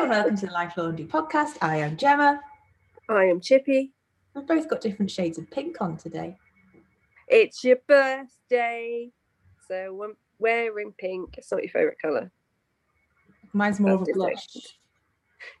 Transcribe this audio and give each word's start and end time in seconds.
Hello 0.00 0.12
and 0.12 0.18
welcome 0.18 0.36
to 0.38 0.46
the 0.46 0.52
Life 0.52 0.78
Laundry 0.78 1.04
podcast. 1.04 1.58
I 1.60 1.76
am 1.76 1.94
Gemma. 1.94 2.40
I 3.10 3.24
am 3.24 3.38
Chippy. 3.38 3.92
We've 4.34 4.46
both 4.46 4.66
got 4.66 4.80
different 4.80 5.10
shades 5.10 5.36
of 5.36 5.50
pink 5.50 5.82
on 5.82 5.98
today. 5.98 6.38
It's 7.28 7.62
your 7.62 7.76
birthday, 7.86 9.10
so 9.68 10.02
I'm 10.02 10.16
wearing 10.38 10.94
pink. 10.96 11.34
It's 11.36 11.52
not 11.52 11.62
your 11.62 11.70
favourite 11.70 11.98
colour. 12.00 12.32
Mine's 13.52 13.78
more 13.78 13.92
of 13.92 14.00
a 14.00 14.04
That's 14.06 14.16
blush. 14.16 14.46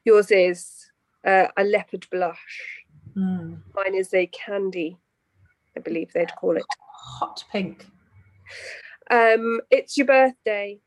Yours 0.06 0.30
is 0.30 0.86
uh, 1.22 1.48
a 1.58 1.62
leopard 1.62 2.06
blush. 2.10 2.82
Mm. 3.14 3.58
Mine 3.74 3.94
is 3.94 4.14
a 4.14 4.26
candy, 4.28 4.96
I 5.76 5.80
believe 5.80 6.14
they'd 6.14 6.34
call 6.34 6.56
it. 6.56 6.64
Hot 6.94 7.44
pink. 7.52 7.86
Um, 9.10 9.60
it's 9.70 9.98
your 9.98 10.06
birthday. 10.06 10.80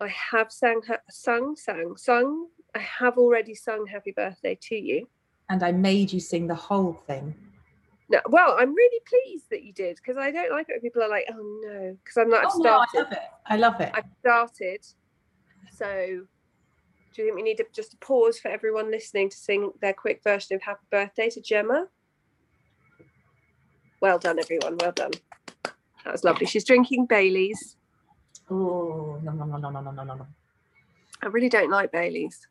I 0.00 0.08
have 0.08 0.52
sang, 0.52 0.82
sung, 1.10 1.56
sang, 1.56 1.96
sung. 1.96 2.48
I 2.74 2.78
have 2.80 3.16
already 3.16 3.54
sung 3.54 3.86
happy 3.86 4.12
birthday 4.12 4.58
to 4.62 4.76
you. 4.76 5.08
And 5.48 5.62
I 5.62 5.72
made 5.72 6.12
you 6.12 6.20
sing 6.20 6.46
the 6.46 6.54
whole 6.54 7.00
thing. 7.06 7.34
No, 8.08 8.20
well, 8.28 8.56
I'm 8.58 8.74
really 8.74 9.00
pleased 9.06 9.46
that 9.50 9.64
you 9.64 9.72
did 9.72 9.96
because 9.96 10.16
I 10.16 10.30
don't 10.30 10.50
like 10.50 10.68
it 10.68 10.74
when 10.74 10.80
people 10.80 11.02
are 11.02 11.08
like, 11.08 11.24
"Oh 11.28 11.60
no," 11.64 11.96
because 12.04 12.16
I'm 12.16 12.30
not. 12.30 12.44
I've 12.44 12.52
oh, 12.54 12.58
no, 12.58 12.70
I 12.70 13.00
love 13.00 13.12
it. 13.12 13.18
I 13.46 13.56
love 13.56 13.80
it. 13.80 13.90
I've 13.94 14.04
started. 14.20 14.86
So, 15.72 15.86
do 17.14 17.22
you 17.22 17.24
think 17.24 17.34
we 17.34 17.42
need 17.42 17.56
to 17.56 17.66
just 17.72 17.94
a 17.94 17.96
pause 17.96 18.38
for 18.38 18.48
everyone 18.48 18.92
listening 18.92 19.30
to 19.30 19.36
sing 19.36 19.72
their 19.80 19.92
quick 19.92 20.22
version 20.22 20.54
of 20.54 20.62
Happy 20.62 20.84
Birthday 20.90 21.30
to 21.30 21.40
Gemma? 21.40 21.88
Well 24.00 24.18
done, 24.18 24.38
everyone. 24.38 24.76
Well 24.78 24.92
done. 24.92 25.12
That 26.04 26.12
was 26.12 26.22
lovely. 26.22 26.46
She's 26.46 26.64
drinking 26.64 27.06
Bailey's. 27.06 27.76
Oh, 28.50 29.18
no, 29.22 29.32
no, 29.32 29.44
no, 29.44 29.56
no, 29.56 29.70
no, 29.70 29.80
no, 29.80 29.90
no, 29.90 30.04
no, 30.04 30.14
no. 30.14 30.26
I 31.22 31.26
really 31.26 31.48
don't 31.48 31.70
like 31.70 31.90
Bailey's. 31.92 32.46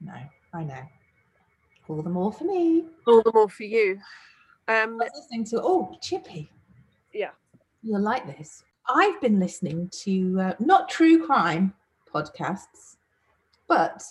No, 0.00 0.12
I 0.52 0.64
know. 0.64 0.82
All 1.88 2.02
the 2.02 2.10
more 2.10 2.32
for 2.32 2.44
me. 2.44 2.84
All 3.06 3.22
the 3.22 3.32
more 3.32 3.48
for 3.48 3.64
you. 3.64 3.98
Um, 4.68 5.00
I 5.00 5.04
was 5.04 5.10
listening 5.16 5.44
to, 5.46 5.60
oh, 5.62 5.96
Chippy. 6.00 6.50
Yeah. 7.12 7.30
You'll 7.82 8.00
like 8.00 8.26
this. 8.26 8.62
I've 8.88 9.20
been 9.20 9.40
listening 9.40 9.90
to 10.02 10.40
uh, 10.40 10.54
not 10.60 10.88
true 10.88 11.26
crime 11.26 11.74
podcasts, 12.12 12.96
but 13.66 14.04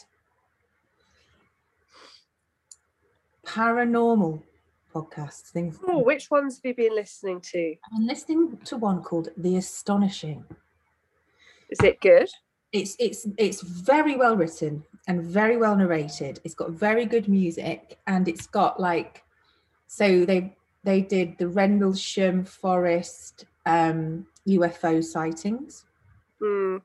paranormal 3.45 4.41
podcasts. 4.94 5.50
Things. 5.52 5.80
oh, 5.88 6.00
which 6.00 6.30
ones 6.30 6.58
have 6.58 6.66
you 6.66 6.75
been 6.75 6.95
listening 6.95 7.41
to? 7.41 7.75
I've 7.85 7.97
been 7.97 8.08
listening 8.08 8.58
to 8.66 8.78
one 8.78 9.02
called 9.02 9.30
The 9.38 9.58
Astonishing. 9.58 10.44
Is 11.70 11.80
it 11.81 12.02
good? 12.02 12.30
It's 12.72 12.95
it's 13.00 13.28
it's 13.38 13.62
very 13.62 14.16
well 14.16 14.36
written 14.36 14.84
and 15.08 15.23
very 15.23 15.58
well 15.58 15.75
narrated. 15.75 16.39
It's 16.44 16.53
got 16.53 16.72
very 16.72 17.06
good 17.06 17.28
music 17.28 17.98
and 18.06 18.28
it's 18.28 18.48
got 18.48 18.80
like 18.80 19.23
so 19.88 20.25
they 20.25 20.56
they 20.84 21.02
did 21.02 21.38
the 21.38 21.47
Rendlesham 21.47 22.45
Forest 22.45 23.45
um, 23.66 24.25
UFO 24.47 25.03
sightings. 25.03 25.86
Mm. 26.42 26.81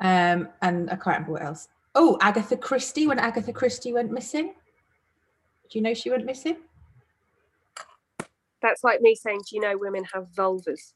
Um, 0.00 0.48
and 0.62 0.90
I 0.90 0.96
can't 0.96 1.06
remember 1.06 1.32
what 1.32 1.42
else. 1.42 1.68
Oh, 1.94 2.18
Agatha 2.20 2.56
Christie, 2.56 3.06
when 3.06 3.18
Agatha 3.18 3.52
Christie 3.52 3.92
went 3.92 4.10
missing. 4.10 4.54
Do 5.70 5.78
you 5.78 5.82
know 5.82 5.94
she 5.94 6.10
went 6.10 6.24
missing? 6.24 6.56
That's 8.62 8.82
like 8.82 9.00
me 9.00 9.14
saying, 9.14 9.42
"Do 9.48 9.56
you 9.56 9.62
know 9.62 9.76
women 9.76 10.04
have 10.12 10.28
vulvas?" 10.36 10.94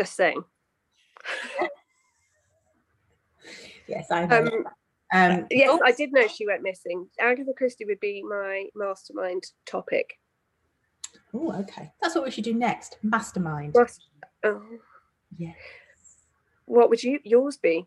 Just 0.00 0.16
saying. 0.16 0.42
Yes, 3.86 4.10
I 4.10 4.24
know. 4.24 4.38
Um, 4.46 4.64
Um, 5.12 5.46
yes, 5.50 5.68
oh, 5.70 5.78
I 5.84 5.92
did 5.92 6.10
know 6.10 6.26
she 6.26 6.46
went 6.46 6.62
missing. 6.62 7.06
Agatha 7.20 7.52
Christie 7.54 7.84
would 7.84 8.00
be 8.00 8.22
my 8.26 8.64
mastermind 8.74 9.44
topic. 9.66 10.14
oh, 11.34 11.52
okay. 11.60 11.92
That's 12.00 12.14
what 12.14 12.24
we 12.24 12.30
should 12.30 12.44
do 12.44 12.54
next. 12.54 12.96
Mastermind. 13.02 13.76
Oh, 14.42 14.62
Yes. 15.36 15.54
what 16.64 16.88
would 16.88 17.02
you 17.02 17.20
yours 17.22 17.58
be? 17.58 17.84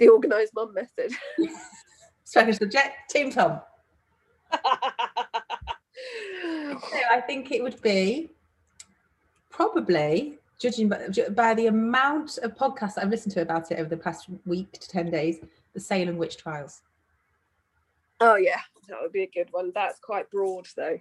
The 0.00 0.08
organised 0.08 0.54
mum 0.56 0.74
method. 0.74 1.12
Special 2.24 2.52
subject, 2.54 2.94
Team 3.10 3.30
Tom. 3.30 3.60
So 6.80 6.98
I 7.10 7.20
think 7.20 7.50
it 7.52 7.62
would 7.62 7.80
be 7.82 8.30
probably, 9.50 10.38
judging 10.58 10.88
by, 10.88 11.08
by 11.30 11.54
the 11.54 11.66
amount 11.66 12.38
of 12.38 12.54
podcasts 12.56 12.98
I've 12.98 13.10
listened 13.10 13.34
to 13.34 13.42
about 13.42 13.70
it 13.70 13.78
over 13.78 13.88
the 13.88 13.96
past 13.96 14.28
week 14.44 14.72
to 14.72 14.88
10 14.88 15.10
days, 15.10 15.38
the 15.74 15.80
Salem 15.80 16.16
Witch 16.16 16.36
Trials. 16.36 16.82
oh 18.20 18.36
yeah, 18.36 18.60
that 18.88 18.98
would 19.00 19.12
be 19.12 19.22
a 19.22 19.30
good 19.32 19.48
one. 19.52 19.72
That's 19.74 19.98
quite 19.98 20.30
broad 20.30 20.66
though. 20.76 20.98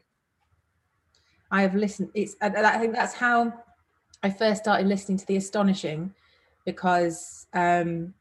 I 1.50 1.62
have 1.62 1.76
listened, 1.76 2.10
it's, 2.14 2.36
I 2.42 2.78
think 2.78 2.94
that's 2.94 3.14
how 3.14 3.54
I 4.22 4.30
first 4.30 4.62
started 4.64 4.88
listening 4.88 5.18
to 5.20 5.26
The 5.26 5.38
Astonishing 5.38 6.14
because 6.66 7.48
um, 7.54 8.14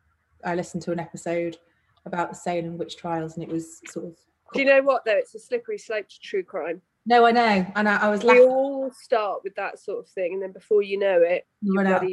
I 0.45 0.55
listened 0.55 0.83
to 0.85 0.93
an 0.93 1.01
episode 1.01 1.57
about 2.05 2.31
the 2.31 2.37
Salem 2.37 2.79
Witch 2.79 2.97
Trials 2.97 3.35
and 3.35 3.43
it 3.43 3.51
was 3.51 3.81
sort 3.89 4.07
of. 4.07 4.17
Do 4.55 4.61
you 4.61 4.67
know 4.67 4.83
what 4.83 5.05
though? 5.05 5.17
It's 5.17 5.35
a 5.35 5.41
slippery 5.41 5.79
slope 5.79 6.09
to 6.09 6.21
true 6.21 6.45
crime. 6.45 6.81
No, 7.07 7.25
I 7.25 7.31
know. 7.31 7.67
And 7.77 7.89
I, 7.89 7.97
I 7.99 8.09
was 8.11 8.23
We 8.23 8.31
laughing. 8.31 8.49
all 8.49 8.91
start 8.93 9.43
with 9.45 9.55
that 9.55 9.79
sort 9.79 10.01
of 10.01 10.09
thing, 10.11 10.35
and 10.35 10.43
then 10.43 10.53
before 10.53 10.83
you 10.83 10.99
know 10.99 11.23
it, 11.23 11.47
you're 11.63 11.77
run 11.85 11.87
out, 11.87 12.05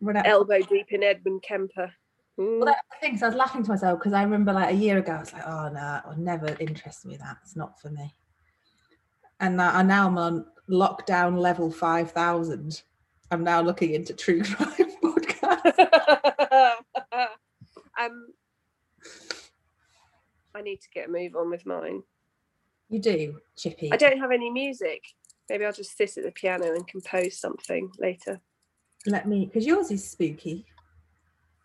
run 0.00 0.16
out 0.16 0.26
elbow 0.26 0.60
deep 0.60 0.86
in 0.90 1.02
Edmund 1.02 1.42
Kemper. 1.42 1.92
Mm. 2.38 2.58
Well, 2.58 2.66
that's 2.66 2.80
the 2.92 3.06
thing. 3.06 3.18
So 3.18 3.26
I 3.26 3.28
was 3.30 3.36
laughing 3.36 3.64
to 3.64 3.70
myself 3.70 3.98
because 3.98 4.12
I 4.12 4.22
remember 4.22 4.52
like 4.52 4.72
a 4.72 4.76
year 4.76 4.98
ago, 4.98 5.12
I 5.12 5.18
was 5.18 5.32
like, 5.32 5.46
"Oh 5.46 5.68
no, 5.68 6.00
it 6.12 6.18
never 6.18 6.56
interest 6.60 7.04
me. 7.04 7.16
That 7.16 7.38
it's 7.42 7.56
not 7.56 7.80
for 7.80 7.90
me." 7.90 8.14
And 9.40 9.56
now, 9.56 9.76
and 9.78 9.88
now 9.88 10.06
I'm 10.06 10.16
on 10.16 10.46
lockdown 10.70 11.36
level 11.38 11.70
five 11.72 12.12
thousand. 12.12 12.82
I'm 13.32 13.42
now 13.42 13.60
looking 13.60 13.94
into 13.94 14.14
true 14.14 14.42
crime 14.44 14.92
podcasts. 15.02 16.76
um, 18.00 18.28
I 20.54 20.62
need 20.62 20.80
to 20.82 20.90
get 20.94 21.08
a 21.08 21.12
move 21.12 21.34
on 21.34 21.50
with 21.50 21.66
mine. 21.66 22.02
You 22.90 22.98
do, 22.98 23.40
Chippy. 23.56 23.90
I 23.92 23.96
don't 23.96 24.18
have 24.18 24.32
any 24.32 24.50
music. 24.50 25.02
Maybe 25.48 25.64
I'll 25.64 25.72
just 25.72 25.96
sit 25.96 26.18
at 26.18 26.24
the 26.24 26.32
piano 26.32 26.74
and 26.74 26.86
compose 26.86 27.38
something 27.38 27.90
later. 27.98 28.40
Let 29.06 29.26
me, 29.26 29.46
because 29.46 29.64
yours 29.64 29.90
is 29.90 30.08
spooky. 30.08 30.66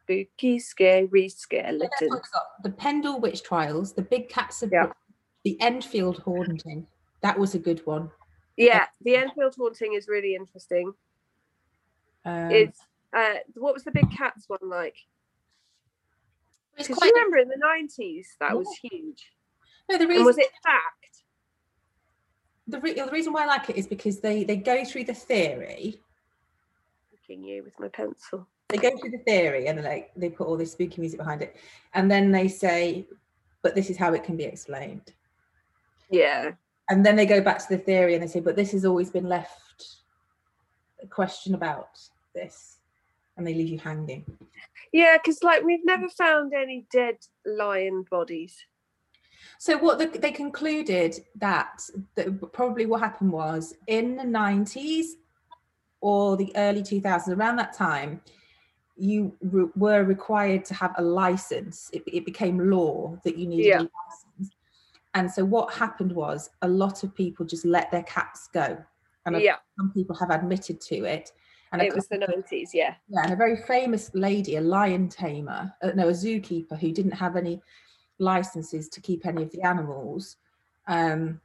Spooky, 0.04 0.60
scary 0.60 1.30
skeleton. 1.30 2.10
got. 2.10 2.22
The 2.64 2.70
Pendle 2.70 3.20
Witch 3.20 3.44
Trials, 3.44 3.94
the 3.94 4.04
Big 4.04 4.30
Cats 4.30 4.62
of 4.64 4.72
Yeah. 4.72 4.92
The 5.44 5.60
Enfield 5.62 6.20
Haunting. 6.20 6.88
That 7.22 7.38
was 7.38 7.56
a 7.56 7.60
good 7.60 7.86
one. 7.86 8.12
Yeah, 8.58 8.86
the 9.02 9.16
Enfield 9.16 9.56
haunting 9.58 9.94
is 9.94 10.08
really 10.08 10.36
interesting. 10.36 10.94
Um, 12.24 12.52
It's 12.52 12.80
uh, 13.14 13.36
what 13.56 13.74
was 13.74 13.84
the 13.84 13.92
big 13.92 14.10
cats 14.12 14.46
one 14.48 14.60
like? 14.64 14.96
Because 16.78 16.98
you 17.02 17.12
remember 17.14 17.38
in 17.38 17.48
the 17.48 17.58
nineties 17.58 18.36
that 18.40 18.58
was 18.58 18.68
huge. 18.82 19.32
No, 19.90 19.98
the 19.98 20.04
And 20.04 20.10
reason 20.10 20.26
was 20.26 20.38
it 20.38 20.50
fact? 20.64 21.15
The, 22.68 22.80
re- 22.80 22.94
the 22.94 23.06
reason 23.12 23.34
why 23.34 23.44
I 23.44 23.48
like 23.48 23.70
it 23.70 23.78
is 23.78 23.88
because 23.88 24.20
they 24.20 24.44
they 24.44 24.58
go 24.58 24.84
through 24.84 25.06
the 25.06 25.14
theory. 25.14 26.02
Looking 27.12 27.44
you 27.44 27.64
with 27.64 27.80
my 27.80 27.90
pencil. 27.90 28.48
they 28.70 28.78
go 28.78 28.98
through 28.98 29.12
the 29.12 29.20
theory 29.20 29.68
and 29.68 29.84
like 29.84 30.12
they 30.16 30.30
put 30.30 30.48
all 30.48 30.58
this 30.58 30.72
spooky 30.72 31.02
music 31.02 31.20
behind 31.20 31.42
it. 31.42 31.56
And 31.94 32.10
then 32.10 32.32
they 32.32 32.48
say 32.48 33.08
but 33.62 33.74
this 33.74 33.90
is 33.90 33.98
how 33.98 34.14
it 34.14 34.24
can 34.24 34.38
be 34.38 34.44
explained. 34.44 35.14
Yeah, 36.10 36.52
and 36.90 37.06
then 37.06 37.16
they 37.16 37.26
go 37.26 37.42
back 37.42 37.60
to 37.60 37.70
the 37.70 37.78
theory 37.78 38.14
and 38.14 38.24
they 38.24 38.28
say 38.28 38.40
but 38.40 38.56
this 38.56 38.72
has 38.72 38.86
always 38.86 39.10
been 39.10 39.30
left 39.30 39.98
a 41.02 41.08
question 41.08 41.56
about 41.56 42.00
this. 42.34 42.78
And 43.38 43.46
they 43.46 43.54
leave 43.54 43.68
you 43.68 43.80
hanging. 43.80 44.26
Yeah, 44.94 45.18
because 45.18 45.44
like 45.44 45.64
we've 45.64 45.84
never 45.86 46.08
found 46.08 46.54
any 46.54 46.86
dead 46.90 47.18
lion 47.46 48.06
bodies. 48.10 48.66
So 49.66 49.80
what 49.80 49.98
the, 49.98 50.06
they 50.20 50.32
concluded 50.32 51.16
that, 51.38 51.82
that 52.14 52.54
probably 52.54 52.86
what 52.86 53.00
happened 53.02 53.32
was 53.32 53.74
in 53.88 54.16
the 54.16 54.24
90s 54.24 55.06
or 56.02 56.38
the 56.38 56.52
early 56.56 56.84
2000s 56.84 57.36
around 57.36 57.56
that 57.56 57.74
time 57.74 58.22
you 58.96 59.36
re- 59.42 59.72
were 59.76 60.04
required 60.04 60.66
to 60.66 60.76
have 60.76 60.94
a 61.00 61.02
license. 61.02 61.90
It, 61.94 62.04
it 62.06 62.26
became 62.26 62.70
law 62.70 63.20
that 63.24 63.40
you 63.40 63.48
needed 63.48 63.66
Yeah. 63.66 63.80
a 63.80 63.90
license. 63.98 64.56
And 65.16 65.32
so 65.32 65.44
what 65.44 65.74
happened 65.74 66.12
was 66.12 66.52
a 66.62 66.68
lot 66.68 67.04
of 67.04 67.16
people 67.16 67.44
just 67.44 67.66
let 67.66 67.90
their 67.90 68.04
cats 68.04 68.48
go. 68.54 68.78
And 69.26 69.42
Yeah, 69.42 69.56
some 69.80 69.92
people 69.94 70.16
have 70.18 70.30
admitted 70.30 70.80
to 70.82 71.06
it. 71.06 71.32
And 71.72 71.82
it 71.82 71.96
was 71.96 72.08
the 72.08 72.20
nineties. 72.20 72.70
Yeah, 72.72 72.94
yeah, 73.10 73.24
and 73.24 73.34
a 73.34 73.36
very 73.36 73.58
famous 73.58 74.12
lady, 74.14 74.58
a 74.58 74.62
lion 74.62 75.10
tamer, 75.10 75.74
uh, 75.82 75.92
no, 75.96 76.10
a 76.10 76.12
zookeeper 76.12 76.78
who 76.80 76.92
didn't 76.92 77.14
have 77.14 77.36
any 77.36 77.60
licenses 78.20 78.90
to 78.90 79.02
keep 79.02 79.26
any 79.26 79.44
of 79.44 79.52
the 79.52 79.62
animals, 79.62 80.38
um, 80.88 81.40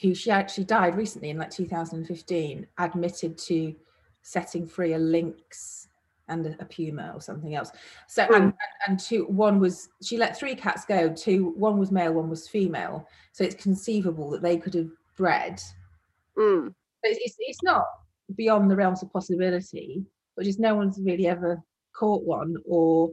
who 0.00 0.14
she 0.14 0.30
actually 0.30 0.64
died 0.64 0.96
recently 0.96 1.30
in 1.30 1.38
like 1.38 1.50
2015, 1.50 2.66
admitted 2.78 3.38
to 3.38 3.74
setting 4.22 4.66
free 4.66 4.94
a 4.94 4.98
lynx 4.98 5.88
and 6.28 6.46
a, 6.46 6.56
a 6.60 6.64
puma 6.64 7.12
or 7.14 7.20
something 7.20 7.54
else. 7.54 7.70
So 8.08 8.24
Hmm. 8.24 8.34
and, 8.34 8.44
and 8.44 8.54
and 8.88 8.98
two 8.98 9.24
one 9.26 9.60
was 9.60 9.90
she 10.02 10.16
let 10.16 10.36
three 10.36 10.54
cats 10.54 10.84
go. 10.84 11.12
Two 11.12 11.52
one 11.56 11.78
was 11.78 11.90
male, 11.90 12.14
one 12.14 12.30
was 12.30 12.48
female. 12.48 13.06
So 13.32 13.44
it's 13.44 13.62
conceivable 13.62 14.30
that 14.30 14.42
they 14.42 14.56
could 14.56 14.74
have 14.74 14.90
bred. 15.16 15.60
Mm. 16.38 16.74
It's, 17.02 17.18
it's, 17.22 17.36
it's 17.38 17.62
not 17.62 17.84
beyond 18.34 18.70
the 18.70 18.76
realms 18.76 19.02
of 19.02 19.12
possibility, 19.12 20.04
but 20.36 20.44
just 20.44 20.58
no 20.58 20.74
one's 20.74 20.98
really 21.02 21.26
ever 21.26 21.62
caught 21.92 22.24
one 22.24 22.56
or 22.64 23.10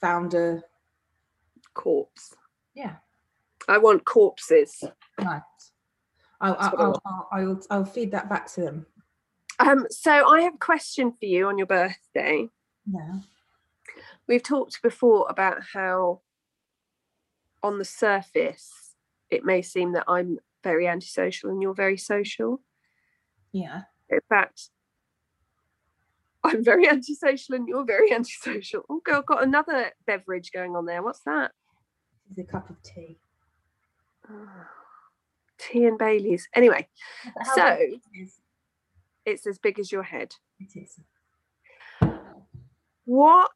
found 0.00 0.34
a 0.34 0.62
Corpse. 1.74 2.34
yeah 2.74 2.96
I 3.68 3.78
want 3.78 4.04
corpses. 4.04 4.84
right. 5.18 5.42
I'll, 6.40 6.56
I'll, 6.58 6.74
I'll. 6.78 7.02
I'll, 7.06 7.28
I'll, 7.32 7.60
I'll 7.70 7.84
feed 7.84 8.10
that 8.12 8.28
back 8.28 8.46
to 8.52 8.60
them. 8.60 8.86
Um, 9.58 9.86
so 9.90 10.28
I 10.28 10.42
have 10.42 10.54
a 10.54 10.58
question 10.58 11.12
for 11.12 11.24
you 11.26 11.46
on 11.46 11.58
your 11.58 11.66
birthday. 11.66 12.48
Yeah. 12.90 13.14
We've 14.26 14.42
talked 14.42 14.82
before 14.82 15.26
about 15.28 15.62
how, 15.72 16.20
on 17.62 17.78
the 17.78 17.84
surface, 17.84 18.94
it 19.30 19.44
may 19.44 19.62
seem 19.62 19.92
that 19.92 20.04
I'm 20.08 20.38
very 20.62 20.88
antisocial 20.88 21.50
and 21.50 21.62
you're 21.62 21.74
very 21.74 21.96
social. 21.96 22.60
Yeah. 23.52 23.82
In 24.10 24.20
fact, 24.28 24.70
I'm 26.44 26.62
very 26.64 26.88
antisocial 26.88 27.54
and 27.56 27.66
you're 27.66 27.84
very 27.84 28.12
antisocial. 28.18 28.82
Oh, 28.90 29.00
girl, 29.04 29.22
got 29.22 29.42
another 29.42 29.90
beverage 30.06 30.52
going 30.52 30.76
on 30.76 30.84
there. 30.86 31.02
What's 31.02 31.20
that? 31.26 31.52
It's 32.30 32.38
a 32.38 32.44
cup 32.52 32.68
of 32.70 32.76
tea. 32.82 33.18
Ah, 34.28 34.68
tea 35.58 35.84
and 35.86 35.98
Bailey's. 35.98 36.48
Anyway, 36.54 36.88
How 37.38 37.54
So- 37.54 37.76
big 37.78 38.00
it 38.14 39.30
is. 39.30 39.46
as 39.46 39.58
big 39.58 39.78
as 39.78 39.90
your 39.90 40.02
head. 40.02 40.34
It 40.60 40.72
is. 40.76 41.00
What? 43.06 43.50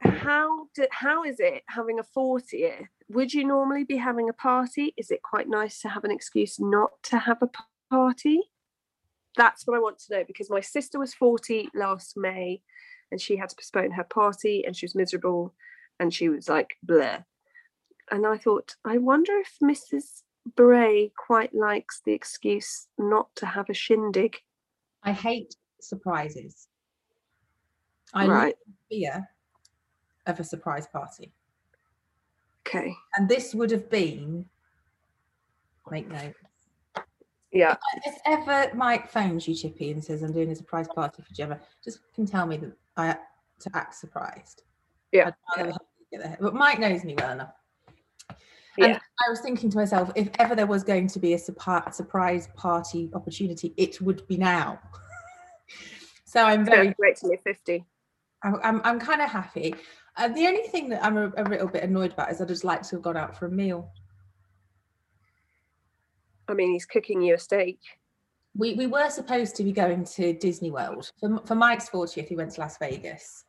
How 0.00 0.66
do, 0.74 0.86
how 0.90 1.24
is 1.24 1.38
it 1.40 1.62
having 1.68 1.98
a 1.98 2.02
40th? 2.02 2.86
Would 3.08 3.32
you 3.32 3.44
normally 3.46 3.84
be 3.84 3.96
having 3.96 4.28
a 4.28 4.32
party? 4.32 4.94
Is 4.96 5.10
it 5.10 5.22
quite 5.22 5.48
nice 5.48 5.80
to 5.80 5.88
have 5.88 6.04
an 6.04 6.10
excuse 6.10 6.58
not 6.58 6.90
to 7.04 7.18
have 7.18 7.42
a 7.42 7.50
party? 7.90 8.40
That's 9.36 9.66
what 9.66 9.76
I 9.76 9.80
want 9.80 9.98
to 10.00 10.14
know 10.16 10.24
because 10.24 10.50
my 10.50 10.60
sister 10.60 10.98
was 10.98 11.14
40 11.14 11.70
last 11.74 12.16
May 12.16 12.60
and 13.10 13.20
she 13.20 13.36
had 13.36 13.48
to 13.50 13.56
postpone 13.56 13.92
her 13.92 14.04
party 14.04 14.64
and 14.66 14.76
she 14.76 14.86
was 14.86 14.94
miserable 14.94 15.54
and 15.98 16.12
she 16.12 16.28
was 16.28 16.48
like 16.48 16.76
bleh. 16.86 17.24
And 18.10 18.26
I 18.26 18.36
thought, 18.36 18.74
I 18.84 18.98
wonder 18.98 19.32
if 19.38 19.56
Mrs. 19.62 20.22
Bray 20.56 21.12
quite 21.16 21.54
likes 21.54 22.02
the 22.04 22.12
excuse 22.12 22.88
not 22.98 23.34
to 23.36 23.46
have 23.46 23.70
a 23.70 23.74
shindig. 23.74 24.38
I 25.02 25.12
hate 25.12 25.54
surprises. 25.80 26.68
I 28.12 28.26
Right. 28.26 28.56
fear 28.90 29.28
of 30.26 30.40
a 30.40 30.44
surprise 30.44 30.86
party. 30.86 31.32
Okay. 32.66 32.94
And 33.16 33.28
this 33.28 33.54
would 33.54 33.70
have 33.70 33.88
been, 33.88 34.48
make 35.90 36.08
note. 36.08 36.34
Yeah. 37.52 37.76
If 38.06 38.14
ever 38.24 38.74
Mike 38.74 39.10
phones 39.10 39.46
you, 39.46 39.54
Chippy, 39.54 39.90
and 39.90 40.02
says, 40.02 40.22
I'm 40.22 40.32
doing 40.32 40.50
a 40.50 40.56
surprise 40.56 40.88
party 40.88 41.22
for 41.22 41.34
Gemma, 41.34 41.60
just 41.84 42.00
can 42.14 42.26
tell 42.26 42.46
me 42.46 42.56
that 42.56 42.72
I 42.96 43.16
to 43.60 43.70
act 43.74 43.94
surprised. 43.94 44.62
Yeah. 45.12 45.28
I'd 45.28 45.34
rather 45.58 45.72
have 45.72 45.80
you 46.10 46.18
get 46.18 46.22
there. 46.24 46.38
But 46.40 46.54
Mike 46.54 46.78
knows 46.78 47.04
me 47.04 47.14
well 47.16 47.32
enough. 47.32 47.52
Yeah. 48.78 48.86
And 48.86 48.94
I 48.96 49.28
was 49.28 49.40
thinking 49.40 49.68
to 49.70 49.76
myself, 49.76 50.10
if 50.16 50.30
ever 50.38 50.54
there 50.54 50.66
was 50.66 50.82
going 50.82 51.06
to 51.08 51.18
be 51.18 51.34
a 51.34 51.38
surprise 51.38 52.48
party 52.56 53.10
opportunity, 53.12 53.74
it 53.76 54.00
would 54.00 54.26
be 54.26 54.38
now. 54.38 54.80
so 56.24 56.42
I'm 56.42 56.64
very 56.64 56.86
Very 56.86 56.94
wait 56.98 57.16
till 57.16 57.28
you're 57.28 57.38
50. 57.38 57.84
I'm, 58.42 58.56
I'm, 58.64 58.80
I'm 58.84 58.98
kind 58.98 59.20
of 59.20 59.28
happy. 59.28 59.74
Uh, 60.16 60.28
the 60.28 60.46
only 60.46 60.62
thing 60.64 60.88
that 60.88 61.04
I'm 61.04 61.16
a, 61.16 61.32
a 61.36 61.44
little 61.44 61.68
bit 61.68 61.84
annoyed 61.84 62.12
about 62.12 62.30
is 62.30 62.40
I'd 62.40 62.48
just 62.48 62.64
like 62.64 62.82
to 62.82 62.96
have 62.96 63.02
gone 63.02 63.16
out 63.16 63.36
for 63.36 63.46
a 63.46 63.50
meal. 63.50 63.92
I 66.52 66.54
mean, 66.54 66.70
he's 66.72 66.84
cooking 66.84 67.22
you 67.22 67.34
a 67.34 67.38
steak. 67.38 67.80
We, 68.54 68.74
we 68.74 68.86
were 68.86 69.08
supposed 69.08 69.56
to 69.56 69.64
be 69.64 69.72
going 69.72 70.04
to 70.04 70.34
Disney 70.34 70.70
World 70.70 71.10
for, 71.18 71.40
for 71.46 71.54
Mike's 71.54 71.88
40th. 71.88 72.28
He 72.28 72.36
went 72.36 72.52
to 72.52 72.60
Las 72.60 72.76
Vegas, 72.76 73.44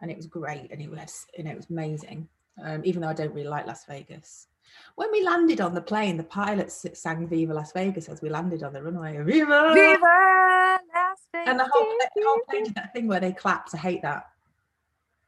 and 0.00 0.10
it 0.10 0.16
was 0.16 0.26
great, 0.26 0.68
and 0.72 0.80
it 0.80 0.90
was 0.90 1.26
and 1.36 1.46
it 1.46 1.54
was 1.54 1.66
amazing. 1.68 2.26
Um, 2.64 2.80
even 2.84 3.02
though 3.02 3.08
I 3.08 3.12
don't 3.12 3.34
really 3.34 3.48
like 3.48 3.66
Las 3.66 3.84
Vegas. 3.84 4.48
When 4.96 5.12
we 5.12 5.22
landed 5.22 5.60
on 5.60 5.74
the 5.74 5.82
plane, 5.82 6.16
the 6.16 6.24
pilots 6.24 6.86
sang 6.94 7.28
"Viva 7.28 7.52
Las 7.52 7.72
Vegas" 7.72 8.08
as 8.08 8.22
we 8.22 8.30
landed 8.30 8.62
on 8.62 8.72
the 8.72 8.82
runway. 8.82 9.22
Viva! 9.22 9.72
Viva 9.74 10.78
Las 10.94 11.18
Vegas! 11.32 11.48
And 11.50 11.60
the 11.60 11.68
whole, 11.70 11.86
the 12.16 12.22
whole 12.26 12.40
plane 12.48 12.64
did 12.64 12.74
that 12.76 12.94
thing 12.94 13.08
where 13.08 13.20
they 13.20 13.32
clapped. 13.32 13.74
I 13.74 13.78
hate 13.78 14.00
that. 14.02 14.24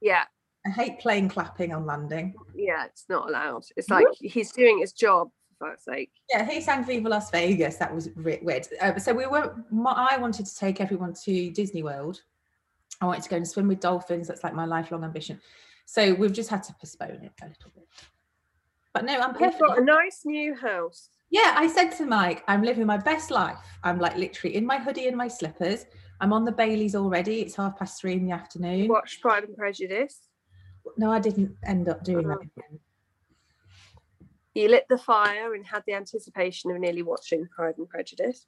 Yeah, 0.01 0.25
I 0.67 0.71
hate 0.71 1.01
plane 1.01 1.29
clapping 1.29 1.75
on 1.75 1.85
landing. 1.85 2.35
yeah, 2.55 2.87
it's 2.87 3.05
not 3.11 3.29
allowed. 3.29 3.65
It's 3.77 3.91
like 3.91 4.07
he's 4.19 4.53
doing 4.53 4.79
his 4.79 4.93
job, 4.93 5.31
fuck's 5.61 5.85
sake. 5.85 6.11
Yeah, 6.31 6.45
he 6.51 6.61
sang 6.61 6.85
Viva 6.85 7.09
Las 7.09 7.31
Vegas. 7.31 7.77
That 7.77 7.95
was 7.95 8.09
weird. 8.17 8.67
Uh, 8.81 8.99
so 8.99 9.13
we 9.13 9.27
were. 9.27 9.55
My, 9.71 9.93
I 10.11 10.17
wanted 10.19 10.47
to 10.47 10.57
take 10.57 10.81
everyone 10.81 11.15
to 11.25 11.51
Disney 11.51 11.83
World. 11.83 12.23
I 13.01 13.07
wanted 13.07 13.23
to 13.23 13.31
go 13.31 13.37
and 13.37 13.47
swim 13.47 13.69
with 13.69 13.81
dolphins. 13.81 14.27
That's 14.29 14.43
like 14.43 14.55
my 14.55 14.65
lifelong 14.65 15.05
ambition. 15.05 15.41
So 15.87 16.15
we've 16.15 16.33
just 16.33 16.51
had 16.51 16.63
to 16.65 16.75
postpone 16.75 17.11
it 17.25 17.33
a 17.43 17.47
little 17.47 17.71
bit. 17.75 17.87
But 18.93 19.05
no, 19.05 19.19
I'm 19.21 19.31
You've 19.31 19.39
perfect. 19.53 19.61
got 19.61 19.79
a 19.79 19.85
nice 19.85 20.23
new 20.25 20.55
house. 20.55 21.11
Yeah, 21.31 21.55
I 21.57 21.69
said 21.69 21.91
to 21.99 22.07
Mike, 22.07 22.43
I'm 22.49 22.63
living 22.63 22.87
my 22.87 22.97
best 22.97 23.31
life. 23.31 23.57
I'm 23.85 23.99
like 24.01 24.17
literally 24.17 24.57
in 24.57 24.67
my 24.67 24.79
hoodie 24.79 25.07
and 25.07 25.17
my 25.17 25.29
slippers. 25.29 25.87
I'm 26.21 26.33
on 26.33 26.45
the 26.45 26.53
Baileys 26.53 26.95
already. 26.97 27.41
It's 27.41 27.55
half 27.55 27.79
past 27.79 28.01
three 28.01 28.15
in 28.15 28.27
the 28.27 28.33
afternoon. 28.33 28.89
Watch 28.89 29.21
Pride 29.21 29.45
and 29.45 29.57
Prejudice. 29.57 30.19
No, 30.99 31.11
I 31.13 31.21
didn't 31.21 31.57
end 31.65 31.89
up 31.89 32.03
doing 32.05 32.27
that 32.29 32.39
Uh-huh. 32.39 32.49
again. 32.69 32.81
You 34.55 34.69
lit 34.69 34.87
the 34.89 34.99
fire 34.99 35.55
and 35.55 35.65
had 35.65 35.85
the 35.87 35.95
anticipation 35.95 36.71
of 36.71 36.79
nearly 36.79 37.03
watching 37.03 37.47
Pride 37.55 37.79
and 37.79 37.89
Prejudice. 37.89 38.47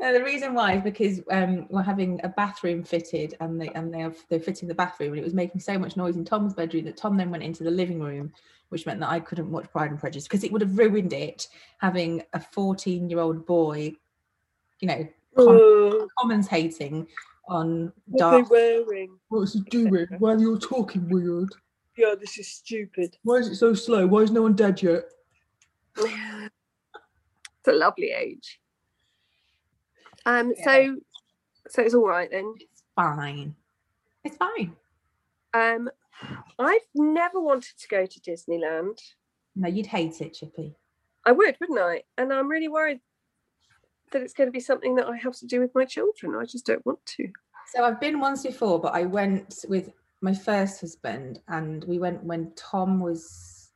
No, 0.00 0.14
the 0.14 0.24
reason 0.24 0.54
why 0.54 0.76
is 0.76 0.82
because 0.82 1.20
um, 1.30 1.66
we're 1.68 1.82
having 1.82 2.20
a 2.24 2.28
bathroom 2.28 2.82
fitted, 2.82 3.36
and 3.40 3.60
they 3.60 3.68
and 3.74 3.92
they're 3.92 4.14
they're 4.30 4.40
fitting 4.40 4.66
the 4.66 4.74
bathroom, 4.74 5.10
and 5.10 5.20
it 5.20 5.24
was 5.24 5.34
making 5.34 5.60
so 5.60 5.78
much 5.78 5.94
noise 5.94 6.16
in 6.16 6.24
Tom's 6.24 6.54
bedroom 6.54 6.86
that 6.86 6.96
Tom 6.96 7.18
then 7.18 7.30
went 7.30 7.42
into 7.42 7.64
the 7.64 7.70
living 7.70 8.00
room, 8.00 8.32
which 8.70 8.86
meant 8.86 9.00
that 9.00 9.10
I 9.10 9.20
couldn't 9.20 9.50
watch 9.50 9.70
Pride 9.70 9.90
and 9.90 10.00
Prejudice 10.00 10.26
because 10.26 10.42
it 10.42 10.52
would 10.52 10.62
have 10.62 10.78
ruined 10.78 11.12
it 11.12 11.48
having 11.78 12.22
a 12.32 12.40
14 12.40 13.10
year 13.10 13.20
old 13.20 13.44
boy, 13.44 13.92
you 14.80 14.88
know, 14.88 15.06
com- 15.36 16.08
commentating 16.18 17.06
on 17.46 17.92
What 18.06 18.24
are 18.24 18.30
they 18.30 18.38
dark. 18.38 18.50
wearing? 18.50 19.18
What's 19.28 19.52
he 19.52 19.60
doing? 19.60 20.06
Why 20.18 20.32
are 20.32 20.38
you 20.38 20.58
talking 20.58 21.10
weird? 21.10 21.50
Yeah, 21.98 22.14
this 22.18 22.38
is 22.38 22.48
stupid. 22.48 23.18
Why 23.22 23.36
is 23.36 23.48
it 23.48 23.56
so 23.56 23.74
slow? 23.74 24.06
Why 24.06 24.20
is 24.20 24.30
no 24.30 24.42
one 24.42 24.54
dead 24.54 24.80
yet? 24.80 25.02
It's 25.96 27.68
a 27.68 27.72
lovely 27.72 28.10
age. 28.10 28.60
Um, 30.26 30.52
Yeah. 30.56 30.64
so 30.64 30.96
so 31.68 31.82
it's 31.82 31.94
all 31.94 32.08
right 32.08 32.30
then. 32.30 32.54
It's 32.58 32.82
fine. 32.96 33.54
It's 34.24 34.36
fine. 34.36 34.76
Um, 35.54 35.90
I've 36.58 36.86
never 36.94 37.40
wanted 37.40 37.76
to 37.78 37.88
go 37.88 38.06
to 38.06 38.20
Disneyland. 38.20 38.98
No, 39.56 39.68
you'd 39.68 39.86
hate 39.86 40.20
it, 40.20 40.34
Chippy. 40.34 40.74
I 41.24 41.32
would, 41.32 41.56
wouldn't 41.60 41.78
I? 41.78 42.02
And 42.18 42.32
I'm 42.32 42.48
really 42.48 42.68
worried 42.68 43.00
that 44.12 44.22
it's 44.22 44.32
going 44.32 44.48
to 44.48 44.52
be 44.52 44.60
something 44.60 44.96
that 44.96 45.06
I 45.06 45.16
have 45.16 45.36
to 45.36 45.46
do 45.46 45.60
with 45.60 45.74
my 45.74 45.84
children. 45.84 46.34
I 46.34 46.44
just 46.44 46.66
don't 46.66 46.84
want 46.84 47.04
to. 47.16 47.28
So 47.72 47.84
I've 47.84 48.00
been 48.00 48.20
once 48.20 48.42
before, 48.44 48.80
but 48.80 48.94
I 48.94 49.04
went 49.04 49.64
with 49.68 49.90
my 50.22 50.34
first 50.34 50.80
husband, 50.80 51.40
and 51.48 51.84
we 51.84 51.98
went 51.98 52.22
when 52.24 52.52
Tom 52.56 53.00
was. 53.00 53.70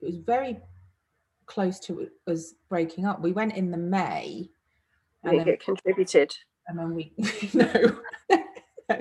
It 0.00 0.06
was 0.06 0.16
very 0.16 0.60
close 1.52 1.78
to 1.80 2.08
us 2.26 2.54
breaking 2.68 3.04
up. 3.06 3.20
We 3.20 3.32
went 3.32 3.54
in 3.56 3.70
the 3.70 3.76
May, 3.76 4.48
and 5.24 5.38
And 5.38 5.46
then, 5.46 5.56
contributed. 5.58 6.32
and 6.66 6.78
then 6.78 6.94
we 6.94 7.12
no, 7.54 8.00
no. 8.88 8.98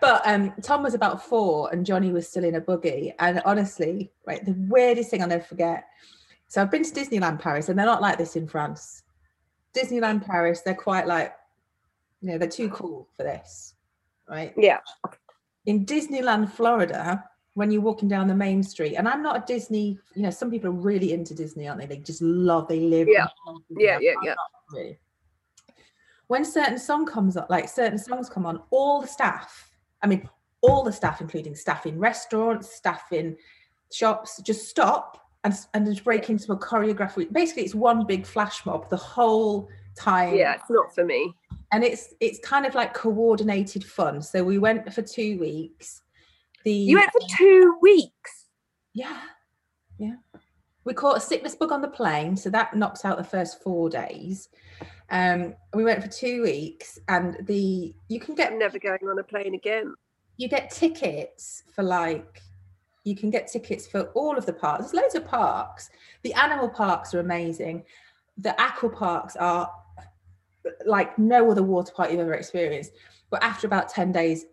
But 0.00 0.22
um, 0.26 0.52
Tom 0.62 0.82
was 0.82 0.94
about 0.94 1.24
four, 1.24 1.72
and 1.72 1.84
Johnny 1.84 2.12
was 2.12 2.28
still 2.28 2.44
in 2.44 2.54
a 2.54 2.60
buggy. 2.60 3.12
And 3.18 3.42
honestly, 3.44 4.12
right, 4.26 4.44
the 4.44 4.54
weirdest 4.68 5.10
thing 5.10 5.22
I'll 5.22 5.28
never 5.28 5.42
forget. 5.42 5.84
So 6.46 6.62
I've 6.62 6.70
been 6.70 6.84
to 6.84 6.90
Disneyland 6.90 7.40
Paris, 7.40 7.68
and 7.68 7.78
they're 7.78 7.86
not 7.86 8.00
like 8.02 8.16
this 8.18 8.36
in 8.36 8.46
France. 8.46 9.02
Disneyland 9.74 10.24
Paris, 10.24 10.60
they're 10.62 10.74
quite 10.74 11.06
like, 11.06 11.34
you 12.20 12.30
know, 12.30 12.38
they're 12.38 12.48
too 12.48 12.68
cool 12.70 13.08
for 13.16 13.22
this, 13.24 13.74
right? 14.28 14.54
Yeah. 14.56 14.78
in 15.66 15.84
Disneyland, 15.84 16.50
Florida, 16.52 17.24
when 17.58 17.72
you're 17.72 17.82
walking 17.82 18.08
down 18.08 18.28
the 18.28 18.34
main 18.36 18.62
street, 18.62 18.94
and 18.94 19.08
I'm 19.08 19.20
not 19.20 19.36
a 19.36 19.44
Disney, 19.44 19.98
you 20.14 20.22
know, 20.22 20.30
some 20.30 20.48
people 20.48 20.68
are 20.70 20.80
really 20.90 21.12
into 21.12 21.34
Disney, 21.34 21.66
aren't 21.66 21.80
they? 21.80 21.86
They 21.86 21.96
just 21.98 22.22
love, 22.22 22.68
they 22.68 22.78
live. 22.78 23.08
Yeah. 23.10 23.26
Yeah, 23.76 23.98
yeah, 24.00 24.14
yeah. 24.22 24.34
really. 24.72 24.98
When 26.28 26.44
certain 26.44 26.78
song 26.78 27.04
comes 27.04 27.36
up, 27.36 27.50
like 27.50 27.68
certain 27.68 27.98
songs 27.98 28.28
come 28.30 28.46
on, 28.46 28.62
all 28.70 29.00
the 29.00 29.08
staff, 29.08 29.72
I 30.04 30.06
mean, 30.06 30.28
all 30.60 30.84
the 30.84 30.92
staff, 30.92 31.20
including 31.20 31.56
staff 31.56 31.84
in 31.84 31.98
restaurants, 31.98 32.72
staff 32.72 33.10
in 33.10 33.36
shops, 33.92 34.40
just 34.42 34.68
stop 34.68 35.18
and 35.42 35.52
and 35.74 35.84
just 35.86 36.04
break 36.04 36.30
into 36.30 36.52
a 36.52 36.56
choreography. 36.56 37.32
Basically, 37.32 37.64
it's 37.64 37.74
one 37.74 38.06
big 38.06 38.24
flash 38.24 38.64
mob 38.66 38.88
the 38.88 38.96
whole 38.96 39.68
time. 39.96 40.36
Yeah, 40.36 40.54
it's 40.54 40.70
not 40.70 40.94
for 40.94 41.04
me. 41.04 41.34
and 41.72 41.82
it's 41.82 42.14
it's 42.20 42.38
kind 42.40 42.66
of 42.66 42.74
like 42.76 42.94
coordinated 42.94 43.84
fun. 43.84 44.22
So 44.22 44.44
we 44.44 44.58
went 44.58 44.92
for 44.92 45.02
two 45.02 45.38
weeks. 45.40 46.02
The 46.64 46.72
You 46.72 46.96
went 46.96 47.10
for 47.12 47.20
two 47.36 47.78
weeks. 47.80 48.46
yeah, 48.94 49.20
yeah. 49.98 50.16
We 50.84 50.94
caught 50.94 51.18
a 51.18 51.20
sickness 51.20 51.54
bug 51.54 51.70
on 51.70 51.82
the 51.82 51.88
plane, 51.88 52.36
so 52.36 52.48
that 52.50 52.74
knocks 52.74 53.04
out 53.04 53.18
the 53.18 53.24
first 53.24 53.62
four 53.62 53.90
days. 53.90 54.48
Um, 55.10 55.54
we 55.74 55.84
went 55.84 56.02
for 56.02 56.08
two 56.08 56.42
weeks, 56.42 56.98
and 57.08 57.36
the 57.46 57.94
you 58.08 58.20
can 58.20 58.34
get 58.34 58.52
I'm 58.52 58.58
never 58.58 58.78
going 58.78 59.00
on 59.08 59.18
a 59.18 59.22
plane 59.22 59.54
again. 59.54 59.94
you 60.36 60.48
get 60.48 60.70
tickets 60.70 61.62
for 61.74 61.82
like 61.82 62.42
you 63.04 63.14
can 63.16 63.30
get 63.30 63.48
tickets 63.48 63.86
for 63.86 64.04
all 64.14 64.36
of 64.36 64.46
the 64.46 64.52
parks. 64.52 64.90
There's 64.90 64.94
loads 65.02 65.14
of 65.14 65.26
parks. 65.26 65.90
The 66.22 66.34
animal 66.34 66.68
parks 66.68 67.14
are 67.14 67.20
amazing. 67.20 67.84
The 68.36 68.58
aqua 68.60 68.90
parks 68.90 69.36
are 69.36 69.70
like 70.86 71.18
no 71.18 71.50
other 71.50 71.62
water 71.62 71.92
park 71.94 72.10
you've 72.10 72.20
ever 72.20 72.34
experienced. 72.34 72.92
But 73.30 73.42
after 73.42 73.66
about 73.66 73.88
10 73.88 74.12
days, 74.12 74.44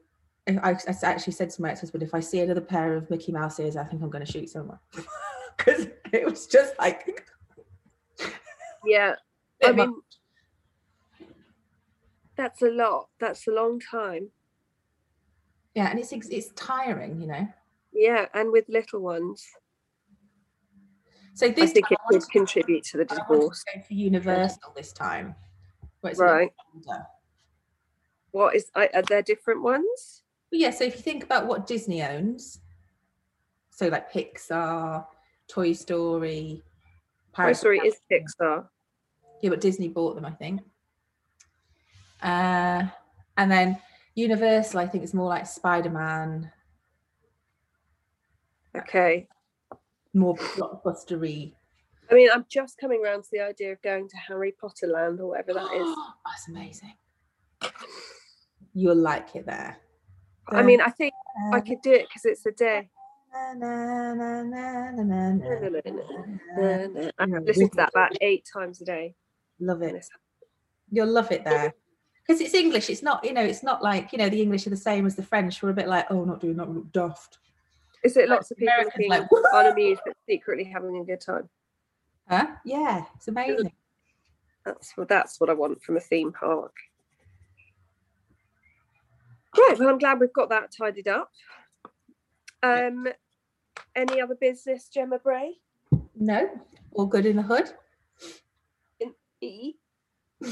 I, 0.47 0.71
I 0.71 0.93
actually 1.03 1.33
said 1.33 1.49
to 1.51 1.61
my 1.61 1.71
ex-husband, 1.71 2.03
if 2.03 2.13
I 2.13 2.19
see 2.19 2.39
another 2.41 2.61
pair 2.61 2.95
of 2.95 3.09
Mickey 3.09 3.31
Mouse 3.31 3.59
ears, 3.59 3.75
I 3.75 3.83
think 3.83 4.01
I'm 4.03 4.09
going 4.09 4.25
to 4.25 4.31
shoot 4.31 4.49
someone. 4.49 4.79
Because 5.57 5.87
it 6.11 6.25
was 6.25 6.47
just 6.47 6.77
like 6.77 7.25
Yeah, 8.85 9.15
I 9.63 9.71
much. 9.71 9.87
mean, 9.87 10.01
that's 12.35 12.61
a 12.61 12.69
lot. 12.69 13.07
That's 13.21 13.47
a 13.47 13.51
long 13.51 13.79
time. 13.79 14.31
yeah, 15.73 15.89
and 15.89 15.97
it's 15.97 16.11
it's 16.11 16.49
tiring, 16.55 17.21
you 17.21 17.27
know. 17.27 17.47
Yeah, 17.93 18.25
and 18.33 18.51
with 18.51 18.65
little 18.67 18.99
ones, 18.99 19.47
So 21.33 21.47
this 21.47 21.71
I 21.71 21.73
think 21.73 21.91
it 21.91 21.97
could 22.09 22.29
contribute 22.29 22.83
to 22.91 22.97
the 22.97 23.05
to 23.05 23.15
divorce. 23.15 23.63
go 23.73 23.81
for 23.81 23.93
Universal 23.93 24.73
this 24.75 24.91
time. 24.91 25.35
where 26.01 26.11
it's 26.11 26.19
a 26.19 26.23
bit 26.23 26.29
Right. 26.31 26.51
What 28.31 28.55
is? 28.57 28.69
Are 28.75 28.89
there 29.07 29.21
different 29.21 29.63
ones? 29.63 30.23
Yeah, 30.55 30.69
so 30.69 30.85
if 30.85 30.95
you 30.95 31.01
think 31.01 31.25
about 31.25 31.47
what 31.47 31.67
Disney 31.67 32.01
owns, 32.01 32.59
so 33.71 33.89
like 33.89 34.11
Pixar, 34.11 35.05
Toy 35.49 35.73
Story, 35.73 36.63
Toy 36.63 37.33
Pirates 37.33 37.59
Story 37.59 37.79
is 37.79 37.97
Pixar. 38.09 38.65
Yeah, 39.41 39.49
but 39.49 39.59
Disney 39.59 39.89
bought 39.89 40.15
them, 40.15 40.25
I 40.25 40.31
think. 40.31 40.61
Uh, 42.21 42.83
and 43.37 43.51
then 43.51 43.77
Universal, 44.15 44.79
I 44.79 44.87
think 44.87 45.03
it's 45.03 45.13
more 45.13 45.27
like 45.27 45.45
Spider 45.45 45.89
Man, 45.89 46.49
Okay. 48.77 49.27
more 50.13 50.35
blockbustery. 50.35 51.53
I 52.09 52.13
mean, 52.13 52.29
I'm 52.33 52.45
just 52.49 52.77
coming 52.77 53.01
around 53.03 53.23
to 53.23 53.29
the 53.31 53.41
idea 53.41 53.73
of 53.73 53.81
going 53.81 54.07
to 54.07 54.17
Harry 54.17 54.53
Potter 54.53 54.87
Land 54.87 55.19
or 55.19 55.27
whatever 55.27 55.53
that 55.53 55.73
is. 55.73 55.95
That's 56.25 56.47
amazing. 56.47 56.93
You'll 58.73 58.95
like 58.95 59.35
it 59.35 59.45
there. 59.45 59.77
I 60.47 60.63
mean, 60.63 60.81
I 60.81 60.89
think 60.89 61.13
I 61.53 61.59
could 61.59 61.81
do 61.81 61.91
it 61.91 62.07
because 62.07 62.25
it's 62.25 62.45
a 62.45 62.51
day. 62.51 62.89
I 63.33 63.53
listen 67.43 67.69
to 67.69 67.75
that 67.75 67.89
about 67.89 68.11
eight 68.21 68.47
times 68.51 68.81
a 68.81 68.85
day. 68.85 69.15
Love 69.59 69.81
it. 69.81 70.05
You'll 70.91 71.07
love 71.07 71.31
it 71.31 71.43
there. 71.43 71.73
Because 72.25 72.41
it's 72.41 72.55
English, 72.55 72.89
it's 72.89 73.03
not, 73.03 73.23
you 73.23 73.33
know, 73.33 73.43
it's 73.43 73.61
not 73.61 73.83
like, 73.83 74.11
you 74.11 74.17
know, 74.17 74.29
the 74.29 74.41
English 74.41 74.65
are 74.65 74.71
the 74.71 74.77
same 74.77 75.05
as 75.05 75.15
the 75.15 75.21
French. 75.21 75.61
We're 75.61 75.69
a 75.69 75.73
bit 75.73 75.87
like, 75.87 76.07
oh, 76.09 76.23
not 76.23 76.41
doing 76.41 76.57
that, 76.57 76.91
daft. 76.91 77.37
Is 78.03 78.17
it 78.17 78.29
lots 78.29 78.49
of 78.49 78.57
people 78.57 78.73
Americans 78.73 78.93
being 78.97 79.09
like, 79.09 79.27
unamused 79.53 80.01
but 80.05 80.15
secretly 80.27 80.63
having 80.63 80.97
a 80.97 81.03
good 81.03 81.21
time? 81.21 81.49
Huh? 82.27 82.47
Yeah, 82.65 83.05
it's 83.15 83.27
amazing. 83.27 83.71
That's 84.65 84.93
that's 85.07 85.39
what 85.39 85.51
I 85.51 85.53
want 85.53 85.83
from 85.83 85.97
a 85.97 85.99
theme 85.99 86.31
park. 86.31 86.73
Right, 89.57 89.75
well, 89.79 89.89
I'm 89.89 89.97
glad 89.97 90.19
we've 90.19 90.33
got 90.33 90.49
that 90.49 90.71
tidied 90.77 91.07
up. 91.07 91.31
Um, 92.61 93.07
any 93.95 94.21
other 94.21 94.35
business, 94.35 94.87
Gemma 94.87 95.19
Bray? 95.19 95.59
No, 96.15 96.49
all 96.93 97.05
good 97.05 97.25
in 97.25 97.37
the 97.37 97.43
hood. 97.43 97.71
In 98.99 99.13
E. 99.41 99.75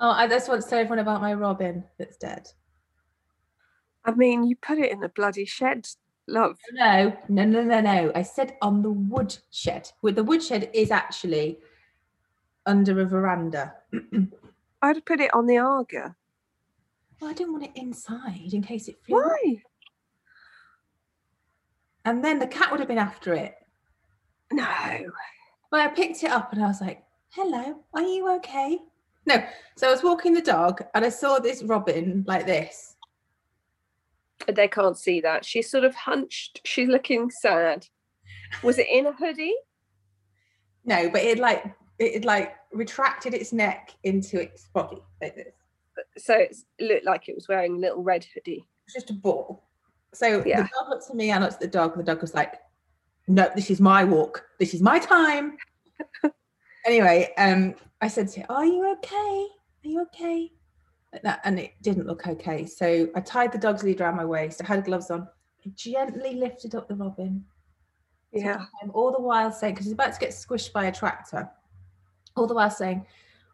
Oh, 0.00 0.10
I 0.10 0.28
just 0.28 0.48
want 0.48 0.62
to 0.62 0.68
tell 0.68 0.78
everyone 0.78 1.00
about 1.00 1.20
my 1.20 1.34
Robin 1.34 1.82
that's 1.98 2.16
dead. 2.16 2.48
I 4.04 4.12
mean, 4.12 4.44
you 4.44 4.54
put 4.54 4.78
it 4.78 4.92
in 4.92 5.02
a 5.02 5.08
bloody 5.08 5.44
shed, 5.44 5.88
love. 6.28 6.56
No, 6.72 7.16
no, 7.28 7.44
no, 7.44 7.64
no, 7.64 7.80
no. 7.80 8.12
I 8.14 8.22
said 8.22 8.56
on 8.62 8.82
the 8.82 8.92
woodshed. 8.92 9.90
With 10.00 10.14
the 10.14 10.22
woodshed 10.22 10.70
is 10.72 10.92
actually 10.92 11.58
under 12.64 13.00
a 13.00 13.06
veranda. 13.06 13.74
I'd 14.82 15.04
put 15.04 15.18
it 15.18 15.34
on 15.34 15.46
the 15.46 15.58
Aga. 15.58 16.14
Well, 17.20 17.30
I 17.30 17.34
didn't 17.34 17.52
want 17.52 17.64
it 17.64 17.72
inside 17.74 18.52
in 18.52 18.62
case 18.62 18.88
it 18.88 18.98
flew. 19.04 19.16
Why? 19.16 19.62
And 22.04 22.24
then 22.24 22.38
the 22.38 22.46
cat 22.46 22.70
would 22.70 22.80
have 22.80 22.88
been 22.88 22.98
after 22.98 23.34
it. 23.34 23.54
No. 24.52 24.66
Well, 25.70 25.82
I 25.86 25.88
picked 25.88 26.22
it 26.22 26.30
up 26.30 26.52
and 26.52 26.62
I 26.62 26.68
was 26.68 26.80
like, 26.80 27.02
hello, 27.30 27.84
are 27.92 28.02
you 28.02 28.30
okay? 28.36 28.78
No. 29.26 29.44
So 29.76 29.88
I 29.88 29.90
was 29.90 30.02
walking 30.02 30.32
the 30.32 30.40
dog 30.40 30.82
and 30.94 31.04
I 31.04 31.10
saw 31.10 31.38
this 31.38 31.62
robin 31.62 32.24
like 32.26 32.46
this. 32.46 32.96
They 34.46 34.68
can't 34.68 34.96
see 34.96 35.20
that. 35.20 35.44
She's 35.44 35.70
sort 35.70 35.84
of 35.84 35.94
hunched. 35.94 36.60
She's 36.64 36.88
looking 36.88 37.30
sad. 37.30 37.86
Was 38.62 38.78
it 38.78 38.86
in 38.88 39.06
a 39.06 39.12
hoodie? 39.12 39.56
No, 40.84 41.10
but 41.10 41.22
it 41.22 41.38
like 41.38 41.74
it 41.98 42.24
like 42.24 42.54
retracted 42.72 43.34
its 43.34 43.52
neck 43.52 43.94
into 44.04 44.40
its 44.40 44.68
body 44.72 45.02
like 45.20 45.34
this. 45.34 45.52
So 46.16 46.34
it 46.34 46.56
looked 46.80 47.04
like 47.04 47.28
it 47.28 47.34
was 47.34 47.48
wearing 47.48 47.76
a 47.76 47.78
little 47.78 48.02
red 48.02 48.24
hoodie. 48.34 48.64
It's 48.86 48.94
just 48.94 49.10
a 49.10 49.14
ball. 49.14 49.64
So 50.14 50.42
Yeah. 50.44 50.62
the 50.62 50.68
dog 50.68 50.88
looked 50.90 51.10
at 51.10 51.16
me, 51.16 51.32
I 51.32 51.38
looked 51.38 51.54
at 51.54 51.60
the 51.60 51.66
dog, 51.66 51.92
and 51.92 52.00
the 52.00 52.12
dog 52.12 52.20
was 52.20 52.34
like, 52.34 52.54
No, 53.26 53.50
this 53.54 53.70
is 53.70 53.80
my 53.80 54.04
walk. 54.04 54.44
This 54.58 54.74
is 54.74 54.80
my 54.80 54.98
time. 54.98 55.56
anyway, 56.86 57.32
um, 57.36 57.74
I 58.00 58.08
said 58.08 58.28
to 58.30 58.40
it, 58.40 58.46
Are 58.48 58.64
you 58.64 58.90
okay? 58.92 59.46
Are 59.84 59.88
you 59.88 60.02
okay? 60.02 60.52
Like 61.12 61.22
that, 61.22 61.40
and 61.44 61.58
it 61.58 61.72
didn't 61.82 62.06
look 62.06 62.26
okay. 62.26 62.66
So 62.66 63.08
I 63.14 63.20
tied 63.20 63.52
the 63.52 63.58
dog's 63.58 63.82
lead 63.82 64.00
around 64.00 64.16
my 64.16 64.24
waist. 64.24 64.62
I 64.62 64.66
had 64.66 64.84
gloves 64.84 65.10
on. 65.10 65.26
I 65.66 65.70
gently 65.74 66.34
lifted 66.34 66.74
up 66.74 66.88
the 66.88 66.94
robin. 66.94 67.44
Yeah. 68.32 68.66
All 68.92 69.10
the 69.12 69.20
while 69.20 69.50
saying, 69.50 69.74
because 69.74 69.86
he's 69.86 69.94
about 69.94 70.12
to 70.12 70.20
get 70.20 70.30
squished 70.30 70.72
by 70.72 70.86
a 70.86 70.92
tractor, 70.92 71.50
all 72.36 72.46
the 72.46 72.54
while 72.54 72.70
saying, 72.70 73.06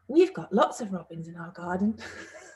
We've 0.08 0.32
got 0.34 0.52
lots 0.52 0.80
of 0.80 0.92
robins 0.92 1.28
in 1.28 1.36
our 1.36 1.50
garden. 1.50 1.96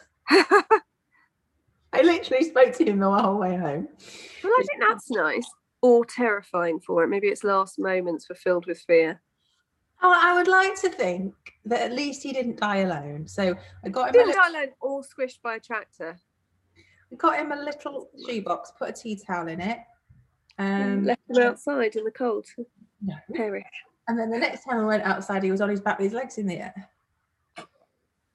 I 0.30 2.02
literally 2.02 2.44
spoke 2.44 2.74
to 2.74 2.84
him 2.84 2.98
the 2.98 3.10
whole 3.10 3.38
way 3.38 3.56
home. 3.56 3.88
Well, 4.44 4.52
I 4.58 4.64
think 4.68 4.82
that's 4.86 5.10
nice. 5.10 5.48
Or 5.80 6.04
terrifying 6.04 6.80
for 6.80 7.02
it. 7.04 7.08
Maybe 7.08 7.28
its 7.28 7.44
last 7.44 7.78
moments 7.78 8.28
were 8.28 8.34
filled 8.34 8.66
with 8.66 8.80
fear. 8.86 9.22
Oh, 10.02 10.12
I 10.14 10.34
would 10.36 10.48
like 10.48 10.78
to 10.82 10.90
think 10.90 11.34
that 11.64 11.80
at 11.82 11.92
least 11.92 12.22
he 12.22 12.32
didn't 12.32 12.60
die 12.60 12.78
alone. 12.78 13.26
So 13.26 13.54
I 13.84 13.88
got 13.88 14.14
him, 14.14 14.20
a 14.20 14.24
Didn't 14.24 14.36
die 14.36 14.48
alone 14.48 14.68
all 14.80 15.02
squished 15.02 15.40
by 15.42 15.56
a 15.56 15.60
tractor? 15.60 16.18
I 17.10 17.16
got 17.16 17.38
him 17.38 17.52
a 17.52 17.56
little 17.56 18.10
shoebox, 18.26 18.72
put 18.78 18.90
a 18.90 18.92
tea 18.92 19.20
towel 19.26 19.48
in 19.48 19.60
it. 19.60 19.78
and 20.58 21.00
Um, 21.00 21.04
left 21.04 21.22
him 21.28 21.42
outside 21.42 21.96
in 21.96 22.04
the 22.04 22.10
cold 22.10 22.46
no. 23.00 23.14
perish. 23.34 23.64
And 24.08 24.18
then 24.18 24.30
the 24.30 24.38
next 24.38 24.64
time 24.64 24.78
I 24.80 24.84
went 24.84 25.04
outside, 25.04 25.42
he 25.42 25.50
was 25.50 25.60
on 25.60 25.68
his 25.70 25.80
back 25.80 25.98
with 25.98 26.06
his 26.06 26.14
legs 26.14 26.38
in 26.38 26.46
the 26.46 26.58
air. 26.58 26.90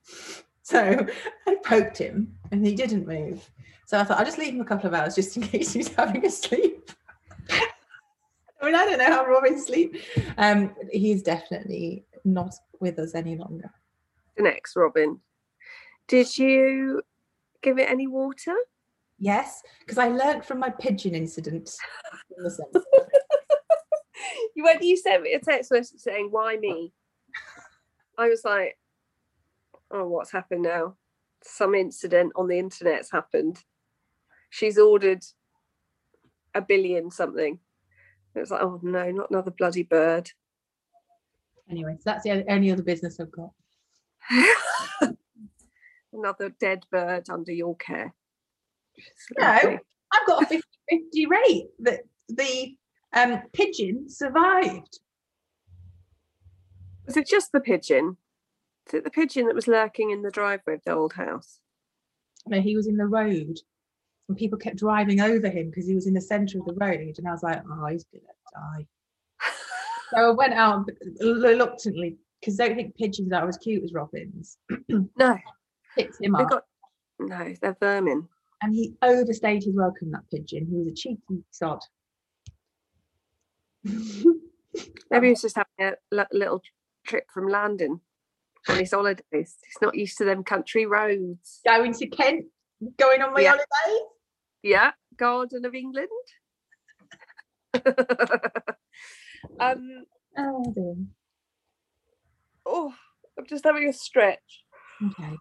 So 0.66 1.06
I 1.48 1.56
poked 1.64 1.98
him 1.98 2.36
and 2.52 2.66
he 2.66 2.74
didn't 2.74 3.06
move. 3.06 3.48
So 3.86 4.00
I 4.00 4.06
thought 4.06 4.18
I'll 4.18 4.26
just 4.26 4.38
leave 4.38 4.54
him 4.54 4.62
a 4.62 4.66
couple 4.66 4.88
of 4.88 4.94
hours 4.94 5.14
just 5.14 5.36
in 5.36 5.44
case 5.54 5.74
he's 5.74 5.94
having 5.94 6.26
a 6.26 6.30
sleep. 6.32 6.90
I 7.50 8.66
mean, 8.66 8.76
I 8.76 8.86
don't 8.86 8.98
know 8.98 9.12
how 9.12 9.26
robins 9.26 9.66
sleep. 9.66 9.98
Um, 10.38 10.74
he's 10.90 11.22
definitely 11.22 12.06
not 12.24 12.56
with 12.80 12.98
us 12.98 13.14
any 13.14 13.36
longer. 13.36 13.70
The 14.38 14.44
next 14.44 14.78
Robin. 14.78 15.20
Did 16.08 16.38
you 16.38 17.02
give 17.62 17.78
it 17.78 17.90
any 17.90 18.08
water? 18.08 18.56
Yes, 19.20 19.62
because 19.80 19.98
I 19.98 20.08
learnt 20.08 20.46
from 20.46 20.60
my 20.60 20.70
pigeon 20.70 21.14
incident. 21.14 21.72
in 22.38 22.44
the. 22.44 22.84
You 24.56 24.64
when 24.64 24.82
you 24.82 24.96
sent 24.96 25.24
me 25.24 25.34
a 25.34 25.40
text 25.40 25.72
message 25.72 26.00
saying, 26.00 26.30
Why 26.32 26.58
me? 26.58 26.94
I 28.18 28.30
was 28.30 28.44
like, 28.46 28.78
Oh, 29.94 30.08
what's 30.08 30.32
happened 30.32 30.64
now? 30.64 30.96
Some 31.44 31.76
incident 31.76 32.34
on 32.36 32.48
the 32.48 32.58
internet's 32.58 33.12
happened. 33.12 33.60
She's 34.50 34.78
ordered 34.80 35.24
a 36.56 36.62
billion 36.62 37.12
something. 37.12 37.60
It 38.36 38.40
was 38.40 38.50
like, 38.52 38.62
oh 38.62 38.80
no, 38.82 39.12
not 39.12 39.30
another 39.30 39.52
bloody 39.52 39.84
bird. 39.84 40.32
anyway, 41.70 41.96
so 41.98 42.02
that's 42.06 42.24
the 42.24 42.44
only 42.50 42.72
other 42.72 42.82
business 42.84 43.20
I've 43.20 43.32
got. 43.32 43.52
another 46.14 46.50
dead 46.60 46.86
bird 46.92 47.30
under 47.30 47.52
your 47.52 47.76
care. 47.78 48.14
No. 49.38 49.46
I've 49.46 50.28
got 50.28 50.44
a 50.44 50.46
50 50.46 50.68
50 50.90 51.26
rate 51.28 51.68
that 51.80 52.02
the 52.30 52.76
Um, 53.14 53.44
pigeon 53.54 54.10
survived. 54.10 55.00
Was 57.06 57.18
it 57.18 57.28
just 57.28 57.52
the 57.52 57.60
pigeon? 57.60 58.18
Is 58.88 58.94
it 58.96 59.04
the 59.04 59.10
pigeon 59.10 59.46
that 59.48 59.56
was 59.56 59.68
lurking 59.68 60.12
in 60.12 60.22
the 60.22 60.32
driveway 60.32 60.76
of 60.76 60.82
the 60.86 60.94
old 60.94 61.14
house? 61.14 61.60
No, 62.48 62.60
he 62.62 62.76
was 62.76 62.88
in 62.88 62.98
the 62.98 63.06
road, 63.06 63.58
and 64.28 64.38
people 64.38 64.58
kept 64.60 64.78
driving 64.78 65.22
over 65.22 65.50
him 65.50 65.70
because 65.70 65.88
he 65.88 65.96
was 65.96 66.08
in 66.08 66.14
the 66.14 66.22
centre 66.22 66.60
of 66.60 66.66
the 66.66 66.74
road, 66.74 67.16
and 67.18 67.28
I 67.28 67.32
was 67.32 67.44
like, 67.44 67.62
oh, 67.70 67.86
he's 67.88 68.04
gonna 68.06 68.24
die. 68.78 68.86
so 70.12 70.30
I 70.30 70.32
went 70.32 70.54
out 70.54 70.90
reluctantly 71.22 72.18
because 72.40 72.60
I 72.60 72.68
don't 72.68 72.76
think 72.76 72.98
pigeons 72.98 73.32
are 73.32 73.48
as 73.48 73.58
cute 73.58 73.84
as 73.84 73.94
robins. 73.94 74.58
No, 75.18 75.38
Picked 75.96 76.22
him 76.22 76.36
up, 76.36 76.50
got 76.50 76.64
no, 77.20 77.54
they're 77.62 77.78
vermin. 77.80 78.28
and 78.62 78.74
he 78.74 78.96
overstayed 79.04 79.64
his 79.64 79.74
welcome. 79.76 80.12
That 80.12 80.24
pigeon. 80.32 80.66
He 80.70 80.76
was 80.76 80.88
a 80.88 80.94
cheeky 80.96 81.44
sod. 81.52 81.80
Maybe 83.84 85.28
he 85.28 85.30
was 85.30 85.42
just 85.42 85.56
having 85.56 85.96
a 86.12 86.26
little 86.34 86.62
trip 87.06 87.28
from 87.34 87.48
London 87.48 88.02
on 88.70 88.78
his 88.80 88.92
holidays. 88.92 89.24
He's 89.32 89.82
not 89.82 89.96
used 89.96 90.18
to 90.20 90.26
them 90.26 90.44
country 90.44 90.86
roads. 90.86 91.62
Going 91.66 91.94
to 91.94 92.08
Kent, 92.08 92.46
going 92.98 93.22
on 93.22 93.34
my 93.34 93.42
Yeah. 93.42 93.50
holiday. 93.52 94.06
Yeah, 94.64 94.92
Garden 95.18 95.66
of 95.66 95.76
England. 95.76 96.08
um, 99.60 100.06
Oh 100.38 100.72
dear. 100.74 100.96
oh, 102.66 102.94
I'm 103.38 103.46
just 103.48 103.64
having 103.66 103.88
a 103.88 103.94
stretch. 103.94 104.64
Okay. 105.04 105.38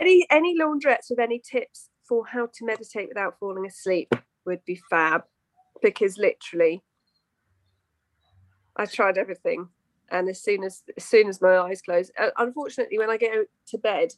Any 0.00 0.26
any 0.30 0.58
laundrettes 0.58 1.10
with 1.10 1.18
any 1.18 1.40
tips 1.40 1.90
for 2.08 2.26
how 2.26 2.46
to 2.46 2.64
meditate 2.64 3.08
without 3.08 3.38
falling 3.38 3.66
asleep 3.66 4.12
would 4.46 4.64
be 4.64 4.80
fab. 4.90 5.22
Because 5.82 6.16
literally, 6.16 6.82
I 8.76 8.86
tried 8.86 9.18
everything, 9.18 9.68
and 10.10 10.28
as 10.28 10.42
soon 10.42 10.64
as 10.64 10.82
as 10.96 11.04
soon 11.04 11.28
as 11.28 11.40
my 11.40 11.56
eyes 11.58 11.82
close, 11.82 12.10
uh, 12.18 12.30
unfortunately, 12.38 12.98
when 12.98 13.10
I 13.10 13.16
go 13.16 13.44
to 13.68 13.78
bed, 13.78 14.14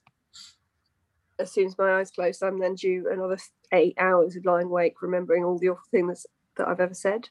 as 1.39 1.53
soon 1.53 1.67
as 1.67 1.79
my 1.79 1.99
eyes 1.99 2.11
close, 2.11 2.43
I'm 2.43 2.59
then 2.59 2.75
due 2.75 3.09
another 3.11 3.39
eight 3.73 3.95
hours 3.99 4.37
of 4.37 4.45
lying 4.45 4.67
awake, 4.67 5.03
remembering 5.03 5.45
all 5.45 5.59
the 5.59 5.69
awful 5.71 5.85
things 5.91 6.27
that 6.57 6.69
I've 6.69 6.81
ever 6.81 6.95
said. 6.95 7.29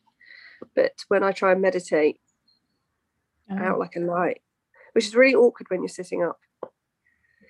But 0.75 0.93
when 1.07 1.23
I 1.23 1.31
try 1.31 1.51
and 1.51 1.61
meditate, 1.61 2.19
Um, 3.49 3.59
out 3.59 3.77
like 3.79 3.95
a 3.95 3.99
light, 3.99 4.41
which 4.93 5.05
is 5.05 5.15
really 5.15 5.35
awkward 5.35 5.69
when 5.69 5.81
you're 5.81 5.89
sitting 5.89 6.23
up. 6.23 6.39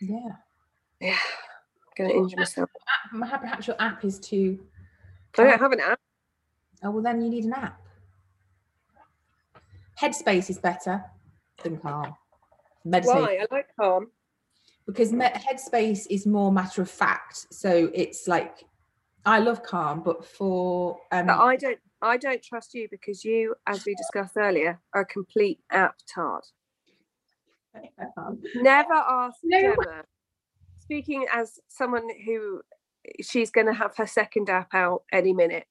yeah. 0.02 0.36
Yeah, 1.00 1.18
i'm 1.18 1.94
going 1.98 2.10
to 2.10 2.16
injure 2.18 2.38
myself. 2.38 2.70
Perhaps 3.12 3.68
your 3.68 3.76
app 3.82 4.04
is 4.06 4.18
too. 4.20 4.66
I 5.38 5.44
don't 5.44 5.60
have 5.60 5.72
an 5.74 5.80
app. 5.82 6.00
Oh 6.84 6.92
well, 6.92 7.04
then 7.04 7.22
you 7.22 7.30
need 7.30 7.44
an 7.46 7.54
app. 7.54 7.82
Headspace 10.00 10.50
is 10.50 10.60
better 10.60 11.04
than 11.64 11.78
Calm. 11.78 12.16
Meditate 12.84 13.16
Why? 13.16 13.40
I 13.42 13.48
like 13.56 13.68
calm. 13.80 14.12
because 14.86 15.12
me- 15.12 15.26
Headspace 15.26 16.06
is 16.10 16.26
more 16.28 16.52
matter 16.52 16.82
of 16.82 16.90
fact. 16.90 17.48
So 17.52 17.90
it's 17.94 18.28
like 18.28 18.66
I 19.26 19.40
love 19.40 19.64
Calm, 19.64 20.02
but 20.04 20.24
for 20.26 21.00
um, 21.12 21.28
But 21.28 21.40
I 21.40 21.56
don't. 21.56 21.80
I 22.02 22.18
don't 22.18 22.44
trust 22.44 22.76
you 22.76 22.88
because 22.92 23.26
you, 23.26 23.56
as 23.66 23.84
we 23.86 23.96
discussed 23.96 24.38
earlier, 24.38 24.80
are 24.94 25.02
a 25.02 25.06
complete 25.06 25.60
app 25.72 25.96
tart. 26.14 26.46
Never 28.56 28.94
ask 28.94 29.38
No. 29.44 29.60
Gemma. 29.60 30.04
Speaking 30.80 31.26
as 31.34 31.60
someone 31.68 32.08
who 32.26 32.62
she's 33.22 33.50
going 33.50 33.66
to 33.68 33.74
have 33.74 33.96
her 33.98 34.06
second 34.06 34.50
app 34.50 34.74
out 34.76 35.04
any 35.12 35.34
minute. 35.34 35.66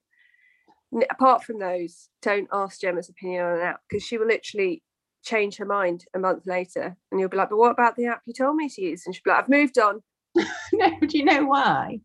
Apart 1.10 1.42
from 1.44 1.58
those, 1.58 2.08
don't 2.22 2.48
ask 2.52 2.80
Gemma's 2.80 3.08
opinion 3.08 3.44
on 3.44 3.58
an 3.58 3.62
app 3.62 3.80
because 3.88 4.04
she 4.04 4.16
will 4.16 4.28
literally 4.28 4.82
change 5.24 5.56
her 5.56 5.64
mind 5.64 6.04
a 6.14 6.18
month 6.18 6.46
later, 6.46 6.96
and 7.10 7.20
you'll 7.20 7.28
be 7.28 7.36
like, 7.36 7.50
"But 7.50 7.58
what 7.58 7.72
about 7.72 7.96
the 7.96 8.06
app 8.06 8.22
you 8.26 8.32
told 8.32 8.56
me 8.56 8.68
to 8.68 8.82
use?" 8.82 9.02
And 9.04 9.14
she'll 9.14 9.22
be 9.24 9.30
like, 9.30 9.44
"I've 9.44 9.48
moved 9.48 9.78
on." 9.78 10.02
no, 10.72 10.90
do 11.00 11.18
you 11.18 11.24
know 11.24 11.44
why? 11.44 11.98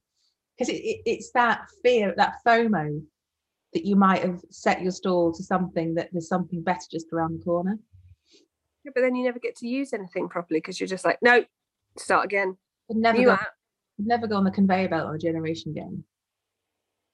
Because 0.58 0.74
it, 0.74 0.82
it, 0.82 1.02
it's 1.06 1.32
that 1.34 1.62
fear, 1.84 2.14
that 2.18 2.36
FOMO, 2.46 3.02
that 3.74 3.86
you 3.86 3.96
might 3.96 4.24
have 4.24 4.42
set 4.50 4.82
your 4.82 4.92
stall 4.92 5.34
to 5.34 5.44
something 5.44 5.94
that 5.96 6.10
there's 6.12 6.28
something 6.28 6.64
better 6.64 6.86
just 6.92 7.08
around 7.14 7.40
the 7.40 7.44
corner. 7.44 7.78
Yeah, 8.84 8.92
but 8.96 9.02
then 9.02 9.16
you 9.16 9.24
never 9.24 9.40
get 9.40 9.56
to 9.58 9.68
use 9.68 9.94
anything 9.94 10.30
properly 10.30 10.60
because 10.60 10.80
you're 10.80 10.88
just 10.88 11.06
like, 11.06 11.20
"No, 11.22 11.46
start 11.98 12.26
again." 12.26 12.58
I'd 12.90 12.98
never 12.98 13.20
New 13.20 13.26
go, 13.26 13.34
app. 13.34 13.54
I'd 14.00 14.08
never 14.08 14.26
go 14.26 14.38
on 14.38 14.46
the 14.46 14.52
conveyor 14.52 14.90
belt 14.90 15.08
on 15.08 15.16
a 15.16 15.20
generation 15.20 15.74
game 15.74 16.04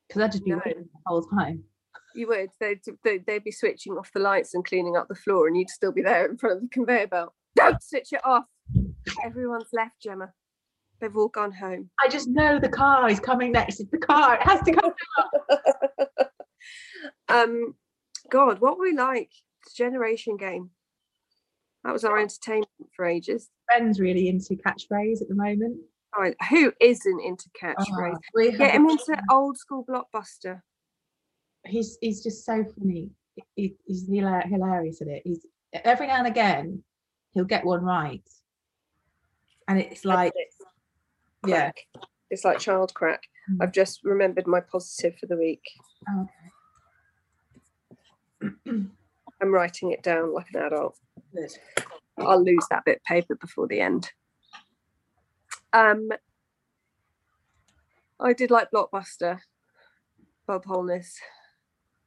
because 0.08 0.22
I'd 0.22 0.32
just 0.32 0.46
be 0.46 0.52
No. 0.52 0.62
waiting 0.66 0.84
the 0.84 1.00
whole 1.06 1.24
time. 1.24 1.64
You 2.14 2.28
would. 2.28 2.50
They'd, 2.60 2.80
they'd, 3.04 3.44
be 3.44 3.52
switching 3.52 3.94
off 3.94 4.12
the 4.14 4.22
lights 4.22 4.54
and 4.54 4.64
cleaning 4.64 4.96
up 4.96 5.08
the 5.10 5.16
floor, 5.16 5.48
and 5.48 5.58
you'd 5.58 5.70
still 5.70 5.92
be 5.92 6.02
there 6.02 6.26
in 6.30 6.38
front 6.38 6.58
of 6.58 6.62
the 6.62 6.70
conveyor 6.70 7.08
belt. 7.08 7.34
Don't 7.56 7.82
switch 7.84 8.14
it 8.14 8.26
off. 8.26 8.46
Everyone's 9.24 9.70
left, 9.74 10.00
Gemma. 10.02 10.32
They've 11.02 11.16
all 11.16 11.28
gone 11.28 11.52
home. 11.52 11.90
I 12.04 12.08
just 12.08 12.30
know 12.30 12.58
the 12.58 12.70
car 12.70 13.10
is 13.10 13.20
coming 13.20 13.52
next. 13.52 13.82
It's 13.82 13.92
the 13.92 13.98
car. 13.98 14.36
It 14.36 14.44
has 14.44 14.62
to 14.62 14.72
come. 14.72 14.94
um, 17.28 17.76
God, 18.30 18.62
what 18.62 18.78
were 18.78 18.86
we 18.86 18.94
like? 18.94 19.30
Generation 19.76 20.38
game. 20.38 20.70
That 21.84 21.94
was 21.94 22.04
our 22.04 22.18
entertainment 22.18 22.70
for 22.96 23.06
ages. 23.06 23.50
Ben's 23.74 24.00
really 24.00 24.30
into 24.30 24.56
catchphrase 24.56 25.22
at 25.22 25.28
the 25.28 25.36
moment. 25.36 25.78
Right, 26.18 26.36
who 26.50 26.72
isn't 26.80 27.22
into 27.22 27.50
catchphrase? 27.62 28.18
Oh, 28.38 28.52
Get 28.58 28.76
him 28.76 28.90
into 28.90 29.22
old 29.32 29.58
school 29.58 29.86
blockbuster. 29.86 30.62
he's 31.66 31.98
he's 32.02 32.24
just 32.24 32.46
so 32.46 32.64
funny. 32.78 33.10
He, 33.56 33.76
he's 33.86 34.08
hilarious 34.08 35.02
at 35.02 35.08
it. 35.10 35.24
He's 35.26 35.46
every 35.74 36.08
now 36.08 36.20
and 36.20 36.28
again 36.28 36.84
he'll 37.32 37.44
get 37.44 37.66
one 37.66 37.84
right, 37.84 38.24
and 39.68 39.80
it's 39.80 40.06
like 40.06 40.34
yeah. 41.46 41.72
It's 42.32 42.44
like 42.44 42.60
child 42.60 42.94
crack. 42.94 43.22
Mm. 43.52 43.58
I've 43.62 43.72
just 43.72 44.04
remembered 44.04 44.48
my 44.48 44.60
positive 44.60 45.18
for 45.20 45.28
the 45.28 45.38
week. 45.38 45.62
Oh, 46.10 46.28
I'm 48.68 49.54
writing 49.54 49.92
it 49.92 50.02
down 50.02 50.34
like 50.34 50.48
an 50.54 50.64
adult. 50.64 50.98
Good. 51.34 51.52
I'll 52.18 52.44
lose 52.44 52.66
that 52.70 52.86
bit 52.86 52.98
of 52.98 53.04
paper 53.04 53.36
before 53.36 53.68
the 53.68 53.82
end. 53.82 54.10
Um, 55.76 56.10
I 58.18 58.32
did 58.32 58.50
like 58.50 58.72
Blockbuster, 58.72 59.40
Bob 60.48 60.64
Holness, 60.64 61.20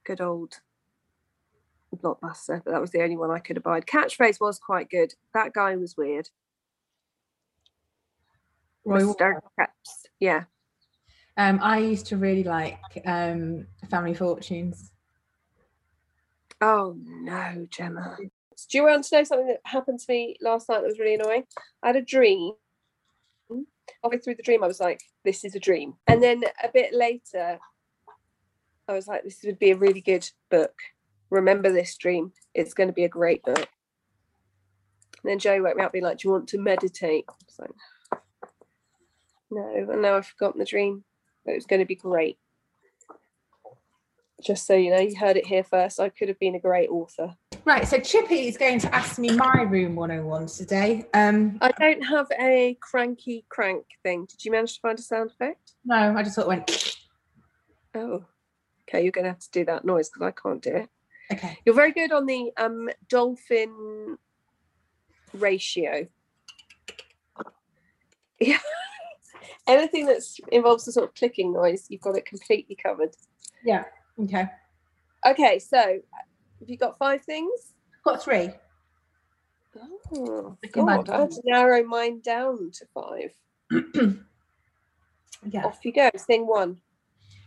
good 0.04 0.22
old 0.22 0.54
Blockbuster, 1.94 2.62
but 2.64 2.70
that 2.70 2.80
was 2.80 2.92
the 2.92 3.02
only 3.02 3.18
one 3.18 3.30
I 3.30 3.40
could 3.40 3.58
abide. 3.58 3.84
Catchphrase 3.84 4.40
was 4.40 4.58
quite 4.58 4.88
good. 4.88 5.12
That 5.34 5.52
guy 5.52 5.76
was 5.76 5.98
weird. 5.98 6.30
Roy 8.86 9.00
Mr. 9.00 9.06
Walker. 9.06 9.42
Krebs. 9.54 10.06
Yeah. 10.18 10.44
Um, 11.36 11.60
I 11.62 11.78
used 11.78 12.06
to 12.06 12.16
really 12.16 12.44
like 12.44 12.80
um, 13.04 13.66
Family 13.90 14.14
Fortunes. 14.14 14.92
Oh 16.62 16.96
no, 17.04 17.66
Gemma. 17.70 18.16
Do 18.18 18.78
you 18.78 18.84
want 18.84 19.04
to 19.04 19.16
know 19.16 19.24
something 19.24 19.48
that 19.48 19.60
happened 19.64 20.00
to 20.00 20.06
me 20.08 20.36
last 20.40 20.70
night 20.70 20.80
that 20.80 20.86
was 20.86 20.98
really 20.98 21.16
annoying? 21.16 21.44
I 21.82 21.88
had 21.88 21.96
a 21.96 22.02
dream. 22.02 22.52
Halfway 24.02 24.18
through 24.18 24.36
the 24.36 24.42
dream, 24.42 24.62
I 24.62 24.68
was 24.68 24.80
like, 24.80 25.00
this 25.24 25.44
is 25.44 25.54
a 25.54 25.60
dream. 25.60 25.94
And 26.06 26.22
then 26.22 26.42
a 26.62 26.68
bit 26.72 26.92
later, 26.92 27.58
I 28.88 28.92
was 28.92 29.06
like, 29.06 29.24
this 29.24 29.40
would 29.44 29.58
be 29.58 29.70
a 29.70 29.76
really 29.76 30.00
good 30.00 30.28
book. 30.50 30.74
Remember 31.30 31.70
this 31.70 31.96
dream. 31.96 32.32
It's 32.54 32.74
going 32.74 32.88
to 32.88 32.94
be 32.94 33.04
a 33.04 33.08
great 33.08 33.42
book. 33.42 33.68
And 35.22 35.30
then 35.30 35.38
Joe 35.38 35.62
woke 35.62 35.76
me 35.76 35.82
up 35.82 35.92
being 35.92 36.04
like, 36.04 36.18
Do 36.18 36.28
you 36.28 36.32
want 36.32 36.48
to 36.48 36.58
meditate? 36.58 37.24
I 37.28 37.32
was 37.46 37.58
like, 37.58 38.20
No. 39.50 39.92
And 39.92 40.02
now 40.02 40.16
I've 40.16 40.26
forgotten 40.26 40.58
the 40.58 40.64
dream. 40.64 41.04
But 41.44 41.52
it 41.52 41.56
was 41.56 41.66
going 41.66 41.80
to 41.80 41.86
be 41.86 41.96
great. 41.96 42.38
Just 44.42 44.66
so 44.66 44.74
you 44.74 44.90
know, 44.90 45.00
you 45.00 45.16
heard 45.16 45.36
it 45.36 45.46
here 45.46 45.64
first. 45.64 45.98
I 45.98 46.08
could 46.08 46.28
have 46.28 46.38
been 46.38 46.54
a 46.54 46.60
great 46.60 46.88
author. 46.88 47.34
Right, 47.68 47.86
so 47.86 48.00
Chippy 48.00 48.48
is 48.48 48.56
going 48.56 48.78
to 48.78 48.94
ask 48.94 49.18
me 49.18 49.30
my 49.36 49.60
room 49.60 49.94
101 49.94 50.46
today. 50.46 51.04
Um, 51.12 51.58
I 51.60 51.70
don't 51.72 52.00
have 52.00 52.26
a 52.40 52.78
cranky 52.80 53.44
crank 53.50 53.84
thing. 54.02 54.24
Did 54.24 54.42
you 54.42 54.52
manage 54.52 54.76
to 54.76 54.80
find 54.80 54.98
a 54.98 55.02
sound 55.02 55.32
effect? 55.32 55.74
no, 55.84 56.14
I 56.16 56.22
just 56.22 56.34
thought 56.34 56.46
it 56.46 56.48
went. 56.48 56.96
Oh, 57.94 58.24
okay. 58.88 59.02
You're 59.02 59.12
going 59.12 59.26
to 59.26 59.32
have 59.32 59.40
to 59.40 59.50
do 59.50 59.66
that 59.66 59.84
noise 59.84 60.08
because 60.08 60.22
I 60.22 60.30
can't 60.30 60.62
do 60.62 60.76
it. 60.76 60.88
Okay. 61.30 61.58
You're 61.66 61.74
very 61.74 61.92
good 61.92 62.10
on 62.10 62.24
the 62.24 62.52
um, 62.56 62.88
dolphin 63.10 64.16
ratio. 65.34 66.08
Yeah. 68.40 68.60
Anything 69.68 70.06
that 70.06 70.22
involves 70.50 70.88
a 70.88 70.92
sort 70.92 71.10
of 71.10 71.14
clicking 71.14 71.52
noise, 71.52 71.84
you've 71.90 72.00
got 72.00 72.16
it 72.16 72.24
completely 72.24 72.78
covered. 72.82 73.14
Yeah. 73.62 73.84
Okay. 74.18 74.46
Okay, 75.26 75.58
so 75.58 76.00
have 76.60 76.68
you 76.68 76.76
got 76.76 76.98
five 76.98 77.22
things? 77.22 77.74
Got 78.04 78.22
three. 78.22 78.50
Oh, 80.14 80.56
I 80.64 80.66
God, 80.68 81.08
I 81.10 81.20
had 81.20 81.30
to 81.30 81.42
narrow 81.44 81.84
mine 81.84 82.20
down 82.20 82.70
to 82.72 82.86
five. 82.94 83.32
Yeah. 85.50 85.66
Off 85.66 85.84
you 85.84 85.92
go. 85.92 86.10
Thing 86.16 86.46
one. 86.48 86.80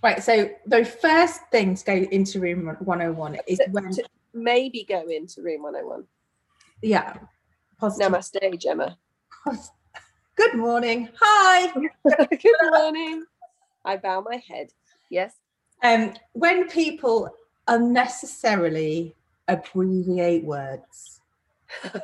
Right. 0.02 0.24
So 0.24 0.50
the 0.66 0.86
first 0.86 1.42
thing 1.52 1.76
to 1.76 1.84
go 1.84 1.94
into 1.94 2.40
room 2.40 2.66
101 2.80 3.38
is 3.48 3.58
To- 3.60 3.68
when, 3.72 3.92
to 3.92 4.04
maybe 4.34 4.86
go 4.88 5.02
into 5.10 5.42
room 5.42 5.64
101. 5.64 6.06
yeah. 6.82 7.16
Positive. 7.80 8.14
Namaste, 8.14 8.60
Gemma. 8.60 8.98
Good 10.38 10.54
morning. 10.56 11.10
Hi. 11.20 11.72
Good 12.30 12.56
morning. 12.72 13.26
I 13.84 13.98
bow 13.98 14.22
my 14.22 14.38
head. 14.48 14.70
Yes. 15.10 15.34
Um, 15.84 16.14
when 16.32 16.70
people 16.70 17.30
unnecessarily 17.68 19.16
abbreviate 19.48 20.44
words. 20.44 21.22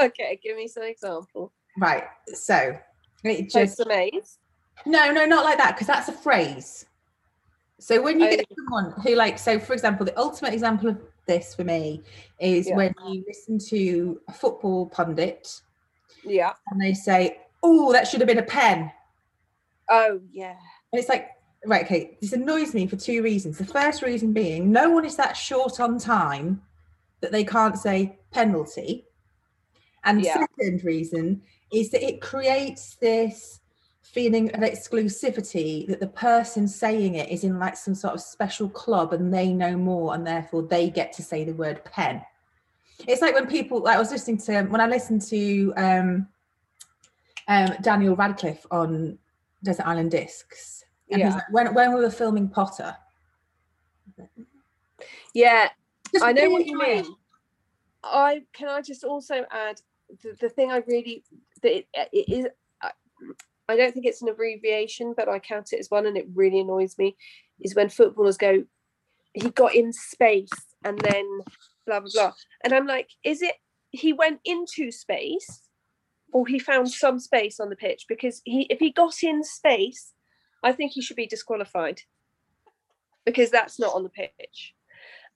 okay, 0.00 0.38
give 0.42 0.56
me 0.56 0.68
some 0.68 0.84
example. 0.84 1.52
Right. 1.78 2.04
So 2.34 2.78
it 3.24 3.50
Just 3.50 3.80
A's. 3.90 4.38
no, 4.86 5.10
no, 5.12 5.24
not 5.26 5.44
like 5.44 5.58
that, 5.58 5.74
because 5.74 5.86
that's 5.86 6.08
a 6.08 6.12
phrase. 6.12 6.86
So 7.78 8.00
when 8.00 8.20
you 8.20 8.26
Oh. 8.26 8.30
get 8.30 8.46
someone 8.56 8.92
who 9.02 9.14
like, 9.14 9.38
so 9.38 9.58
for 9.58 9.72
example, 9.74 10.06
the 10.06 10.18
ultimate 10.18 10.54
example 10.54 10.88
of 10.88 10.98
this 11.26 11.54
for 11.54 11.64
me 11.64 12.02
is 12.38 12.68
Yeah. 12.68 12.76
when 12.76 12.94
you 13.08 13.24
listen 13.26 13.58
to 13.68 14.20
a 14.28 14.32
football 14.32 14.86
pundit 14.86 15.60
Yeah. 16.24 16.54
and 16.70 16.80
they 16.80 16.94
say, 16.94 17.40
Oh, 17.62 17.92
that 17.92 18.06
should 18.06 18.20
have 18.20 18.28
been 18.28 18.38
a 18.38 18.42
pen. 18.44 18.92
Oh, 19.90 20.20
yeah. 20.30 20.56
And 20.92 21.00
it's 21.00 21.08
like, 21.08 21.30
right, 21.66 21.84
okay, 21.84 22.16
this 22.20 22.32
annoys 22.32 22.74
me 22.74 22.86
for 22.86 22.96
two 22.96 23.22
reasons. 23.22 23.58
The 23.58 23.64
first 23.64 24.02
reason 24.02 24.32
being 24.32 24.70
no 24.72 24.90
one 24.90 25.04
is 25.04 25.16
that 25.16 25.36
short 25.36 25.80
on 25.80 25.98
time 25.98 26.62
that 27.20 27.32
they 27.32 27.44
can't 27.44 27.78
say 27.78 28.18
penalty. 28.30 29.06
And 30.04 30.22
Yeah. 30.22 30.46
second 30.58 30.84
reason 30.84 31.42
is 31.72 31.90
that 31.90 32.02
it 32.06 32.20
creates 32.20 32.94
this 32.96 33.60
feeling 34.02 34.54
of 34.54 34.60
exclusivity 34.60 35.86
that 35.88 36.00
the 36.00 36.06
person 36.06 36.68
saying 36.68 37.16
it 37.16 37.28
is 37.28 37.44
in 37.44 37.58
like 37.58 37.76
some 37.76 37.94
sort 37.94 38.14
of 38.14 38.20
special 38.20 38.68
club 38.68 39.12
and 39.12 39.34
they 39.34 39.52
know 39.52 39.76
more 39.76 40.14
and 40.14 40.26
therefore 40.26 40.62
they 40.62 40.88
get 40.88 41.12
to 41.12 41.22
say 41.22 41.44
the 41.44 41.52
word 41.52 41.84
pen. 41.84 42.22
It's 43.06 43.20
like 43.20 43.34
when 43.34 43.46
people 43.46 43.80
like 43.80 43.96
I 43.96 43.98
was 43.98 44.10
listening 44.12 44.38
to 44.38 44.62
when 44.62 44.80
I 44.80 44.86
listened 44.86 45.22
to 45.22 45.72
um 45.76 46.28
um 47.48 47.74
Daniel 47.82 48.16
Radcliffe 48.16 48.64
on 48.70 49.18
Desert 49.62 49.86
Island 49.86 50.12
Discs. 50.12 50.84
And 51.10 51.20
Yeah. 51.20 51.34
like, 51.34 51.44
when 51.50 51.74
when 51.74 51.94
we 51.94 52.00
were 52.00 52.10
filming 52.10 52.48
Potter. 52.48 52.96
Yeah. 55.34 55.68
Just 56.12 56.24
I 56.24 56.32
know 56.32 56.50
what 56.50 56.66
you 56.66 56.78
mean. 56.78 57.14
I 58.02 58.42
can 58.52 58.68
I 58.68 58.80
just 58.80 59.04
also 59.04 59.44
add 59.50 59.80
the, 60.22 60.36
the 60.40 60.48
thing 60.48 60.70
I 60.70 60.78
really 60.86 61.24
that 61.62 61.78
it, 61.78 61.88
uh, 61.98 62.04
it 62.12 62.28
is 62.28 62.46
I, 62.82 62.90
I 63.68 63.76
don't 63.76 63.92
think 63.92 64.06
it's 64.06 64.22
an 64.22 64.28
abbreviation, 64.28 65.14
but 65.16 65.28
I 65.28 65.38
count 65.38 65.72
it 65.72 65.80
as 65.80 65.90
one, 65.90 66.06
and 66.06 66.16
it 66.16 66.26
really 66.34 66.60
annoys 66.60 66.96
me. 66.98 67.16
Is 67.60 67.74
when 67.74 67.88
footballers 67.88 68.36
go, 68.36 68.64
he 69.34 69.50
got 69.50 69.74
in 69.74 69.92
space 69.92 70.50
and 70.84 70.98
then 71.00 71.26
blah 71.86 72.00
blah 72.00 72.10
blah, 72.12 72.32
and 72.64 72.72
I'm 72.72 72.86
like, 72.86 73.10
is 73.24 73.42
it 73.42 73.54
he 73.90 74.12
went 74.12 74.40
into 74.44 74.90
space, 74.92 75.62
or 76.32 76.46
he 76.46 76.58
found 76.58 76.90
some 76.90 77.18
space 77.18 77.58
on 77.58 77.70
the 77.70 77.76
pitch? 77.76 78.04
Because 78.08 78.42
he 78.44 78.62
if 78.70 78.78
he 78.78 78.92
got 78.92 79.22
in 79.22 79.42
space, 79.42 80.12
I 80.62 80.72
think 80.72 80.92
he 80.92 81.02
should 81.02 81.16
be 81.16 81.26
disqualified 81.26 82.02
because 83.24 83.50
that's 83.50 83.78
not 83.78 83.94
on 83.94 84.02
the 84.02 84.08
pitch. 84.08 84.74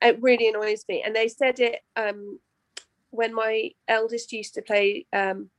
It 0.03 0.21
really 0.23 0.49
annoys 0.49 0.85
me. 0.89 1.03
And 1.05 1.15
they 1.15 1.29
said 1.29 1.61
it 1.61 1.81
um 1.97 2.39
when 3.11 3.35
my 3.35 3.71
eldest 3.89 4.33
used 4.33 4.55
to 4.55 4.63
play 4.63 5.07
um 5.13 5.51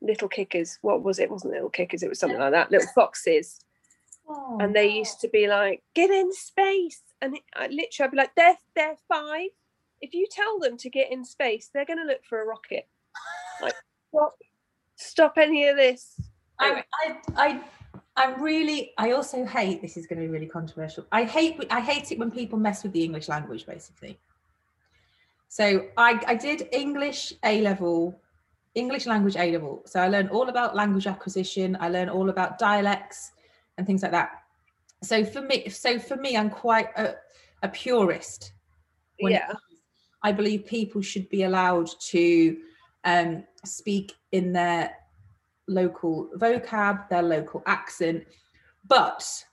little 0.00 0.28
kickers. 0.28 0.78
What 0.82 1.02
was 1.02 1.18
it? 1.18 1.24
it 1.24 1.30
wasn't 1.30 1.54
little 1.54 1.70
kickers. 1.70 2.02
It 2.02 2.08
was 2.08 2.18
something 2.18 2.38
like 2.38 2.52
that. 2.52 2.70
Little 2.70 2.88
foxes. 2.94 3.58
Oh, 4.28 4.58
and 4.60 4.74
they 4.74 4.88
used 4.88 5.20
to 5.20 5.28
be 5.28 5.48
like 5.48 5.82
get 5.94 6.10
in 6.10 6.32
space. 6.32 7.02
And 7.20 7.36
it, 7.36 7.42
I 7.54 7.66
literally 7.66 8.04
i'd 8.04 8.10
be 8.10 8.16
like 8.16 8.34
they're 8.36 8.58
they're 8.74 8.96
five. 9.08 9.50
If 10.00 10.14
you 10.14 10.26
tell 10.30 10.60
them 10.60 10.76
to 10.78 10.90
get 10.90 11.10
in 11.10 11.24
space 11.24 11.70
they're 11.72 11.84
going 11.84 11.98
to 11.98 12.04
look 12.04 12.24
for 12.24 12.40
a 12.40 12.46
rocket. 12.46 12.88
Like 13.60 13.74
what? 14.10 14.32
Stop 14.96 15.38
any 15.38 15.68
of 15.68 15.76
this. 15.76 16.20
I, 16.60 16.82
I, 16.92 17.16
I, 17.36 17.60
I'm 18.18 18.42
really. 18.42 18.92
I 18.98 19.12
also 19.12 19.46
hate. 19.46 19.80
This 19.80 19.96
is 19.96 20.06
going 20.06 20.20
to 20.20 20.26
be 20.26 20.32
really 20.32 20.46
controversial. 20.46 21.06
I 21.12 21.24
hate. 21.24 21.64
I 21.70 21.80
hate 21.80 22.12
it 22.12 22.18
when 22.18 22.30
people 22.30 22.58
mess 22.58 22.82
with 22.82 22.92
the 22.92 23.02
English 23.02 23.28
language, 23.28 23.64
basically. 23.64 24.18
So 25.48 25.86
I, 25.96 26.20
I 26.26 26.34
did 26.34 26.68
English 26.72 27.32
A 27.44 27.62
level, 27.62 28.20
English 28.74 29.06
language 29.06 29.36
A 29.36 29.50
level. 29.52 29.82
So 29.86 30.00
I 30.00 30.08
learned 30.08 30.30
all 30.30 30.48
about 30.48 30.76
language 30.76 31.06
acquisition. 31.06 31.76
I 31.80 31.88
learned 31.88 32.10
all 32.10 32.28
about 32.28 32.58
dialects 32.58 33.32
and 33.78 33.86
things 33.86 34.02
like 34.02 34.12
that. 34.12 34.30
So 35.02 35.24
for 35.24 35.40
me, 35.40 35.68
so 35.68 35.98
for 35.98 36.16
me, 36.16 36.36
I'm 36.36 36.50
quite 36.50 36.88
a, 36.96 37.14
a 37.62 37.68
purist. 37.68 38.52
yeah 39.18 39.52
I 40.22 40.32
believe 40.32 40.66
people 40.66 41.00
should 41.00 41.28
be 41.28 41.44
allowed 41.44 41.88
to 42.10 42.58
um, 43.04 43.44
speak 43.64 44.16
in 44.32 44.52
their 44.52 44.92
local 45.68 46.28
vocab, 46.36 47.08
their 47.08 47.22
local 47.22 47.62
accent, 47.66 48.24
but 48.86 49.44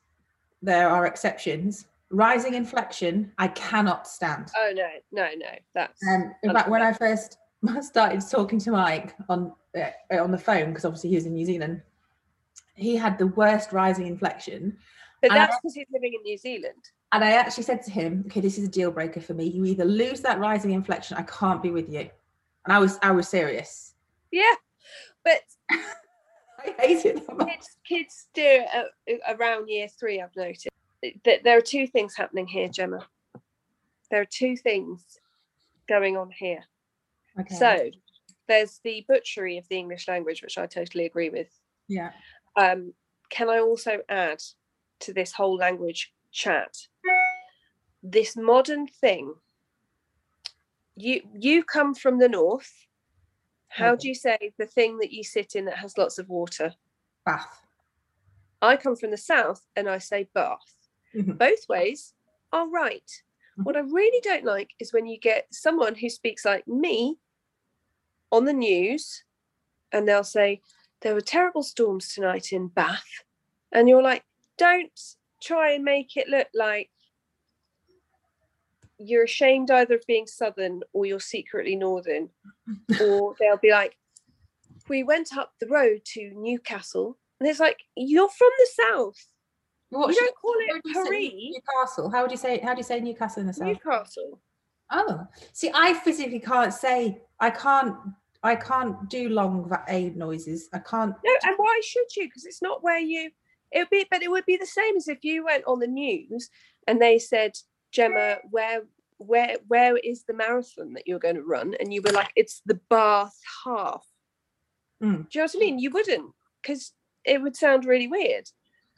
there 0.62 0.90
are 0.90 1.06
exceptions. 1.06 1.86
Rising 2.12 2.54
inflection, 2.54 3.32
I 3.38 3.48
cannot 3.50 4.08
stand. 4.08 4.50
oh 4.58 4.72
no 4.76 4.88
no 5.12 5.28
no 5.38 5.48
that's 5.74 6.02
Um, 6.08 6.34
in 6.44 6.54
fact, 6.54 6.70
when 6.70 6.82
I 6.82 6.94
first 6.94 7.38
started 7.82 8.22
talking 8.30 8.60
to 8.60 8.72
Mike 8.72 9.16
on 9.28 9.52
uh, 9.78 9.90
on 10.24 10.32
the 10.32 10.38
phone, 10.38 10.70
because 10.70 10.86
obviously 10.86 11.10
he 11.10 11.16
was 11.16 11.26
in 11.26 11.34
New 11.34 11.46
Zealand, 11.46 11.82
he 12.76 12.96
had 12.96 13.18
the 13.18 13.28
worst 13.28 13.72
rising 13.74 14.08
inflection. 14.08 14.78
but 15.22 15.32
and 15.32 15.40
I- 15.40 15.46
that's 15.46 15.58
because 15.58 15.74
he's 15.76 15.88
living 15.92 16.14
in 16.14 16.22
new 16.24 16.38
zealand 16.38 16.84
And 17.12 17.24
I 17.24 17.32
actually 17.32 17.64
said 17.64 17.82
to 17.84 17.92
him, 17.92 18.24
"Okay, 18.28 18.40
this 18.42 18.58
is 18.58 18.66
a 18.68 18.72
deal 18.72 18.92
breaker 18.92 19.20
for 19.22 19.34
me. 19.34 19.46
You 19.46 19.66
either 19.66 19.86
lose 19.86 20.22
that 20.22 20.40
rising 20.40 20.72
inflection, 20.72 21.18
I 21.18 21.24
can't 21.24 21.62
be 21.64 21.72
with 21.72 21.90
you." 21.90 22.10
And 22.66 22.74
I 22.74 22.80
was, 22.80 22.98
I 23.02 23.12
was 23.12 23.28
serious. 23.28 23.96
yeah 24.32 24.56
but 25.24 25.42
hate 26.80 27.06
it. 27.06 27.24
kids, 27.48 27.78
kids 27.88 28.28
do 28.34 28.64
it 29.08 29.22
around 29.28 29.68
year 29.68 29.88
three. 29.88 30.22
I've 30.22 30.36
noticed 30.36 30.68
that 31.24 31.44
there 31.44 31.58
are 31.58 31.62
two 31.62 31.88
things 31.88 32.16
happening 32.16 32.48
here, 32.48 32.68
Gemma. 32.68 33.06
There 34.12 34.22
are 34.22 34.26
two 34.26 34.56
things 34.56 35.20
going 35.88 36.18
on 36.18 36.32
here. 36.32 36.64
Okay. 37.40 37.56
So 37.56 37.90
there's 38.48 38.80
the 38.84 39.06
butchery 39.08 39.58
of 39.58 39.68
the 39.70 39.78
English 39.78 40.08
language, 40.08 40.42
which 40.42 40.58
I 40.58 40.66
totally 40.68 41.06
agree 41.06 41.30
with. 41.30 41.50
yeah, 41.88 42.12
Um, 42.56 42.94
can 43.30 43.50
I 43.50 43.60
also 43.60 44.00
add 44.10 44.40
to 45.02 45.14
this 45.14 45.34
whole 45.34 45.58
language 45.58 46.14
chat 46.32 46.76
this 48.04 48.38
modern 48.38 48.88
thing? 48.88 49.34
You 50.96 51.22
you 51.38 51.64
come 51.64 51.94
from 51.96 52.20
the 52.20 52.30
north. 52.30 52.72
How 53.76 53.96
do 53.96 54.08
you 54.08 54.16
say 54.16 54.38
the 54.58 54.66
thing 54.66 54.98
that 55.00 55.12
you 55.12 55.24
sit 55.24 55.56
in 55.56 55.66
that 55.66 55.78
has 55.78 55.98
lots 55.98 56.18
of 56.18 56.30
water? 56.30 56.74
bath. 57.26 57.62
I 58.62 58.78
come 58.78 58.96
from 58.96 59.12
the 59.12 59.18
south 59.18 59.66
and 59.76 59.90
I 59.90 59.98
say 59.98 60.30
bath. 60.34 60.74
Mhm. 61.14 61.38
Both 61.38 61.68
ways 61.68 62.14
are 62.52 62.70
right. 62.70 63.12
Mhm. 63.58 63.66
What 63.66 63.76
I 63.76 63.82
really 63.82 64.22
don't 64.22 64.46
like 64.46 64.72
is 64.80 64.94
when 64.94 65.06
you 65.06 65.18
get 65.18 65.48
someone 65.54 65.96
who 65.96 66.10
speaks 66.10 66.46
like 66.46 66.68
me 66.68 67.18
on 68.32 68.46
the 68.46 68.54
news 68.54 69.24
and 69.92 70.08
they'll 70.08 70.24
say, 70.24 70.62
There 71.02 71.14
were 71.14 71.22
terrible 71.22 71.64
storms 71.64 72.14
tonight 72.14 72.54
in 72.54 72.68
Bath. 72.68 73.24
And 73.72 73.90
you're 73.90 74.04
like, 74.04 74.24
Don't 74.58 74.92
try 75.42 75.72
and 75.72 75.84
make 75.84 76.16
it 76.16 76.30
look 76.30 76.48
like 76.54 76.90
you're 78.98 79.24
ashamed 79.24 79.72
either 79.72 79.96
of 79.96 80.04
being 80.08 80.28
southern 80.28 80.82
or 80.94 81.06
you're 81.06 81.20
secretly 81.20 81.76
northern. 81.76 82.30
or 83.02 83.36
they'll 83.40 83.58
be 83.58 83.72
like, 83.72 83.98
We 84.90 85.04
went 85.04 85.36
up 85.38 85.54
the 85.60 85.68
road 85.68 86.02
to 86.14 86.32
Newcastle. 86.36 87.18
And 87.40 87.50
it's 87.50 87.60
like, 87.60 87.80
You're 87.96 88.30
from 88.30 88.52
the 88.58 88.84
south. 88.84 89.28
What 89.90 90.14
you 90.14 90.22
don't 90.22 90.36
call 90.36 90.54
it 90.58 90.84
do 90.84 90.90
you 90.90 90.94
say 90.94 91.30
Paris, 91.30 91.54
Newcastle. 91.54 92.10
How 92.10 92.22
would 92.24 92.32
you 92.32 92.38
say? 92.38 92.60
How 92.60 92.74
do 92.74 92.80
you 92.80 92.84
say 92.84 93.00
Newcastle 93.00 93.42
in 93.42 93.48
the 93.48 93.54
south? 93.54 93.68
Newcastle. 93.68 94.42
Oh, 94.92 95.26
see, 95.54 95.72
I 95.74 95.94
physically 95.94 96.40
can't 96.40 96.74
say. 96.74 97.22
I 97.40 97.50
can't. 97.50 97.96
I 98.44 98.56
can't 98.56 99.10
do 99.10 99.30
long 99.30 99.72
a 99.88 100.10
noises. 100.12 100.70
I 100.74 100.80
can't. 100.80 101.16
No, 101.24 101.36
and 101.44 101.56
why 101.58 101.82
should 101.84 102.16
you? 102.16 102.28
Because 102.28 102.46
it's 102.46 102.62
not 102.62 102.84
where 102.84 103.00
you. 103.00 103.32
It 103.72 103.80
would 103.80 103.90
be, 103.90 104.06
but 104.10 104.22
it 104.22 104.30
would 104.30 104.46
be 104.46 104.58
the 104.58 104.66
same 104.66 104.96
as 104.98 105.08
if 105.08 105.24
you 105.24 105.46
went 105.46 105.64
on 105.66 105.80
the 105.80 105.88
news 105.88 106.50
and 106.88 107.02
they 107.02 107.18
said, 107.18 107.54
Gemma, 107.96 108.38
where, 108.52 108.82
where, 109.18 109.58
where 109.68 109.96
is 109.98 110.24
the 110.24 110.34
marathon 110.34 110.94
that 110.94 111.08
you're 111.08 111.26
going 111.26 111.36
to 111.36 111.44
run? 111.56 111.74
And 111.80 111.94
you 111.94 112.02
were 112.02 112.12
like, 112.12 112.32
it's 112.36 112.62
the 112.66 112.80
Bath 112.90 113.38
half. 113.64 114.06
Mm. 115.02 115.30
Do 115.30 115.40
you 115.40 115.42
know 115.42 115.44
what 115.46 115.56
I 115.56 115.60
mean? 115.60 115.80
You 115.80 115.92
wouldn't, 115.92 116.32
because 116.62 116.92
it 117.24 117.42
would 117.42 117.56
sound 117.56 117.86
really 117.86 118.08
weird. 118.08 118.50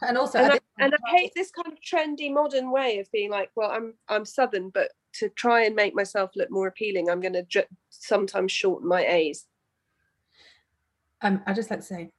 And 0.02 0.18
also, 0.18 0.40
And 0.40 0.52
I 0.52 0.56
I, 0.56 0.60
and 0.80 0.94
I 0.94 1.18
hate 1.18 1.32
this 1.36 1.52
kind 1.52 1.74
of 1.74 1.80
trendy 1.82 2.32
modern 2.32 2.72
way 2.72 3.00
of 3.00 3.12
being 3.12 3.32
like, 3.32 3.50
well, 3.56 3.72
I'm 3.72 3.96
I'm 4.08 4.26
Southern, 4.26 4.70
but 4.70 4.92
to 5.20 5.30
try 5.30 5.66
and 5.66 5.76
make 5.76 5.96
myself 5.96 6.32
look 6.36 6.52
more 6.52 6.68
appealing, 6.68 7.10
I'm 7.10 7.22
going 7.22 7.34
to 7.34 7.42
dr- 7.44 7.68
sometimes 7.90 8.52
shorten 8.52 8.88
my 8.88 9.04
A's. 9.06 9.46
um, 11.22 11.42
I 11.48 11.54
just 11.54 11.72
like 11.72 11.80
to 11.80 11.86
say, 11.86 12.12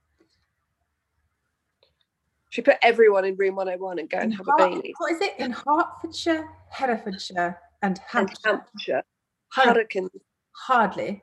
Should 2.51 2.65
put 2.65 2.77
everyone 2.83 3.25
in 3.25 3.37
room 3.37 3.57
101 3.57 3.99
and 3.99 4.09
go 4.09 4.19
and 4.19 4.33
have 4.35 4.47
a 4.49 4.53
Bailey. 4.57 4.95
what 4.99 5.13
is 5.13 5.21
it? 5.21 5.35
In 5.39 5.53
Hertfordshire, 5.53 6.49
Herefordshire, 6.71 7.59
and 7.83 7.99
And 7.99 8.01
Hampshire. 8.07 8.37
Hampshire. 8.45 9.03
Har- 9.51 9.67
Hurricane 9.75 10.09
hardly 10.53 11.23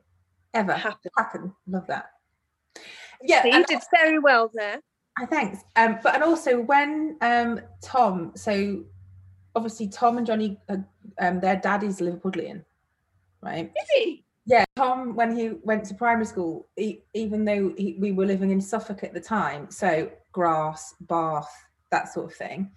ever 0.54 0.74
happen. 0.74 1.12
happen. 1.18 1.54
Love 1.68 1.88
that. 1.88 2.12
Yeah, 3.24 3.42
So 3.42 3.48
you 3.48 3.54
and 3.56 3.66
did 3.66 3.80
very 3.92 4.20
well 4.20 4.52
there. 4.54 4.80
I 5.18 5.26
thanks. 5.26 5.60
Um, 5.76 5.98
but 6.04 6.14
and 6.16 6.24
also 6.24 6.60
when 6.62 7.18
um 7.22 7.62
Tom, 7.82 8.32
so 8.36 8.84
obviously 9.56 9.88
Tom 9.88 10.18
and 10.18 10.28
Johnny, 10.28 10.60
uh, 10.70 10.78
um, 11.20 11.40
their 11.40 11.56
dad 11.56 11.84
is 11.84 12.02
Liverpudlian, 12.02 12.64
right? 13.42 13.72
Is 13.82 13.90
he? 13.96 14.26
Yeah, 14.46 14.66
Tom 14.76 15.16
when 15.16 15.36
he 15.36 15.50
went 15.64 15.86
to 15.86 15.96
primary 15.96 16.26
school, 16.26 16.68
he, 16.76 17.04
even 17.14 17.46
though 17.46 17.74
he, 17.78 17.96
we 18.00 18.12
were 18.12 18.26
living 18.26 18.52
in 18.52 18.60
Suffolk 18.62 19.04
at 19.04 19.14
the 19.14 19.22
time, 19.22 19.72
so 19.72 20.12
grass, 20.36 20.94
bath, 21.00 21.50
that 21.92 22.12
sort 22.12 22.26
of 22.30 22.34
thing, 22.38 22.70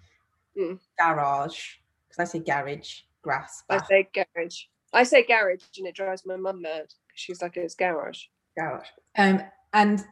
Mm. 0.57 0.79
garage, 0.97 1.75
because 2.07 2.19
I 2.21 2.23
say 2.23 2.39
garage, 2.39 3.01
grass, 3.21 3.63
I 3.69 3.79
say 3.83 4.07
garage. 4.13 4.61
I 4.93 5.03
say 5.03 5.23
garage 5.23 5.63
and 5.77 5.85
it 5.85 5.93
drives 5.93 6.25
my 6.25 6.37
mum 6.37 6.61
mad. 6.61 6.93
She's 7.15 7.41
like, 7.41 7.57
it's 7.57 7.75
garage. 7.75 8.27
garage. 8.57 8.87
Um, 9.17 9.41
and 9.73 10.05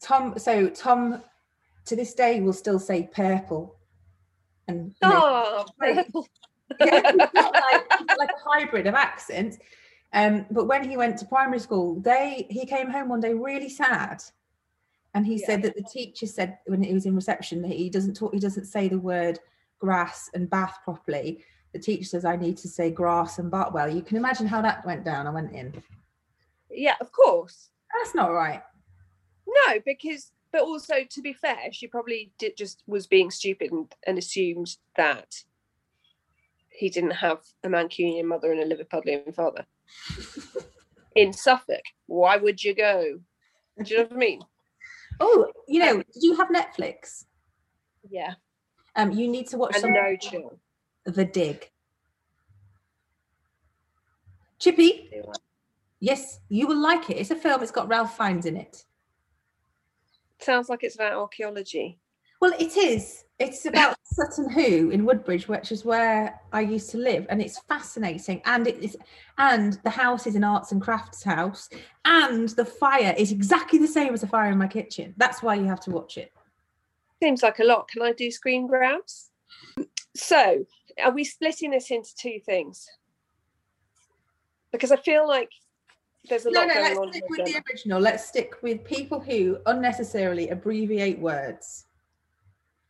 Tom, 0.00 0.38
so 0.38 0.70
Tom, 0.70 1.22
to 1.84 1.94
this 1.94 2.14
day, 2.14 2.40
will 2.40 2.54
still 2.54 2.78
say 2.78 3.10
purple, 3.12 3.76
and 4.66 4.94
Oh, 5.02 5.66
purple. 5.78 6.26
yeah, 6.80 7.02
like, 7.14 7.84
like 8.18 8.30
a 8.30 8.48
hybrid 8.50 8.86
of 8.86 8.94
accents. 8.94 9.58
Um, 10.14 10.46
but 10.50 10.64
when 10.66 10.88
he 10.88 10.96
went 10.96 11.18
to 11.18 11.26
primary 11.26 11.58
school, 11.58 12.00
they 12.00 12.46
he 12.48 12.64
came 12.64 12.88
home 12.88 13.10
one 13.10 13.20
day 13.20 13.34
really 13.34 13.68
sad, 13.68 14.22
and 15.16 15.26
he 15.26 15.36
Yeah. 15.40 15.46
said 15.46 15.62
that 15.62 15.74
the 15.74 15.82
teacher 15.82 16.26
said 16.26 16.58
when 16.66 16.82
he 16.82 16.92
was 16.92 17.06
in 17.06 17.16
reception 17.16 17.62
that 17.62 17.72
he 17.72 17.88
doesn't 17.88 18.14
talk, 18.14 18.34
he 18.34 18.38
doesn't 18.38 18.66
say 18.66 18.86
the 18.86 18.98
word 18.98 19.40
grass 19.78 20.28
and 20.34 20.50
bath 20.50 20.78
properly. 20.84 21.42
The 21.72 21.78
teacher 21.78 22.04
says 22.04 22.26
I 22.26 22.36
need 22.36 22.58
to 22.58 22.68
say 22.68 22.90
grass 22.90 23.38
and 23.38 23.50
bath. 23.50 23.72
Well, 23.72 23.88
you 23.88 24.02
can 24.02 24.18
imagine 24.18 24.46
how 24.46 24.60
that 24.60 24.84
went 24.84 25.04
down. 25.04 25.26
I 25.26 25.30
went 25.30 25.52
in. 25.52 25.82
yeah, 26.70 26.96
of 27.00 27.10
course. 27.12 27.70
That's 27.94 28.14
not 28.14 28.30
right. 28.30 28.62
No, 29.46 29.80
because 29.86 30.32
but 30.52 30.60
also 30.60 30.96
to 31.08 31.22
be 31.22 31.32
fair, 31.32 31.72
she 31.72 31.86
probably 31.86 32.30
did 32.38 32.58
just 32.58 32.82
was 32.86 33.06
being 33.06 33.30
stupid 33.30 33.72
and, 33.72 33.90
and 34.06 34.18
assumed 34.18 34.76
that 34.98 35.44
he 36.68 36.90
didn't 36.90 37.12
have 37.12 37.40
a 37.64 37.68
Mancunian 37.68 38.24
mother 38.26 38.52
and 38.52 38.60
a 38.60 38.76
Liverpudlian 38.76 39.34
father. 39.34 39.64
In 41.14 41.32
Suffolk, 41.32 41.84
why 42.04 42.36
would 42.36 42.62
you 42.62 42.74
go? 42.74 43.18
Do 43.82 43.94
you 43.94 43.96
know 43.96 44.04
what 44.04 44.12
I 44.12 44.16
mean? 44.16 44.42
Oh, 45.20 45.50
you 45.66 45.78
know, 45.80 45.96
did 45.96 46.22
you 46.22 46.36
have 46.36 46.48
Netflix? 46.48 47.24
Yeah, 48.08 48.34
Um, 48.94 49.10
you 49.12 49.28
need 49.28 49.48
to 49.48 49.58
watch 49.58 49.74
and 49.74 49.80
some 49.80 49.92
no 49.92 50.16
chill. 50.16 50.58
The 51.04 51.24
Dig. 51.24 51.70
Chippy, 54.58 55.10
yes, 56.00 56.40
you 56.48 56.66
will 56.66 56.78
like 56.80 57.10
it. 57.10 57.18
It's 57.18 57.30
a 57.30 57.36
film. 57.36 57.62
It's 57.62 57.70
got 57.70 57.88
Ralph 57.88 58.16
Fiennes 58.16 58.46
in 58.46 58.56
it. 58.56 58.84
Sounds 60.38 60.68
like 60.68 60.82
it's 60.82 60.94
about 60.94 61.12
archaeology. 61.12 61.98
Well, 62.40 62.52
it 62.58 62.76
is. 62.76 63.24
It's 63.38 63.66
about 63.66 63.96
Sutton 64.02 64.48
Hoo 64.50 64.90
in 64.90 65.04
Woodbridge, 65.04 65.46
which 65.46 65.70
is 65.70 65.84
where 65.84 66.40
I 66.52 66.62
used 66.62 66.88
to 66.90 66.98
live, 66.98 67.26
and 67.28 67.42
it's 67.42 67.58
fascinating. 67.58 68.40
And 68.46 68.66
it 68.66 68.78
is, 68.82 68.96
and 69.36 69.74
the 69.84 69.90
house 69.90 70.26
is 70.26 70.36
an 70.36 70.44
arts 70.44 70.72
and 70.72 70.80
crafts 70.80 71.22
house, 71.22 71.68
and 72.06 72.48
the 72.50 72.64
fire 72.64 73.14
is 73.18 73.32
exactly 73.32 73.78
the 73.78 73.88
same 73.88 74.14
as 74.14 74.22
the 74.22 74.26
fire 74.26 74.50
in 74.50 74.58
my 74.58 74.68
kitchen. 74.68 75.12
That's 75.18 75.42
why 75.42 75.56
you 75.56 75.66
have 75.66 75.80
to 75.80 75.90
watch 75.90 76.16
it. 76.16 76.32
Seems 77.22 77.42
like 77.42 77.58
a 77.58 77.64
lot. 77.64 77.88
Can 77.88 78.00
I 78.00 78.12
do 78.12 78.30
screen 78.30 78.66
grabs? 78.66 79.30
So, 80.14 80.64
are 81.02 81.12
we 81.12 81.24
splitting 81.24 81.72
this 81.72 81.90
into 81.90 82.14
two 82.16 82.40
things? 82.44 82.88
Because 84.72 84.92
I 84.92 84.96
feel 84.96 85.28
like 85.28 85.50
there's 86.30 86.46
a 86.46 86.50
No, 86.50 86.60
lot 86.60 86.68
no, 86.68 86.74
going 86.74 86.84
let's 86.86 86.98
on. 86.98 87.12
stick 87.12 87.24
with 87.28 87.44
the 87.44 87.62
original. 87.68 88.00
Let's 88.00 88.26
stick 88.26 88.54
with 88.62 88.82
people 88.84 89.20
who 89.20 89.58
unnecessarily 89.66 90.48
abbreviate 90.48 91.18
words. 91.18 91.85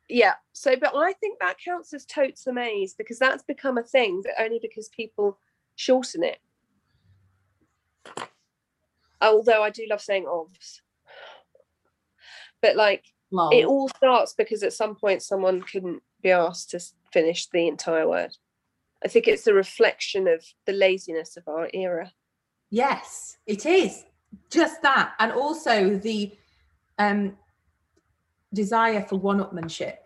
Yeah. 0.08 0.34
So, 0.52 0.76
but 0.76 0.94
I 0.94 1.12
think 1.14 1.38
that 1.40 1.56
counts 1.62 1.92
as 1.92 2.04
totes 2.04 2.44
the 2.44 2.52
maze 2.52 2.94
because 2.94 3.18
that's 3.18 3.42
become 3.42 3.78
a 3.78 3.82
thing, 3.82 4.22
but 4.24 4.42
only 4.42 4.58
because 4.60 4.88
people 4.88 5.38
shorten 5.74 6.22
it. 6.22 6.38
Although 9.20 9.62
I 9.62 9.70
do 9.70 9.86
love 9.88 10.00
saying 10.00 10.26
ovs. 10.26 10.80
But 12.62 12.76
like 12.76 13.04
it 13.32 13.66
all 13.66 13.88
starts 13.88 14.34
because 14.34 14.62
at 14.62 14.72
some 14.72 14.94
point 14.94 15.22
someone 15.22 15.62
couldn't 15.62 16.02
be 16.22 16.30
asked 16.30 16.70
to 16.70 16.80
finish 17.12 17.46
the 17.48 17.66
entire 17.66 18.08
word. 18.08 18.36
I 19.04 19.08
think 19.08 19.28
it's 19.28 19.46
a 19.46 19.54
reflection 19.54 20.26
of 20.28 20.44
the 20.64 20.72
laziness 20.72 21.36
of 21.36 21.46
our 21.48 21.68
era. 21.74 22.12
Yes, 22.70 23.36
it 23.46 23.66
is 23.66 24.04
just 24.50 24.82
that, 24.82 25.12
and 25.18 25.32
also 25.32 25.98
the 25.98 26.32
um, 26.98 27.36
desire 28.52 29.02
for 29.02 29.16
one-upmanship. 29.16 29.96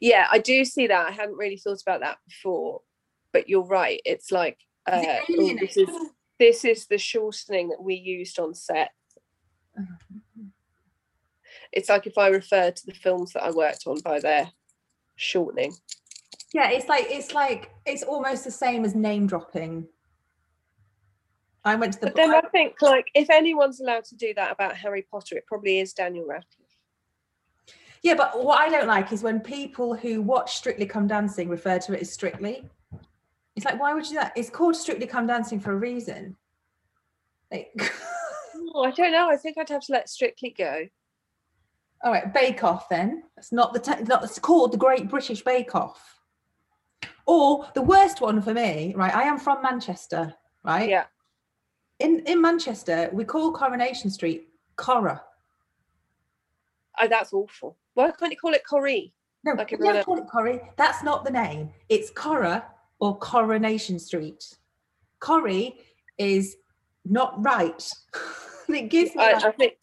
Yeah, 0.00 0.26
I 0.30 0.38
do 0.38 0.64
see 0.64 0.86
that. 0.86 1.08
I 1.08 1.10
hadn't 1.10 1.36
really 1.36 1.58
thought 1.58 1.82
about 1.82 2.00
that 2.00 2.18
before, 2.26 2.82
but 3.32 3.48
you're 3.48 3.66
right. 3.66 4.00
It's 4.04 4.32
like 4.32 4.58
uh, 4.90 4.96
Is 4.96 5.06
it 5.06 5.24
oh, 5.30 5.56
this 5.60 5.76
is 5.76 5.88
this 6.38 6.64
is 6.64 6.86
the 6.86 6.98
shortening 6.98 7.68
that 7.68 7.82
we 7.82 7.94
used 7.94 8.38
on 8.38 8.54
set. 8.54 8.90
It's 11.72 11.88
like 11.88 12.06
if 12.06 12.16
I 12.16 12.28
refer 12.28 12.70
to 12.70 12.86
the 12.86 12.94
films 12.94 13.32
that 13.32 13.42
I 13.42 13.50
worked 13.50 13.86
on 13.86 14.00
by 14.00 14.20
their 14.20 14.50
shortening. 15.16 15.74
Yeah, 16.54 16.70
it's 16.70 16.88
like 16.88 17.06
it's 17.08 17.34
like 17.34 17.70
it's 17.84 18.02
almost 18.02 18.44
the 18.44 18.50
same 18.50 18.84
as 18.84 18.94
name 18.94 19.26
dropping. 19.26 19.88
I 21.64 21.74
went 21.74 21.94
to 21.94 22.00
the 22.00 22.06
But 22.06 22.16
then 22.16 22.34
I 22.34 22.42
think 22.52 22.80
like 22.80 23.08
if 23.14 23.28
anyone's 23.28 23.80
allowed 23.80 24.04
to 24.04 24.16
do 24.16 24.32
that 24.34 24.52
about 24.52 24.76
Harry 24.76 25.06
Potter, 25.10 25.36
it 25.36 25.46
probably 25.46 25.80
is 25.80 25.92
Daniel 25.92 26.26
Radcliffe. 26.26 26.65
Yeah, 28.02 28.14
but 28.14 28.42
what 28.44 28.60
I 28.60 28.68
don't 28.68 28.86
like 28.86 29.12
is 29.12 29.22
when 29.22 29.40
people 29.40 29.94
who 29.94 30.22
watch 30.22 30.56
Strictly 30.56 30.86
Come 30.86 31.06
Dancing 31.06 31.48
refer 31.48 31.78
to 31.80 31.92
it 31.94 32.00
as 32.02 32.12
Strictly. 32.12 32.68
It's 33.56 33.64
like, 33.64 33.80
why 33.80 33.94
would 33.94 34.04
you 34.04 34.10
do 34.10 34.16
that? 34.16 34.32
It's 34.36 34.50
called 34.50 34.76
Strictly 34.76 35.06
Come 35.06 35.26
Dancing 35.26 35.58
for 35.60 35.72
a 35.72 35.76
reason. 35.76 36.36
Like, 37.50 37.72
Oh, 38.74 38.84
I 38.84 38.90
don't 38.90 39.12
know. 39.12 39.30
I 39.30 39.36
think 39.36 39.56
I'd 39.56 39.68
have 39.70 39.82
to 39.86 39.92
let 39.92 40.08
Strictly 40.10 40.50
go. 40.56 40.86
all 42.04 42.12
right, 42.12 42.32
Bake 42.34 42.62
Off 42.62 42.88
then. 42.90 43.22
It's 43.38 43.50
not 43.52 43.72
the 43.72 43.80
te- 43.80 44.02
not, 44.02 44.22
it's 44.24 44.38
called 44.38 44.72
the 44.72 44.76
Great 44.76 45.08
British 45.08 45.42
Bake 45.42 45.74
Off. 45.74 46.20
Or 47.24 47.66
the 47.74 47.82
worst 47.82 48.20
one 48.20 48.42
for 48.42 48.52
me, 48.52 48.92
right? 48.96 49.14
I 49.14 49.22
am 49.22 49.38
from 49.38 49.62
Manchester, 49.62 50.34
right? 50.62 50.88
Yeah. 50.88 51.04
In 51.98 52.20
in 52.26 52.40
Manchester, 52.42 53.08
we 53.12 53.24
call 53.24 53.52
Coronation 53.52 54.10
Street 54.10 54.48
Cora. 54.76 55.22
Oh, 57.00 57.08
that's 57.08 57.32
awful. 57.32 57.76
Why 57.96 58.10
can't 58.10 58.30
you 58.30 58.36
call 58.36 58.52
it 58.52 58.62
Corrie? 58.68 59.14
No, 59.42 59.54
Like 59.54 59.70
we 59.70 59.78
don't 59.78 60.04
call 60.04 60.18
it 60.18 60.26
Corrie. 60.30 60.60
That's 60.76 61.02
not 61.02 61.24
the 61.24 61.30
name. 61.30 61.70
It's 61.88 62.10
Cora 62.10 62.66
or 62.98 63.16
Coronation 63.16 63.98
Street. 63.98 64.54
Corrie 65.18 65.78
is 66.18 66.56
not 67.06 67.42
right. 67.42 67.90
it 68.68 68.90
gives 68.90 69.14
me 69.14 69.22
I, 69.24 69.32
I 69.32 69.50
think 69.52 69.78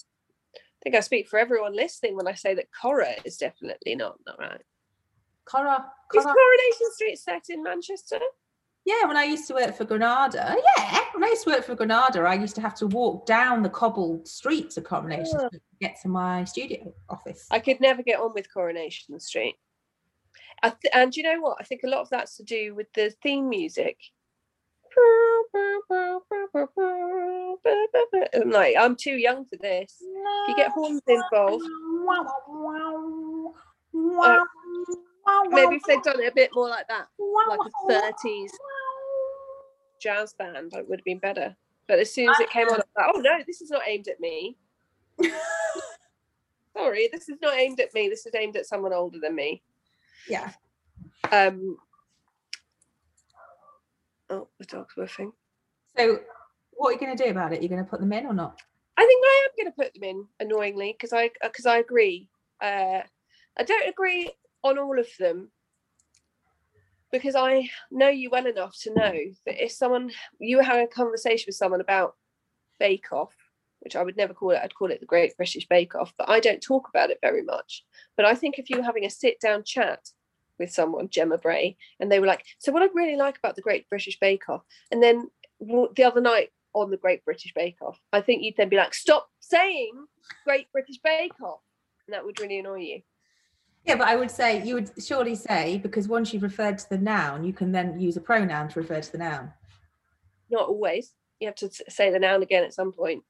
I 0.56 0.60
think 0.84 0.95
I 0.95 0.99
speak 0.99 1.28
for 1.28 1.39
everyone 1.39 1.76
listening 1.76 2.15
when 2.15 2.28
I 2.28 2.34
say 2.34 2.54
that 2.54 2.67
Cora 2.80 3.15
is 3.26 3.38
definitely 3.38 3.95
not, 3.95 4.19
not 4.28 4.38
right. 4.38 4.62
Cora, 5.45 5.84
Is 6.13 6.23
Coronation 6.23 6.91
Street 6.93 7.17
set 7.17 7.49
in 7.49 7.63
Manchester? 7.63 8.19
Yeah, 8.86 9.06
when 9.08 9.15
I 9.15 9.24
used 9.24 9.48
to 9.48 9.54
work 9.54 9.76
for 9.78 9.86
Granada. 9.86 10.56
Yeah, 10.78 11.00
when 11.13 11.24
I 11.24 11.28
used 11.28 11.43
to 11.46 11.52
work 11.52 11.63
for 11.63 11.74
Granada, 11.76 12.19
I 12.22 12.34
used 12.34 12.56
to 12.56 12.62
have 12.62 12.76
to 12.76 12.88
walk 12.88 13.26
down 13.26 13.63
the 13.63 13.69
cobbled 13.69 14.28
streets 14.28 14.76
of 14.78 14.84
Coronation 14.84 15.38
Oh. 15.39 15.48
Street 15.48 15.62
to 15.62 15.88
get 15.88 15.96
to 16.02 16.10
my 16.10 16.43
studio 16.43 16.93
office. 17.10 17.48
I 17.50 17.60
could 17.60 17.80
never 17.80 18.04
get 18.04 18.19
on 18.19 18.34
with 18.34 18.54
Coronation 18.54 19.17
Street. 19.22 19.56
I 20.62 20.69
th- 20.72 20.93
and 20.93 21.15
you 21.15 21.24
know 21.24 21.39
what? 21.39 21.58
I 21.62 21.63
think 21.63 21.84
a 21.84 21.88
lot 21.88 22.02
of 22.02 22.10
that's 22.10 22.36
to 22.38 22.43
do 22.43 22.76
with 22.76 22.91
the 22.93 23.12
theme 23.22 23.48
music. 23.50 23.98
I'm 28.36 28.52
like, 28.52 28.76
I'm 28.78 28.96
too 28.96 29.15
young 29.15 29.46
for 29.46 29.56
this. 29.58 29.96
If 30.02 30.50
you 30.50 30.56
get 30.56 30.72
horns 30.72 31.02
involved, 31.08 31.63
uh, 34.24 34.43
maybe 35.50 35.76
if 35.78 35.84
they'd 35.84 36.02
done 36.04 36.22
it 36.22 36.32
a 36.32 36.36
bit 36.36 36.52
more 36.54 36.69
like 36.69 36.88
that, 36.89 37.08
like 37.48 37.60
the 37.88 38.13
30s 38.24 38.50
jazz 40.03 40.33
band, 40.33 40.73
it 40.73 40.87
would 40.87 40.99
have 40.99 41.05
been 41.05 41.19
better. 41.19 41.55
But 41.87 41.99
as 41.99 42.13
soon 42.13 42.29
as 42.29 42.39
it 42.39 42.49
came 42.49 42.67
on, 42.67 42.75
I 42.75 42.77
was 42.77 42.85
like, 42.95 43.07
oh 43.15 43.19
no, 43.19 43.39
this 43.47 43.61
is 43.61 43.71
not 43.71 43.83
aimed 43.87 44.07
at 44.07 44.19
me. 44.19 44.57
Sorry, 46.77 47.09
this 47.11 47.29
is 47.29 47.37
not 47.41 47.57
aimed 47.57 47.79
at 47.79 47.93
me. 47.93 48.09
This 48.09 48.25
is 48.25 48.35
aimed 48.35 48.55
at 48.55 48.65
someone 48.65 48.93
older 48.93 49.19
than 49.21 49.35
me. 49.35 49.61
yeah. 50.27 50.51
Um, 51.31 51.77
oh, 54.29 54.47
the 54.59 54.65
dog's 54.65 54.93
whiffing. 54.95 55.31
So, 55.97 56.19
what 56.71 56.89
are 56.89 56.93
you 56.93 56.99
going 56.99 57.15
to 57.15 57.23
do 57.23 57.29
about 57.29 57.53
it? 57.53 57.61
You're 57.61 57.69
going 57.69 57.83
to 57.83 57.89
put 57.89 57.99
them 57.99 58.11
in 58.13 58.25
or 58.25 58.33
not? 58.33 58.61
I 58.97 59.05
think 59.05 59.23
I 59.23 59.45
am 59.45 59.51
going 59.57 59.71
to 59.71 59.81
put 59.81 59.93
them 59.93 60.03
in 60.03 60.25
annoyingly 60.39 60.95
because 60.97 61.13
I 61.13 61.29
because 61.41 61.65
I 61.65 61.77
agree. 61.77 62.29
Uh, 62.61 63.01
I 63.57 63.63
don't 63.63 63.89
agree 63.89 64.31
on 64.63 64.77
all 64.77 64.99
of 64.99 65.07
them 65.19 65.49
because 67.13 67.36
I 67.36 67.69
know 67.91 68.10
you 68.10 68.32
well 68.32 68.47
enough 68.47 68.76
to 68.82 68.93
know 68.93 69.13
that 69.45 69.63
if 69.63 69.71
someone 69.71 70.12
you 70.39 70.58
were 70.58 70.63
having 70.63 70.84
a 70.84 70.88
conversation 70.88 71.45
with 71.47 71.56
someone 71.56 71.80
about 71.80 72.15
Bake 72.80 73.13
Off, 73.13 73.36
which 73.82 73.95
I 73.95 74.02
would 74.02 74.17
never 74.17 74.34
call 74.34 74.49
it, 74.49 74.60
I'd 74.62 74.73
call 74.73 74.91
it 74.91 74.99
the 74.99 75.06
Great 75.06 75.38
British 75.38 75.67
Bake 75.67 75.93
Off, 75.93 76.12
but 76.17 76.28
I 76.28 76.39
don't 76.39 76.60
talk 76.60 76.89
about 76.89 77.12
it 77.12 77.19
very 77.21 77.43
much. 77.43 77.86
But 78.17 78.26
I 78.26 78.34
think 78.34 78.58
if 78.58 78.69
you 78.69 78.78
were 78.78 78.84
having 78.84 79.06
a 79.06 79.12
sit 79.12 79.39
down 79.39 79.63
chat 79.63 79.99
with 80.58 80.71
someone, 80.71 81.08
Gemma 81.08 81.38
Bray, 81.38 81.78
and 81.99 82.12
they 82.12 82.19
were 82.19 82.28
like, 82.28 82.43
So, 82.58 82.71
what 82.71 82.82
I 82.82 82.88
really 82.95 83.15
like 83.15 83.38
about 83.38 83.56
the 83.56 83.62
Great 83.62 83.88
British 83.89 84.17
Bake 84.19 84.49
Off, 84.49 84.63
and 84.91 85.02
then 85.02 85.30
the 85.60 86.04
other 86.04 86.19
night 86.19 86.49
on 86.73 86.89
the 86.89 86.97
Great 86.97 87.23
British 87.23 87.54
Bake 87.54 87.78
Off, 87.84 87.99
I 88.12 88.21
think 88.21 88.41
you'd 88.41 88.58
then 88.58 88.69
be 88.69 88.78
like, 88.78 88.95
Stop 88.95 89.30
saying 89.39 89.93
Great 90.45 90.71
British 90.71 90.97
Bake 91.04 91.39
Off. 91.43 91.62
And 92.08 92.15
that 92.15 92.26
would 92.26 92.39
really 92.41 92.60
annoy 92.60 92.80
you. 92.80 93.02
Yeah, 93.86 93.96
but 93.96 94.08
I 94.08 94.15
would 94.15 94.32
say 94.32 94.63
you 94.63 94.76
would 94.76 94.91
surely 94.98 95.36
say 95.36 95.78
because 95.78 96.08
once 96.08 96.34
you've 96.34 96.43
referred 96.43 96.78
to 96.78 96.89
the 96.89 96.98
noun, 96.98 97.43
you 97.43 97.52
can 97.52 97.72
then 97.72 98.00
use 98.00 98.15
a 98.15 98.22
pronoun 98.22 98.69
to 98.69 98.80
refer 98.80 99.02
to 99.02 99.12
the 99.12 99.17
noun. 99.17 99.52
Not 100.50 100.69
always. 100.69 101.13
You 101.39 101.48
have 101.48 101.56
to 101.56 101.69
say 101.89 102.10
the 102.10 102.19
noun 102.19 102.43
again 102.43 102.63
at 102.63 102.74
some 102.74 102.93
point. 102.93 103.24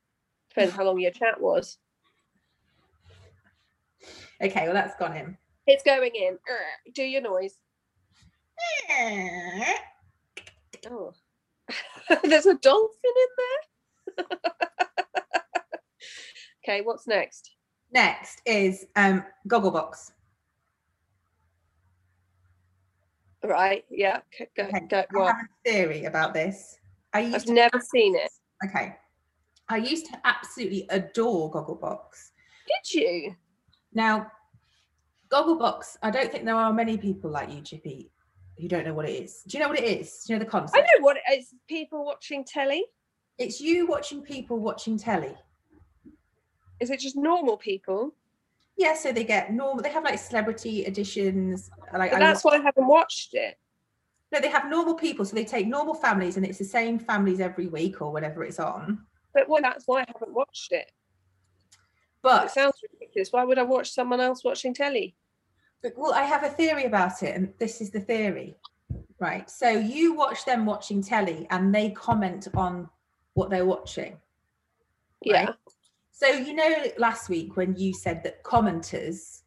Depends 0.49 0.75
how 0.75 0.83
long 0.83 0.99
your 0.99 1.11
chat 1.11 1.41
was. 1.41 1.77
Okay, 4.41 4.65
well 4.65 4.73
that's 4.73 4.95
gone 4.97 5.15
in. 5.15 5.37
It's 5.65 5.83
going 5.83 6.11
in. 6.13 6.37
Do 6.93 7.03
your 7.03 7.21
noise. 7.21 7.57
oh, 10.89 11.13
there's 12.23 12.45
a 12.45 12.55
dolphin 12.55 12.97
in 13.05 13.27
there. 14.17 14.25
okay, 16.63 16.81
what's 16.81 17.07
next? 17.07 17.51
Next 17.91 18.41
is 18.45 18.85
um, 18.95 19.23
Gogglebox. 19.47 20.11
Right. 23.43 23.83
Yeah. 23.89 24.21
Go, 24.55 24.63
Okay, 24.63 24.87
go, 24.89 25.23
I 25.23 25.27
have 25.27 25.35
a 25.35 25.69
theory 25.69 26.05
about 26.05 26.33
this. 26.33 26.77
I 27.13 27.21
used 27.21 27.35
I've 27.35 27.43
to, 27.45 27.53
never 27.53 27.79
seen 27.79 28.15
it. 28.15 28.31
okay. 28.65 28.95
I 29.69 29.77
used 29.77 30.05
to 30.07 30.19
absolutely 30.25 30.85
adore 30.89 31.51
Gogglebox. 31.51 31.99
Did 32.67 32.99
you? 33.01 33.35
Now, 33.93 34.31
Gogglebox, 35.29 35.97
I 36.01 36.09
don't 36.11 36.31
think 36.31 36.45
there 36.45 36.55
are 36.55 36.71
many 36.73 36.97
people 36.97 37.29
like 37.31 37.51
you, 37.51 37.61
Chippy, 37.61 38.11
who 38.59 38.67
don't 38.67 38.85
know 38.85 38.93
what 38.93 39.07
it 39.09 39.13
is. 39.23 39.41
Do 39.47 39.57
you 39.57 39.63
know 39.63 39.69
what 39.69 39.79
it 39.79 39.85
is? 39.85 40.23
Do 40.25 40.33
you 40.33 40.39
know 40.39 40.45
the 40.45 40.49
concept? 40.51 40.77
I 40.77 40.81
know 40.81 41.03
what 41.03 41.17
it 41.17 41.37
is. 41.39 41.53
People 41.67 42.05
watching 42.05 42.43
telly. 42.45 42.85
It's 43.37 43.59
you 43.59 43.87
watching 43.87 44.21
people 44.21 44.59
watching 44.59 44.97
telly. 44.97 45.35
Is 46.79 46.89
it 46.91 46.99
just 46.99 47.15
normal 47.15 47.57
people? 47.57 48.13
Yeah, 48.77 48.95
so 48.95 49.11
they 49.11 49.23
get 49.23 49.53
normal. 49.53 49.83
They 49.83 49.91
have 49.91 50.03
like 50.03 50.19
celebrity 50.19 50.85
editions. 50.85 51.69
Uh, 51.93 51.97
like 51.99 52.11
But 52.11 52.21
I 52.21 52.25
that's 52.25 52.43
why 52.43 52.57
I 52.57 52.61
haven't 52.61 52.87
watched 52.87 53.33
it. 53.33 53.57
no, 54.31 54.39
they 54.39 54.49
have 54.49 54.69
normal 54.69 54.95
people. 54.95 55.25
So 55.25 55.35
they 55.35 55.45
take 55.45 55.67
normal 55.67 55.93
families, 55.93 56.37
and 56.37 56.45
it's 56.45 56.57
the 56.57 56.65
same 56.65 56.97
families 56.97 57.39
every 57.39 57.67
week 57.67 58.01
or 58.01 58.11
whatever 58.11 58.43
it's 58.43 58.59
on. 58.59 59.05
But 59.33 59.47
well, 59.47 59.61
that's 59.61 59.87
why 59.87 60.01
I 60.01 60.05
haven't 60.07 60.33
watched 60.33 60.71
it. 60.71 60.87
It 60.87 62.21
But 62.23 62.51
sounds 62.51 62.75
ridiculous. 62.91 63.31
Why 63.31 63.43
would 63.43 63.59
I 63.59 63.63
watch 63.63 63.91
someone 63.91 64.19
else 64.21 64.43
watching 64.43 64.73
telly? 64.73 65.15
But, 65.81 65.93
well, 65.97 66.13
I 66.13 66.23
have 66.23 66.43
a 66.43 66.49
theory 66.49 66.85
about 66.85 67.21
it, 67.23 67.35
and 67.35 67.53
this 67.59 67.81
is 67.81 67.91
the 67.91 67.99
theory, 67.99 68.55
right? 69.19 69.49
So 69.49 69.69
you 69.69 70.13
watch 70.13 70.45
them 70.45 70.65
watching 70.65 71.03
telly, 71.03 71.45
and 71.49 71.75
they 71.75 71.89
comment 71.91 72.47
on 72.55 72.89
what 73.33 73.49
they're 73.49 73.65
watching. 73.65 74.17
Yeah. 75.21 75.51
So 76.15 76.27
you 76.27 76.53
know, 76.53 76.85
last 76.97 77.27
week 77.27 77.57
when 77.57 77.75
you 77.75 77.93
said 77.93 78.23
that 78.23 78.43
commenters 78.43 79.41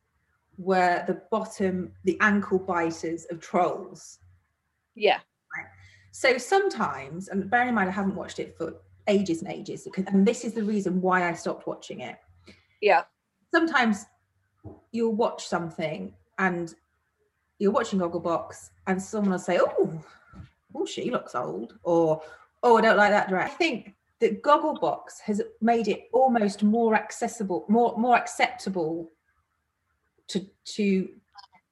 were 0.58 1.04
the 1.06 1.22
bottom, 1.30 1.92
the 2.04 2.18
ankle 2.20 2.58
biters 2.58 3.24
of 3.30 3.40
trolls. 3.40 4.18
Yeah. 4.96 5.20
Right. 5.56 5.66
So 6.10 6.38
sometimes, 6.38 7.28
and 7.28 7.48
bear 7.48 7.68
in 7.68 7.74
mind, 7.74 7.88
I 7.88 7.92
haven't 7.92 8.16
watched 8.16 8.40
it 8.40 8.56
for 8.58 8.74
ages 9.06 9.42
and 9.42 9.52
ages, 9.52 9.84
because, 9.84 10.04
and 10.08 10.26
this 10.26 10.44
is 10.44 10.54
the 10.54 10.64
reason 10.64 11.00
why 11.00 11.28
I 11.28 11.34
stopped 11.34 11.66
watching 11.66 12.00
it. 12.00 12.16
Yeah. 12.82 13.04
sometimes 13.54 14.04
you'll 14.92 15.14
watch 15.14 15.46
something 15.46 16.12
and 16.38 16.74
you're 17.58 17.72
watching 17.72 18.00
Gogglebox 18.00 18.70
and 18.86 19.00
someone 19.00 19.30
will 19.30 19.38
say, 19.38 19.58
"Oh, 19.60 20.04
oh, 20.74 20.84
she 20.84 21.10
looks 21.10 21.34
old," 21.34 21.78
or 21.84 22.22
"Oh, 22.62 22.76
I 22.76 22.80
don't 22.82 22.96
like 22.98 23.10
that 23.10 23.28
dress." 23.28 23.50
I 23.50 23.54
think 23.54 23.94
that 24.20 24.42
Gogglebox 24.42 25.20
has 25.24 25.42
made 25.60 25.88
it 25.88 26.08
almost 26.12 26.62
more 26.62 26.94
accessible, 26.94 27.64
more 27.68 27.96
more 27.96 28.16
acceptable 28.16 29.10
to 30.28 30.46
to 30.64 31.08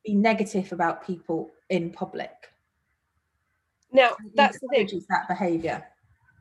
be 0.05 0.15
negative 0.15 0.73
about 0.73 1.07
people 1.07 1.51
in 1.71 1.91
public. 1.91 2.31
Now 3.93 4.17
that's 4.35 4.59
the 4.61 4.69
thing. 4.69 5.03
that 5.09 5.29
behaviour. 5.29 5.85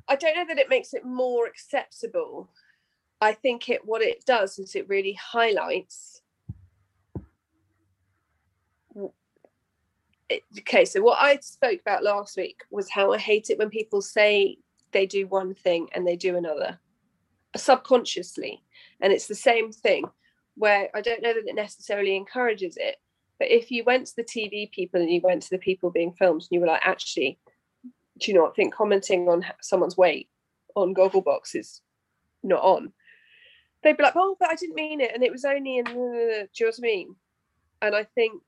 I 0.10 0.16
don't 0.16 0.36
know 0.36 0.46
that 0.48 0.60
it 0.60 0.70
makes 0.70 0.94
it 0.94 1.06
more 1.06 1.48
acceptable. 1.48 2.50
I 3.22 3.32
think 3.32 3.70
it 3.70 3.86
what 3.86 4.02
it 4.02 4.26
does 4.26 4.60
is 4.60 4.76
it 4.76 4.90
really 4.90 5.14
highlights. 5.14 6.22
Okay, 10.60 10.84
so 10.84 11.02
what 11.02 11.20
I 11.22 11.38
spoke 11.38 11.80
about 11.80 12.04
last 12.04 12.36
week 12.38 12.62
was 12.72 12.90
how 12.90 13.14
I 13.14 13.18
hate 13.18 13.50
it 13.50 13.60
when 13.60 13.70
people 13.70 14.02
say 14.02 14.58
they 14.94 15.06
do 15.06 15.28
one 15.28 15.54
thing 15.54 15.90
and 15.94 16.08
they 16.08 16.16
do 16.16 16.38
another 16.38 16.80
subconsciously. 17.56 18.64
And 19.02 19.12
it's 19.12 19.28
the 19.28 19.36
same 19.36 19.72
thing 19.72 20.06
where 20.56 20.90
I 20.94 21.02
don't 21.02 21.22
know 21.22 21.34
that 21.34 21.48
it 21.48 21.56
necessarily 21.56 22.16
encourages 22.16 22.78
it. 22.78 22.98
But 23.40 23.50
if 23.50 23.72
you 23.72 23.84
went 23.84 24.08
to 24.08 24.16
the 24.16 24.24
TV 24.24 24.72
people 24.72 25.02
and 25.02 25.10
you 25.10 25.22
went 25.22 25.42
to 25.44 25.50
the 25.50 25.58
people 25.58 25.90
being 25.90 26.14
filmed 26.14 26.42
and 26.42 26.50
you 26.52 26.60
were 26.60 26.68
like, 26.68 26.82
actually, 26.84 27.40
do 28.20 28.32
you 28.32 28.38
not 28.38 28.56
think 28.56 28.74
commenting 28.74 29.28
on 29.28 29.46
someone's 29.62 29.98
weight 29.98 30.30
on 30.76 30.94
Gogglebox 30.94 31.56
is 31.56 31.82
not 32.44 32.62
on? 32.62 32.94
They'd 33.84 33.98
be 33.98 34.04
like, 34.04 34.16
oh, 34.16 34.38
but 34.40 34.50
I 34.50 34.56
didn't 34.56 34.76
mean 34.76 35.02
it. 35.02 35.12
And 35.14 35.24
it 35.24 35.32
was 35.32 35.44
only 35.44 35.78
in, 35.80 35.86
do 35.86 35.92
you 35.94 36.66
know 36.66 36.68
what 36.68 36.76
I 36.78 36.82
mean? 36.82 37.16
And 37.82 37.96
I 37.96 38.04
think 38.04 38.42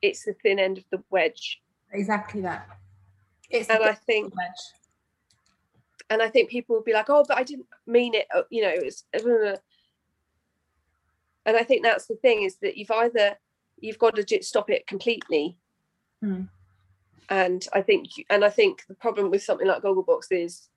it's 0.00 0.24
the 0.24 0.34
thin 0.42 0.58
end 0.58 0.78
of 0.78 0.84
the 0.90 1.02
wedge. 1.10 1.60
Exactly 1.92 2.40
that. 2.42 2.68
It's 3.50 3.68
And 3.68 3.80
the 3.80 3.90
I 3.90 3.94
think 3.94 4.34
wedge. 4.34 4.77
And 6.10 6.22
I 6.22 6.28
think 6.28 6.50
people 6.50 6.76
will 6.76 6.82
be 6.82 6.92
like, 6.92 7.10
"Oh, 7.10 7.24
but 7.26 7.36
I 7.36 7.42
didn't 7.42 7.66
mean 7.86 8.14
it." 8.14 8.26
uh, 8.34 8.42
You 8.50 8.62
know, 8.62 8.72
it's 8.74 9.04
and 11.46 11.56
I 11.56 11.62
think 11.62 11.82
that's 11.82 12.06
the 12.06 12.16
thing 12.16 12.42
is 12.42 12.56
that 12.62 12.76
you've 12.76 12.90
either 12.90 13.36
you've 13.80 13.98
got 13.98 14.14
to 14.16 14.42
stop 14.42 14.70
it 14.70 14.86
completely, 14.86 15.56
Hmm. 16.20 16.44
and 17.28 17.66
I 17.72 17.82
think 17.82 18.08
and 18.30 18.44
I 18.44 18.50
think 18.50 18.84
the 18.88 18.94
problem 18.94 19.30
with 19.30 19.42
something 19.42 19.66
like 19.66 19.82
Gogglebox 19.82 20.26
is 20.30 20.68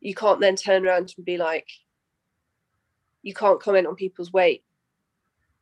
you 0.00 0.14
can't 0.14 0.40
then 0.40 0.56
turn 0.56 0.86
around 0.86 1.14
and 1.16 1.24
be 1.24 1.36
like, 1.36 1.68
you 3.22 3.32
can't 3.34 3.60
comment 3.60 3.86
on 3.86 3.94
people's 3.94 4.32
weight 4.32 4.64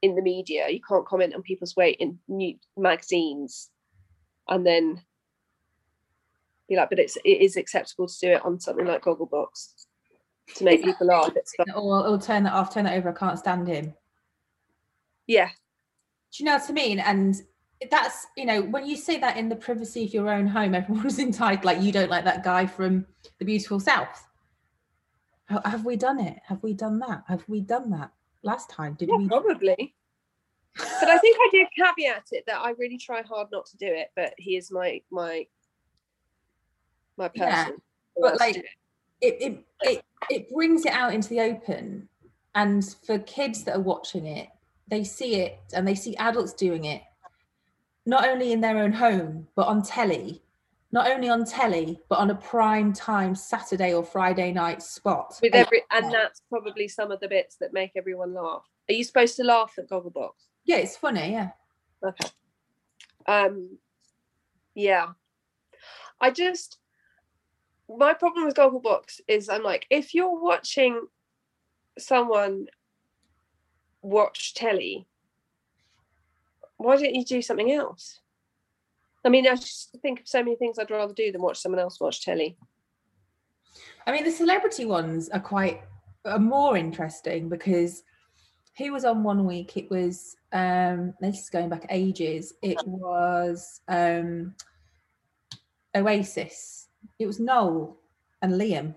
in 0.03 0.15
the 0.15 0.23
media, 0.23 0.69
you 0.71 0.81
can't 0.81 1.07
comment 1.07 1.35
on 1.35 1.43
people's 1.43 1.77
weight 1.77 1.97
in 2.01 2.19
new 2.27 2.57
magazines, 2.77 3.71
and 4.49 4.67
then 4.67 5.03
be 6.71 6.77
like, 6.77 6.89
but 6.89 6.99
it's 6.99 7.17
it 7.25 7.43
is 7.43 7.57
acceptable 7.57 8.07
to 8.07 8.19
do 8.21 8.29
it 8.33 8.45
on 8.45 8.59
something 8.59 8.87
like 8.87 9.03
Gogglebox 9.03 9.87
to 10.57 10.65
make 10.65 10.83
people 10.83 11.09
laugh. 11.09 11.33
It's 11.37 11.55
fun. 11.55 11.71
or, 11.75 12.07
or 12.07 12.19
turn 12.19 12.45
that 12.45 12.53
off, 12.53 12.73
turn 12.73 12.85
that 12.85 12.95
over. 12.97 13.11
I 13.11 13.13
can't 13.13 13.39
stand 13.39 13.69
him. 13.69 13.93
Yeah, 15.27 15.49
Do 16.33 16.43
you 16.43 16.47
know 16.47 16.55
what 16.55 16.71
I 16.71 16.73
mean? 16.73 16.99
And 16.99 17.37
that's 17.91 18.27
you 18.37 18.45
know 18.45 18.63
when 18.63 18.87
you 18.87 18.97
say 18.97 19.19
that 19.19 19.37
in 19.37 19.49
the 19.49 19.57
privacy 19.57 20.05
of 20.05 20.15
your 20.15 20.31
own 20.31 20.47
home, 20.47 20.75
everyone's 20.75 21.19
entitled. 21.21 21.65
Like 21.65 21.83
you 21.83 21.93
don't 21.93 22.11
like 22.11 22.25
that 22.25 22.45
guy 22.45 22.67
from 22.67 23.07
the 23.39 23.45
beautiful 23.45 23.81
south. 23.81 24.27
Have 25.65 25.85
we 25.85 25.97
done 25.97 26.21
it? 26.21 26.39
Have 26.47 26.63
we 26.63 26.75
done 26.75 27.01
that? 27.01 27.25
Have 27.27 27.43
we 27.49 27.61
done 27.61 27.91
that 27.91 28.13
last 28.45 28.71
time? 28.71 28.95
Did 28.95 29.09
yeah, 29.09 29.17
we? 29.17 29.27
probably. 29.27 29.97
But 30.77 31.09
I 31.09 31.19
think 31.19 31.37
I 31.41 31.49
did 31.51 31.67
caveat 31.77 32.27
it 32.31 32.45
that 32.47 32.61
I 32.61 32.71
really 32.79 32.99
try 32.99 33.23
hard 33.23 33.49
not 33.51 33.67
to 33.67 33.77
do 33.77 33.87
it. 33.87 34.13
But 34.15 34.35
he 34.39 34.57
is 34.57 34.71
my 34.71 35.01
my 35.11 35.47
my 37.21 37.29
person. 37.29 37.47
Yeah, 37.47 37.69
but 38.17 38.41
like- 38.41 38.57
it. 38.57 38.65
It, 39.23 39.67
it 39.83 40.05
it 40.31 40.49
brings 40.49 40.87
it 40.87 40.93
out 40.93 41.13
into 41.13 41.29
the 41.29 41.41
open, 41.41 42.09
and 42.55 42.83
for 43.05 43.19
kids 43.19 43.65
that 43.65 43.77
are 43.77 43.81
watching 43.81 44.27
it, 44.27 44.49
they 44.89 45.05
see 45.05 45.37
it 45.37 45.59
and 45.75 45.87
they 45.87 45.95
see 45.95 46.17
adults 46.17 46.55
doing 46.55 46.87
it, 46.87 47.03
not 48.07 48.27
only 48.27 48.53
in 48.53 48.63
their 48.63 48.79
own 48.79 48.93
home 48.93 49.47
but 49.55 49.67
on 49.67 49.83
telly. 49.83 50.43
Not 50.93 51.09
only 51.09 51.29
on 51.29 51.45
telly, 51.45 52.01
but 52.09 52.19
on 52.19 52.31
a 52.31 52.35
prime 52.35 52.93
time 52.93 53.37
Saturday 53.37 53.95
or 53.95 54.03
Friday 54.03 54.51
night 54.53 54.83
spot. 54.83 55.39
with 55.41 55.55
every 55.55 55.83
and 55.93 56.13
that's 56.13 56.43
probably 56.49 56.89
some 56.89 57.13
of 57.13 57.21
the 57.21 57.29
bits 57.29 57.55
that 57.61 57.73
make 57.73 57.93
everyone 57.95 58.35
laugh. 58.35 58.65
Are 58.89 58.93
you 58.95 59.05
supposed 59.05 59.37
to 59.37 59.45
laugh 59.45 59.75
at 59.79 59.89
Gogglebox? 59.89 60.31
Yeah, 60.65 60.79
it's 60.79 60.97
funny. 60.97 61.31
Yeah. 61.31 61.51
Okay. 62.05 62.29
Um 63.27 63.79
yeah. 64.75 65.09
I 66.21 66.33
just 66.33 66.80
my 67.97 68.15
problem 68.15 68.47
with 68.47 68.55
Gogglebox 68.55 69.21
is 69.29 69.49
I'm 69.49 69.63
like, 69.63 69.87
if 69.91 70.15
you're 70.15 70.41
watching 70.41 71.07
someone 71.99 72.67
watch 74.03 74.55
telly, 74.55 75.07
why 76.77 76.97
don't 76.97 77.15
you 77.15 77.25
do 77.25 77.43
something 77.43 77.73
else? 77.73 78.21
I 79.25 79.29
mean, 79.29 79.47
I 79.47 79.55
just 79.55 79.97
think 80.01 80.21
of 80.21 80.29
so 80.29 80.43
many 80.43 80.57
things 80.57 80.79
I'd 80.79 80.91
rather 80.91 81.13
do 81.13 81.31
than 81.31 81.43
watch 81.43 81.59
someone 81.59 81.81
else 81.81 82.01
watch 82.01 82.25
telly. 82.25 82.57
I 84.07 84.13
mean, 84.13 84.25
the 84.25 84.31
celebrity 84.31 84.87
ones 84.87 85.29
are 85.29 85.41
quite 85.41 85.83
are 86.25 86.39
more 86.39 86.77
interesting 86.77 87.49
because 87.49 88.03
who 88.79 88.93
was 88.93 89.05
on 89.05 89.23
one 89.23 89.47
week? 89.47 89.77
It 89.77 89.91
was 89.91 90.37
um 90.53 91.15
this 91.21 91.41
is 91.41 91.51
going 91.51 91.69
back 91.69 91.87
ages. 91.91 92.55
It 92.63 92.79
was 92.87 93.83
um 93.89 94.55
Oasis. 95.95 96.89
It 97.21 97.27
was 97.27 97.39
Noel 97.39 97.99
and 98.43 98.55
Liam. 98.55 98.97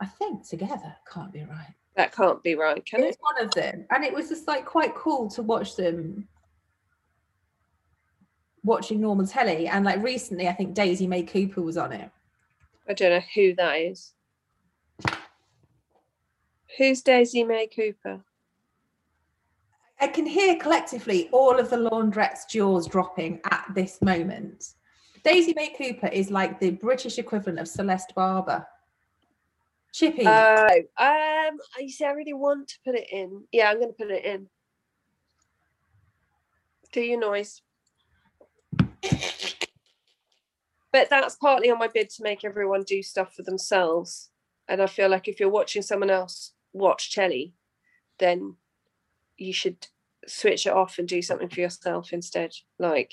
I 0.00 0.06
think 0.06 0.48
together. 0.48 0.96
Can't 1.12 1.32
be 1.32 1.44
right. 1.44 1.74
That 1.96 2.12
can't 2.12 2.42
be 2.42 2.54
right, 2.54 2.84
can 2.86 3.00
it 3.00 3.04
it? 3.04 3.06
was 3.08 3.16
one 3.20 3.44
of 3.44 3.50
them, 3.54 3.84
and 3.90 4.04
it 4.04 4.14
was 4.14 4.28
just 4.28 4.46
like 4.46 4.64
quite 4.64 4.94
cool 4.94 5.28
to 5.30 5.42
watch 5.42 5.74
them 5.74 6.28
watching 8.62 9.00
normal 9.00 9.26
telly. 9.26 9.66
And 9.66 9.84
like 9.84 10.02
recently, 10.02 10.48
I 10.48 10.52
think 10.52 10.74
Daisy 10.74 11.06
May 11.08 11.24
Cooper 11.24 11.60
was 11.60 11.76
on 11.76 11.92
it. 11.92 12.08
I 12.88 12.94
don't 12.94 13.10
know 13.10 13.22
who 13.34 13.54
that 13.56 13.74
is. 13.74 14.12
Who's 16.78 17.02
Daisy 17.02 17.42
May 17.42 17.66
Cooper? 17.66 18.20
I 20.00 20.06
can 20.06 20.24
hear 20.24 20.56
collectively 20.56 21.28
all 21.32 21.58
of 21.58 21.68
the 21.68 21.76
laundrettes' 21.76 22.48
jaws 22.48 22.86
dropping 22.86 23.40
at 23.50 23.66
this 23.74 24.00
moment. 24.00 24.74
Daisy 25.28 25.52
May 25.54 25.68
Cooper 25.68 26.06
is 26.06 26.30
like 26.30 26.58
the 26.58 26.70
British 26.70 27.18
equivalent 27.18 27.58
of 27.58 27.68
Celeste 27.68 28.14
Barber. 28.14 28.66
Chippy. 29.92 30.26
Oh, 30.26 30.66
um, 30.66 31.58
I 31.76 31.86
see. 31.88 32.06
I 32.06 32.12
really 32.12 32.32
want 32.32 32.68
to 32.68 32.78
put 32.82 32.94
it 32.94 33.08
in. 33.12 33.44
Yeah, 33.52 33.68
I'm 33.68 33.78
going 33.78 33.92
to 33.92 33.94
put 33.94 34.10
it 34.10 34.24
in. 34.24 34.48
Do 36.92 37.02
your 37.02 37.20
noise. 37.20 37.60
But 40.90 41.10
that's 41.10 41.36
partly 41.36 41.70
on 41.70 41.78
my 41.78 41.88
bid 41.88 42.08
to 42.10 42.22
make 42.22 42.42
everyone 42.42 42.84
do 42.84 43.02
stuff 43.02 43.34
for 43.34 43.42
themselves. 43.42 44.30
And 44.66 44.80
I 44.80 44.86
feel 44.86 45.10
like 45.10 45.28
if 45.28 45.38
you're 45.38 45.50
watching 45.50 45.82
someone 45.82 46.10
else 46.10 46.52
watch 46.72 47.14
telly, 47.14 47.52
then 48.18 48.56
you 49.36 49.52
should 49.52 49.88
switch 50.26 50.66
it 50.66 50.72
off 50.72 50.98
and 50.98 51.06
do 51.06 51.20
something 51.20 51.50
for 51.50 51.60
yourself 51.60 52.14
instead, 52.14 52.52
like 52.78 53.12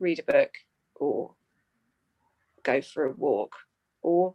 read 0.00 0.20
a 0.20 0.22
book 0.22 0.52
or 1.00 1.34
go 2.62 2.80
for 2.80 3.06
a 3.06 3.12
walk 3.12 3.54
or 4.02 4.34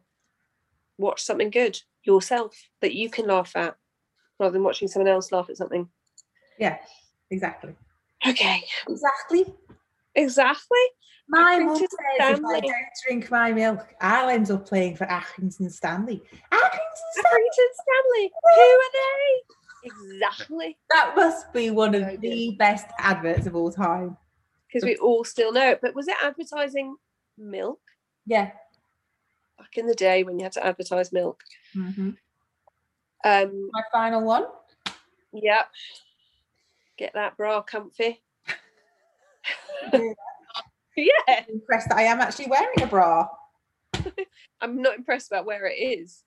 watch 0.98 1.22
something 1.22 1.50
good 1.50 1.80
yourself 2.04 2.56
that 2.82 2.94
you 2.94 3.10
can 3.10 3.28
laugh 3.28 3.56
at 3.56 3.76
rather 4.40 4.54
than 4.54 4.64
watching 4.64 4.88
someone 4.88 5.12
else 5.12 5.32
laugh 5.32 5.50
at 5.50 5.58
something. 5.58 5.88
yeah, 6.60 6.78
exactly. 7.32 7.76
Okay, 8.28 8.64
Exactly. 8.88 9.46
exactly. 10.16 10.78
My 11.30 11.60
mum 11.60 11.78
says 11.78 11.88
if 11.92 12.46
I 12.46 12.60
don't 12.60 12.74
drink 13.08 13.32
my 13.32 13.52
milk, 13.54 13.80
I'll 14.02 14.30
end 14.30 14.52
up 14.52 14.68
playing 14.68 14.96
for 14.98 15.06
Accrington 15.06 15.72
Stanley. 15.72 16.22
Accrington 16.52 16.72
Stanley. 17.14 17.48
Stanley. 17.74 18.32
Who 18.44 18.62
are 18.62 18.92
they? 18.94 19.44
Exactly. 19.86 20.78
That 20.92 21.14
must 21.16 21.52
be 21.54 21.70
one 21.70 21.96
of 21.96 22.04
So 22.04 22.18
the 22.18 22.56
best 22.60 22.88
adverts 23.00 23.46
of 23.48 23.56
all 23.56 23.72
time. 23.72 24.18
Because 24.74 24.86
we 24.88 24.96
all 24.98 25.24
still 25.24 25.54
know 25.54 25.70
it. 25.70 25.80
But 25.82 25.94
was 25.94 26.08
it 26.08 26.16
advertising 26.24 26.96
milk 27.38 27.80
Yeah. 28.26 28.52
back 29.58 29.78
in 29.78 29.86
the 29.86 29.94
day 29.94 30.24
when 30.24 30.40
you 30.40 30.44
had 30.44 30.52
to 30.54 30.66
advertise 30.66 31.12
milk? 31.12 31.44
Mhm. 31.76 32.18
Um, 33.24 33.70
My 33.72 33.84
final 33.92 34.24
one. 34.24 34.48
yep. 35.32 35.70
Get 36.98 37.14
that 37.14 37.38
bra 37.38 37.62
comfy. 37.62 38.24
Yeah. 40.96 41.04
yeah. 41.28 41.44
Impressed 41.50 41.90
that 41.90 41.98
I 41.98 42.04
am 42.04 42.22
actually 42.22 42.48
wearing 42.48 42.82
a 42.82 42.86
bra. 42.88 43.28
I'm 44.62 44.80
not 44.82 44.96
impressed 44.96 45.32
about 45.32 45.46
where 45.46 45.66
it 45.66 45.74
is. 45.76 46.24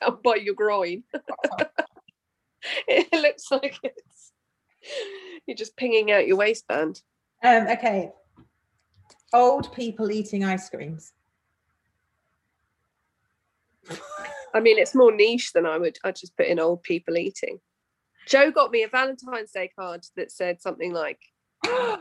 Down 0.00 0.18
by 0.22 0.34
your 0.36 0.54
groin. 0.54 1.04
it 2.86 3.10
looks 3.12 3.50
like 3.50 3.78
it's 3.82 4.32
you're 5.46 5.56
just 5.56 5.74
pinging 5.76 6.12
out 6.12 6.26
your 6.26 6.36
waistband. 6.36 7.00
Um, 7.42 7.66
okay. 7.68 8.12
Old 9.32 9.72
people 9.72 10.10
eating 10.10 10.44
ice 10.44 10.68
creams. 10.68 11.12
I 14.54 14.60
mean, 14.60 14.78
it's 14.78 14.94
more 14.94 15.12
niche 15.12 15.52
than 15.52 15.66
I 15.66 15.76
would. 15.76 15.98
I 16.02 16.12
just 16.12 16.36
put 16.36 16.46
in 16.46 16.58
old 16.58 16.82
people 16.82 17.16
eating. 17.16 17.60
Joe 18.26 18.50
got 18.50 18.70
me 18.70 18.82
a 18.82 18.88
Valentine's 18.88 19.52
Day 19.52 19.70
card 19.78 20.04
that 20.16 20.32
said 20.32 20.62
something 20.62 20.92
like, 20.92 21.20
no. 21.66 21.98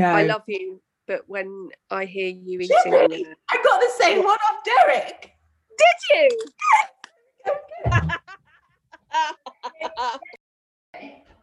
"I 0.00 0.24
love 0.24 0.42
you, 0.48 0.82
but 1.06 1.22
when 1.28 1.68
I 1.90 2.04
hear 2.04 2.28
you 2.28 2.60
eating, 2.60 2.76
gonna-" 2.84 3.36
I 3.50 3.62
got 3.62 3.80
the 3.80 3.90
same 3.96 4.24
one 4.24 4.38
off 4.50 4.64
Derek. 4.64 5.32
did 5.78 5.96
you? 6.12 6.28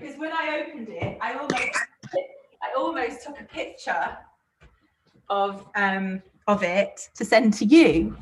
Because 0.00 0.18
when 0.18 0.32
I 0.32 0.64
opened 0.66 0.88
it, 0.88 1.18
I 1.20 1.34
almost 1.34 1.78
I 2.62 2.72
almost 2.76 3.22
took 3.24 3.40
a 3.40 3.44
picture 3.44 4.16
of 5.28 5.66
um 5.74 6.22
of 6.46 6.62
it 6.62 7.08
to 7.16 7.24
send 7.24 7.54
to 7.54 7.64
you. 7.64 8.16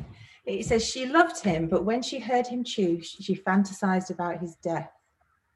It 0.44 0.64
says 0.64 0.84
she 0.84 1.06
loved 1.06 1.42
him, 1.42 1.68
but 1.68 1.84
when 1.84 2.00
she 2.02 2.18
heard 2.18 2.46
him 2.46 2.64
chew, 2.64 3.02
she, 3.02 3.22
she 3.22 3.34
fantasized 3.36 4.10
about 4.10 4.40
his 4.40 4.56
death. 4.56 4.90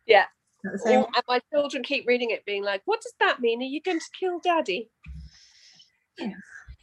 Yeah. 0.06 0.24
Is 0.24 0.62
that 0.64 0.72
the 0.72 0.78
same 0.78 1.00
Or- 1.00 1.08
and 1.14 1.24
my 1.26 1.40
children 1.52 1.82
keep 1.82 2.06
reading 2.06 2.30
it, 2.30 2.44
being 2.44 2.62
like, 2.62 2.82
"What 2.84 3.00
does 3.00 3.14
that 3.20 3.40
mean? 3.40 3.60
Are 3.62 3.64
you 3.64 3.80
going 3.80 4.00
to 4.00 4.06
kill 4.18 4.38
Daddy?" 4.40 4.90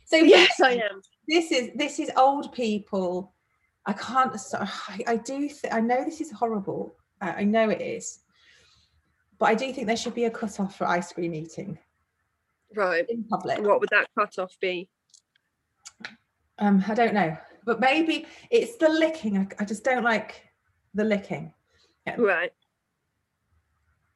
So 0.05 0.17
Yes, 0.17 0.59
I 0.59 0.71
am. 0.71 1.01
this 1.27 1.51
is 1.51 1.69
this 1.75 1.99
is 1.99 2.09
old 2.17 2.51
people 2.51 3.31
i 3.85 3.93
can't 3.93 4.35
i, 4.55 4.99
I 5.07 5.15
do 5.17 5.47
th- 5.47 5.71
i 5.71 5.79
know 5.79 6.03
this 6.03 6.19
is 6.19 6.31
horrible 6.31 6.95
I, 7.21 7.29
I 7.31 7.43
know 7.43 7.69
it 7.69 7.79
is 7.79 8.19
but 9.39 9.45
i 9.47 9.55
do 9.55 9.71
think 9.73 9.87
there 9.87 9.97
should 9.97 10.13
be 10.15 10.25
a 10.25 10.29
cut-off 10.31 10.75
for 10.77 10.85
ice 10.87 11.11
cream 11.13 11.33
eating 11.33 11.77
Right. 12.75 13.09
in 13.09 13.23
public 13.23 13.59
What 13.61 13.79
would 13.79 13.89
that 13.91 14.07
cut 14.17 14.37
off 14.37 14.55
be? 14.61 14.89
um 16.59 16.83
i 16.87 16.93
don't 16.93 17.13
know 17.13 17.35
but 17.65 17.79
maybe 17.79 18.25
it's 18.51 18.77
the 18.77 18.89
licking 18.89 19.37
i, 19.37 19.47
I 19.59 19.65
just 19.65 19.83
don't 19.83 20.03
like 20.03 20.43
the 20.93 21.03
licking 21.03 21.53
Right. 22.17 22.51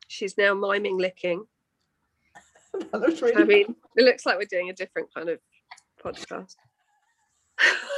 She's 0.07 0.35
now 0.35 0.55
miming 0.55 0.97
licking. 0.97 1.45
that 2.91 2.99
looks 2.99 3.21
I 3.35 3.43
mean, 3.43 3.75
it 3.95 4.03
looks 4.03 4.25
like 4.25 4.39
we're 4.39 4.45
doing 4.45 4.71
a 4.71 4.73
different 4.73 5.13
kind 5.13 5.29
of 5.29 5.37
podcast. 6.03 6.55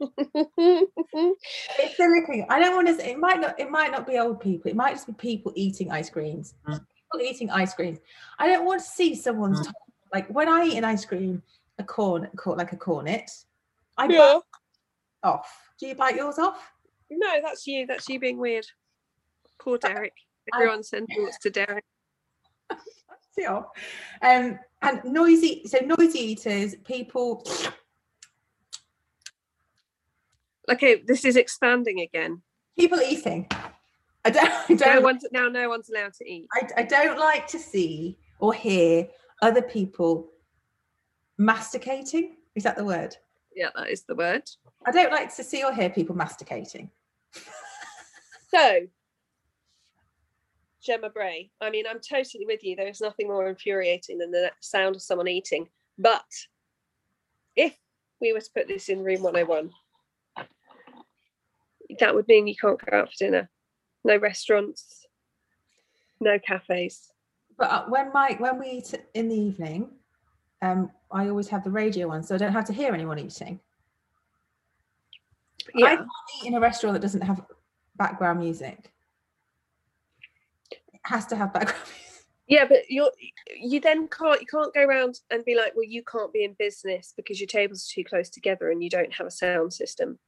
it's 0.00 1.98
licking 1.98 2.46
i 2.48 2.58
don't 2.58 2.74
want 2.74 2.88
to 2.88 3.08
it 3.08 3.18
might 3.18 3.40
not 3.40 3.58
it 3.60 3.70
might 3.70 3.90
not 3.90 4.06
be 4.06 4.18
old 4.18 4.40
people 4.40 4.70
it 4.70 4.76
might 4.76 4.92
just 4.92 5.06
be 5.06 5.12
people 5.14 5.52
eating 5.54 5.90
ice 5.90 6.08
creams 6.08 6.54
people 6.66 7.20
eating 7.22 7.50
ice 7.50 7.74
creams 7.74 7.98
i 8.38 8.46
don't 8.46 8.64
want 8.64 8.80
to 8.80 8.86
see 8.86 9.14
someone's 9.14 9.60
tongue. 9.64 9.74
like 10.12 10.26
when 10.28 10.48
i 10.48 10.64
eat 10.64 10.76
an 10.76 10.84
ice 10.84 11.04
cream 11.04 11.42
a 11.78 11.84
corn, 11.84 12.28
corn 12.36 12.58
like 12.58 12.72
a 12.72 12.76
cornet 12.76 13.30
i 13.98 14.06
bite 14.06 14.14
yeah. 14.14 14.38
off 15.22 15.70
do 15.78 15.86
you 15.86 15.94
bite 15.94 16.16
yours 16.16 16.38
off 16.38 16.72
No, 17.10 17.40
that's 17.42 17.66
you. 17.66 17.86
That's 17.86 18.08
you 18.08 18.20
being 18.20 18.38
weird. 18.38 18.66
Poor 19.60 19.78
Derek. 19.78 20.14
Everyone 20.54 20.82
send 20.82 21.08
thoughts 21.14 21.38
to 21.38 21.50
Derek. 21.50 21.84
See 23.32 23.46
off. 23.46 23.66
um 24.22 24.58
and 24.82 25.04
noisy 25.04 25.62
so 25.66 25.78
noisy 25.80 26.18
eaters 26.18 26.74
people 26.84 27.44
Okay, 30.70 31.02
this 31.06 31.24
is 31.24 31.36
expanding 31.36 32.00
again. 32.00 32.42
people 32.78 33.00
eating 33.00 33.46
i 34.24 34.30
don't 34.30 34.48
i 34.48 34.64
No 34.68 34.76
don't 34.76 35.02
one's 35.02 35.24
now. 35.32 35.48
No 35.48 35.68
one's 35.68 35.88
allowed 35.90 36.12
to 36.14 36.24
eat. 36.30 36.46
I, 36.54 36.68
I 36.78 36.82
don't 36.82 37.18
like 37.18 37.46
to 37.48 37.58
see 37.58 38.18
or 38.38 38.52
hear 38.54 39.08
other 39.42 39.62
people 39.62 40.30
masticating 41.38 42.36
is 42.54 42.62
that 42.64 42.76
the 42.76 42.84
word 42.84 43.16
Yeah, 43.56 43.70
that 43.76 43.88
is 43.90 44.02
the 44.02 44.14
word. 44.14 44.42
I 44.86 44.90
don't 44.92 45.10
like 45.10 45.34
to 45.36 45.42
see 45.44 45.64
or 45.64 45.72
hear 45.72 45.90
people 45.90 46.14
masticating. 46.14 46.90
So, 48.52 48.80
Gemma 50.82 51.08
Bray. 51.08 51.50
I 51.60 51.70
mean, 51.70 51.84
I'm 51.88 52.00
totally 52.00 52.46
with 52.46 52.64
you. 52.64 52.74
There 52.74 52.88
is 52.88 53.00
nothing 53.00 53.28
more 53.28 53.48
infuriating 53.48 54.18
than 54.18 54.32
the 54.32 54.50
sound 54.60 54.96
of 54.96 55.02
someone 55.02 55.28
eating. 55.28 55.68
But 55.96 56.24
if 57.54 57.76
we 58.20 58.32
were 58.32 58.40
to 58.40 58.50
put 58.52 58.66
this 58.66 58.88
in 58.88 59.04
room 59.04 59.22
101, 59.22 59.70
that 62.00 62.14
would 62.14 62.26
mean 62.28 62.46
you 62.46 62.56
can't 62.56 62.80
go 62.84 62.96
out 62.96 63.08
for 63.10 63.16
dinner. 63.18 63.48
No 64.04 64.16
restaurants, 64.16 65.06
no 66.20 66.38
cafes. 66.38 67.12
But 67.58 67.70
uh, 67.70 67.84
when 67.88 68.10
Mike, 68.12 68.40
when 68.40 68.58
we 68.58 68.66
eat 68.70 68.94
in 69.14 69.28
the 69.28 69.36
evening, 69.36 69.90
um, 70.62 70.90
I 71.10 71.28
always 71.28 71.48
have 71.48 71.62
the 71.62 71.70
radio 71.70 72.10
on, 72.10 72.22
so 72.22 72.34
I 72.34 72.38
don't 72.38 72.52
have 72.52 72.64
to 72.66 72.72
hear 72.72 72.92
anyone 72.92 73.18
eating. 73.18 73.60
I 75.68 75.78
Yeah. 75.78 75.96
can't 75.96 76.08
eat 76.42 76.48
in 76.48 76.54
a 76.54 76.60
restaurant 76.60 76.94
that 76.94 77.00
doesn't 77.02 77.20
have 77.20 77.44
background 77.96 78.40
music. 78.40 78.90
It 80.70 80.80
has 81.04 81.26
to 81.26 81.36
have 81.36 81.52
background 81.52 81.78
music. 81.84 82.24
Yeah, 82.46 82.64
but 82.64 82.90
you're 82.90 83.12
you 83.56 83.78
then 83.80 84.08
can't 84.08 84.40
you 84.40 84.46
can't 84.46 84.72
go 84.74 84.82
around 84.82 85.20
and 85.30 85.44
be 85.44 85.54
like, 85.54 85.74
well, 85.76 85.84
you 85.84 86.02
can't 86.02 86.32
be 86.32 86.44
in 86.44 86.54
business 86.58 87.12
because 87.16 87.38
your 87.40 87.46
tables 87.46 87.86
are 87.86 87.94
too 87.94 88.04
close 88.04 88.28
together 88.30 88.70
and 88.70 88.82
you 88.82 88.90
don't 88.90 89.12
have 89.12 89.26
a 89.26 89.30
sound 89.30 89.72
system. 89.72 90.18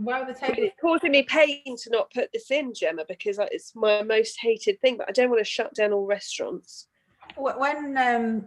Are 0.00 0.26
the? 0.26 0.34
It's 0.62 0.80
causing 0.80 1.12
me 1.12 1.22
pain 1.22 1.62
to 1.64 1.90
not 1.90 2.12
put 2.12 2.30
this 2.32 2.50
in, 2.50 2.74
Gemma, 2.74 3.04
because 3.08 3.38
it's 3.38 3.74
my 3.76 4.02
most 4.02 4.38
hated 4.40 4.80
thing. 4.80 4.96
But 4.96 5.08
I 5.08 5.12
don't 5.12 5.30
want 5.30 5.40
to 5.40 5.44
shut 5.44 5.74
down 5.74 5.92
all 5.92 6.06
restaurants. 6.06 6.88
When 7.36 7.96
um, 7.96 8.46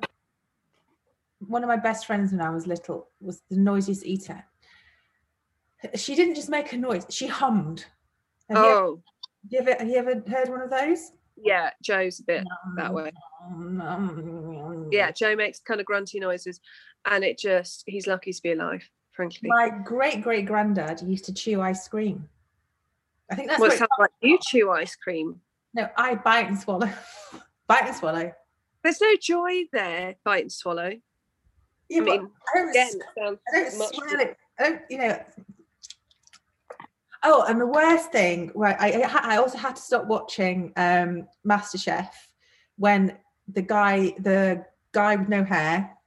one 1.40 1.64
of 1.64 1.68
my 1.70 1.78
best 1.78 2.06
friends 2.06 2.32
when 2.32 2.42
I 2.42 2.50
was 2.50 2.68
little 2.68 3.10
was 3.22 3.42
the 3.50 3.58
noisiest 3.58 4.06
eater. 4.06 4.44
She 5.96 6.16
didn't 6.16 6.36
just 6.36 6.50
make 6.50 6.74
a 6.74 6.78
noise; 6.78 7.06
she 7.10 7.28
hummed. 7.28 7.86
Have 8.50 8.58
you, 8.58 8.72
Oh, 8.72 9.02
you 9.50 9.60
ever 9.60 9.76
have 9.80 9.88
you 9.88 9.96
ever 9.96 10.24
heard 10.28 10.50
one 10.50 10.62
of 10.62 10.70
those? 10.70 11.12
yeah, 11.38 11.70
Joe's 11.82 12.20
a 12.20 12.24
bit 12.24 12.44
that 12.76 12.94
way. 12.94 13.12
Yeah, 14.92 15.12
Joe 15.12 15.36
makes 15.36 15.60
kind 15.60 15.80
of 15.80 15.86
grunty 15.86 16.20
noises, 16.20 16.60
and 17.06 17.24
it 17.24 17.38
just 17.38 17.84
he's 17.86 18.08
lucky 18.08 18.34
to 18.34 18.42
be 18.42 18.52
alive, 18.52 18.90
frankly. 19.18 19.50
My 19.50 19.70
great 19.84 20.22
great 20.22 20.46
granddad 20.46 21.02
used 21.02 21.26
to 21.26 21.34
chew 21.34 21.60
ice 21.62 21.86
cream. 21.90 22.30
I 23.30 23.36
think 23.36 23.50
that's 23.50 23.60
Well, 23.60 23.70
what 23.72 23.78
sounds 23.78 23.90
like 24.00 24.12
you 24.22 24.40
chew 24.42 24.72
ice 24.72 24.96
cream. 24.96 25.42
no. 25.74 25.90
I 25.98 26.16
bite 26.16 26.48
and 26.48 26.58
swallow, 26.58 26.90
bite 27.68 27.84
and 27.88 27.96
swallow. 27.96 28.32
There's 28.84 29.02
no 29.02 29.14
joy 29.22 29.64
there, 29.74 30.16
bite 30.24 30.44
and 30.44 30.52
swallow. 30.52 30.94
Yeah, 31.90 32.02
I 32.02 32.06
but 32.06 32.22
mean, 32.22 32.30
I 32.56 32.58
don't, 32.60 32.70
again, 32.70 32.92
sounds 33.18 33.40
I 33.54 33.58
don't 33.60 33.78
much. 33.78 33.96
swallow 33.96 34.20
it. 34.22 34.38
I 34.60 34.64
don't, 34.70 34.82
you 34.90 34.98
know. 35.00 35.20
Oh, 37.24 37.44
and 37.50 37.60
the 37.60 37.66
worst 37.68 38.12
thing, 38.12 38.52
right? 38.56 38.78
I 38.80 39.02
I 39.02 39.34
I 39.34 39.38
also 39.38 39.58
had 39.58 39.76
to 39.76 39.82
stop 39.82 40.06
watching 40.06 40.72
um 40.78 41.28
MasterChef 41.46 42.10
when 42.78 43.18
the 43.48 43.62
guy, 43.64 44.14
the 44.20 44.66
guy 44.92 45.16
with 45.16 45.28
no 45.30 45.44
hair, 45.44 45.98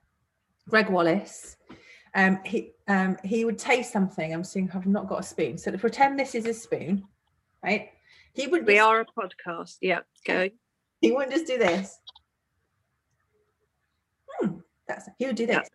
Gregg 0.68 0.88
Wallace, 0.88 1.56
um, 2.14 2.38
he 2.44 2.72
um 2.88 3.16
he 3.24 3.44
would 3.44 3.58
taste 3.58 3.92
something. 3.92 4.32
I'm 4.32 4.44
seeing 4.44 4.70
I've 4.74 4.86
not 4.86 5.08
got 5.08 5.20
a 5.20 5.22
spoon, 5.22 5.56
so 5.58 5.70
to 5.70 5.78
pretend 5.78 6.18
this 6.18 6.34
is 6.34 6.46
a 6.46 6.54
spoon, 6.54 7.04
right? 7.62 7.90
He 8.34 8.46
would 8.46 8.66
We 8.66 8.74
just- 8.74 8.86
are 8.86 9.00
a 9.00 9.06
podcast. 9.06 9.76
Yeah, 9.80 10.00
go. 10.24 10.48
He 11.00 11.12
wouldn't 11.12 11.32
just 11.32 11.46
do 11.46 11.56
this. 11.58 11.98
Hmm, 14.28 14.58
that's 14.86 15.08
he 15.18 15.26
would 15.26 15.36
do 15.36 15.44
Yeah. 15.46 15.60
this. 15.60 15.68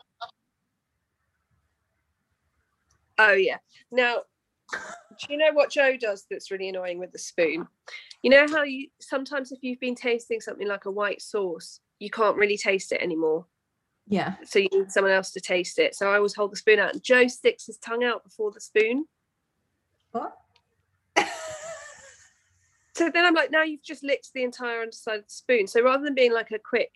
Oh 3.18 3.32
yeah. 3.34 3.58
Now, 3.92 4.24
do 4.72 4.78
you 5.30 5.38
know 5.38 5.54
what 5.54 5.72
Joe 5.72 5.96
does 5.98 6.26
that's 6.30 6.52
really 6.52 6.70
annoying 6.70 7.00
with 7.00 7.12
the 7.12 7.20
spoon? 7.20 7.68
You 8.24 8.30
know 8.32 8.48
how 8.48 8.64
you 8.64 8.90
sometimes 9.00 9.52
if 9.52 9.60
you've 9.62 9.80
been 9.80 9.96
tasting 9.96 10.42
something 10.42 10.68
like 10.68 10.86
a 10.86 10.92
white 10.92 11.22
sauce, 11.22 11.80
you 12.00 12.10
can't 12.10 12.36
really 12.38 12.58
taste 12.58 12.92
it 12.92 13.02
anymore. 13.02 13.46
Yeah. 14.08 14.36
So 14.43 14.60
you 14.60 14.70
need 14.72 14.91
someone 14.91 15.14
else 15.14 15.32
to 15.32 15.41
taste 15.41 15.80
it. 15.80 15.95
So 15.95 16.12
I 16.12 16.18
always 16.18 16.36
hold 16.36 16.51
the 16.51 16.58
spoon 16.58 16.80
out 16.80 16.93
and 16.93 17.03
Joe 17.03 17.28
sticks 17.28 17.66
his 17.66 17.78
tongue 17.78 18.03
out 18.03 18.24
before 18.24 18.51
the 18.51 18.62
spoon. 18.62 19.06
What? 20.12 20.38
So 22.95 23.10
then 23.10 23.26
I'm 23.26 23.34
like, 23.34 23.51
now 23.51 23.64
you've 23.64 23.84
just 23.84 24.06
licked 24.06 24.32
the 24.34 24.43
entire 24.43 24.82
underside 24.82 25.20
of 25.20 25.26
the 25.26 25.34
spoon. 25.34 25.68
So 25.68 25.84
rather 25.84 26.06
than 26.06 26.16
being 26.16 26.32
like 26.32 26.51
a 26.51 26.60
quick, 26.60 26.91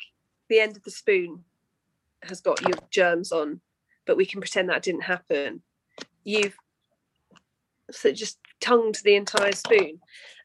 the 0.47 0.61
end 0.61 0.77
of 0.77 0.83
the 0.83 0.91
spoon 0.91 1.43
has 2.23 2.39
got 2.39 2.61
your 2.61 2.77
germs 2.89 3.33
on, 3.33 3.59
but 4.07 4.15
we 4.15 4.25
can 4.25 4.39
pretend 4.39 4.69
that 4.69 4.81
didn't 4.81 5.01
happen. 5.01 5.61
You've 6.23 6.55
so 7.91 8.13
just 8.13 8.39
tongued 8.61 9.01
the 9.03 9.15
entire 9.15 9.51
spoon, 9.51 9.99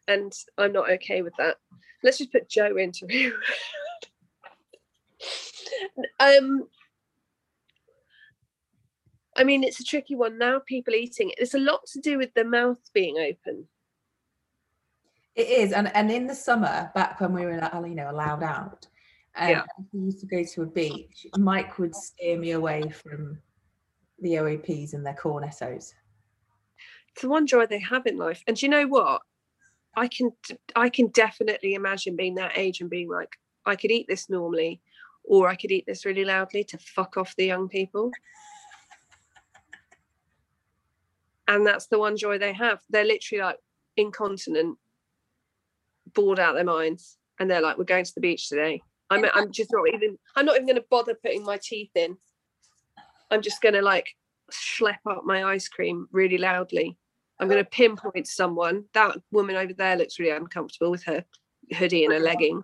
and 0.08 0.32
I'm 0.58 0.72
not 0.72 0.90
okay 0.90 1.22
with 1.22 1.34
that. 1.38 1.58
Let's 2.02 2.18
just 2.18 2.32
put 2.32 2.48
Joe 2.48 2.76
into. 2.76 3.06
um, 6.20 6.68
I 9.36 9.44
mean, 9.44 9.64
it's 9.64 9.80
a 9.80 9.84
tricky 9.84 10.14
one 10.14 10.38
now. 10.38 10.60
People 10.64 10.94
eating 10.94 11.30
it. 11.30 11.36
It's 11.38 11.54
a 11.54 11.58
lot 11.58 11.86
to 11.92 12.00
do 12.00 12.18
with 12.18 12.32
the 12.34 12.44
mouth 12.44 12.78
being 12.92 13.16
open. 13.18 13.66
It 15.34 15.48
is, 15.48 15.72
and 15.72 15.94
and 15.96 16.10
in 16.10 16.26
the 16.26 16.34
summer, 16.34 16.92
back 16.94 17.20
when 17.20 17.32
we 17.32 17.44
were, 17.44 17.60
you 17.86 17.94
know, 17.94 18.10
allowed 18.10 18.42
out, 18.44 18.86
um, 19.36 19.48
Yeah. 19.50 19.62
we 19.92 20.00
used 20.00 20.20
to 20.20 20.26
go 20.26 20.44
to 20.44 20.62
a 20.62 20.66
beach. 20.66 21.26
Mike 21.36 21.78
would 21.78 21.94
steer 21.94 22.38
me 22.38 22.52
away 22.52 22.88
from 22.90 23.38
the 24.20 24.34
OAPs 24.34 24.94
and 24.94 25.04
their 25.04 25.14
cornettos. 25.14 25.92
it's 27.12 27.22
the 27.22 27.28
one 27.28 27.46
joy 27.46 27.66
they 27.66 27.80
have 27.80 28.06
in 28.06 28.16
life. 28.16 28.42
And 28.46 28.56
do 28.56 28.66
you 28.66 28.70
know 28.70 28.86
what? 28.86 29.22
I 29.96 30.08
can 30.08 30.30
I 30.76 30.88
can 30.88 31.08
definitely 31.08 31.74
imagine 31.74 32.16
being 32.16 32.36
that 32.36 32.56
age 32.56 32.80
and 32.80 32.90
being 32.90 33.08
like, 33.08 33.36
I 33.66 33.76
could 33.76 33.90
eat 33.90 34.06
this 34.08 34.30
normally, 34.30 34.80
or 35.24 35.48
I 35.48 35.56
could 35.56 35.70
eat 35.70 35.86
this 35.86 36.04
really 36.04 36.24
loudly 36.24 36.64
to 36.64 36.78
fuck 36.78 37.16
off 37.16 37.34
the 37.36 37.46
young 37.46 37.68
people. 37.68 38.10
And 41.48 41.66
that's 41.66 41.86
the 41.86 41.98
one 41.98 42.16
joy 42.16 42.38
they 42.38 42.52
have. 42.52 42.80
They're 42.88 43.04
literally 43.04 43.42
like 43.42 43.58
incontinent, 43.96 44.78
bored 46.14 46.38
out 46.38 46.54
their 46.54 46.64
minds, 46.64 47.18
and 47.38 47.50
they're 47.50 47.60
like, 47.60 47.76
"We're 47.76 47.84
going 47.84 48.04
to 48.04 48.14
the 48.14 48.20
beach 48.20 48.48
today." 48.48 48.82
I'm 49.10 49.24
I'm 49.34 49.52
just 49.52 49.70
not 49.72 49.88
even 49.92 50.18
I'm 50.36 50.46
not 50.46 50.56
even 50.56 50.66
going 50.66 50.76
to 50.76 50.84
bother 50.88 51.14
putting 51.14 51.44
my 51.44 51.58
teeth 51.62 51.90
in. 51.94 52.16
I'm 53.30 53.42
just 53.42 53.60
going 53.60 53.74
to 53.74 53.82
like 53.82 54.08
schlep 54.50 54.98
up 55.08 55.24
my 55.24 55.44
ice 55.44 55.68
cream 55.68 56.08
really 56.12 56.38
loudly. 56.38 56.96
I'm 57.38 57.48
going 57.48 57.62
to 57.62 57.68
pinpoint 57.68 58.26
someone. 58.26 58.84
That 58.94 59.16
woman 59.32 59.56
over 59.56 59.72
there 59.74 59.96
looks 59.96 60.18
really 60.18 60.36
uncomfortable 60.36 60.90
with 60.90 61.04
her 61.04 61.24
hoodie 61.76 62.04
and 62.04 62.14
her 62.14 62.20
legging. 62.20 62.62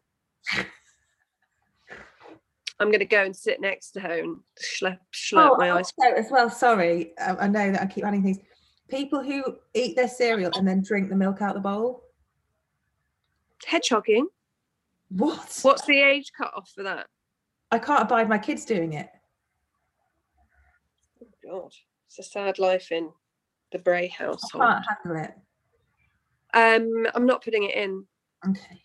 I'm 2.81 2.89
going 2.89 3.01
to 3.01 3.05
go 3.05 3.23
and 3.23 3.37
sit 3.37 3.61
next 3.61 3.91
to 3.93 4.01
her 4.01 4.21
and 4.21 4.39
schlep, 4.59 4.99
schlep 5.13 5.59
my 5.59 5.71
ice 5.73 5.93
also 5.99 6.15
as 6.17 6.31
well. 6.31 6.49
Sorry, 6.49 7.13
I, 7.21 7.37
I 7.37 7.47
know 7.47 7.71
that 7.73 7.83
I 7.83 7.87
keep 7.87 8.05
adding 8.05 8.23
things. 8.23 8.39
People 8.89 9.23
who 9.23 9.45
eat 9.75 9.95
their 9.95 10.09
cereal 10.09 10.51
and 10.57 10.67
then 10.67 10.83
drink 10.83 11.11
the 11.11 11.17
milk 11.17 11.43
out 11.43 11.55
the 11.55 11.61
bowl. 11.61 12.03
Hedgehogging. 13.69 14.25
What? 15.11 15.59
What's 15.63 15.85
the 15.85 16.01
age 16.01 16.33
cut 16.37 16.53
off 16.57 16.71
for 16.75 16.83
that? 16.85 17.07
I 17.71 17.79
can't 17.79 18.03
abide 18.03 18.29
my 18.29 18.39
kids 18.39 18.65
doing 18.65 18.95
it. 18.95 19.11
Oh 21.23 21.29
God, 21.45 21.73
it's 22.07 22.19
a 22.19 22.23
sad 22.23 22.59
life 22.59 22.91
in 22.91 23.11
the 23.73 23.79
Bray 23.79 24.09
household. 24.09 24.65
I 24.65 24.83
can't 24.83 24.87
handle 25.05 25.25
it. 25.25 25.35
Um, 26.53 27.07
I'm 27.15 27.27
not 27.27 27.45
putting 27.45 27.65
it 27.65 27.77
in. 27.77 28.07
Okay. 28.49 28.81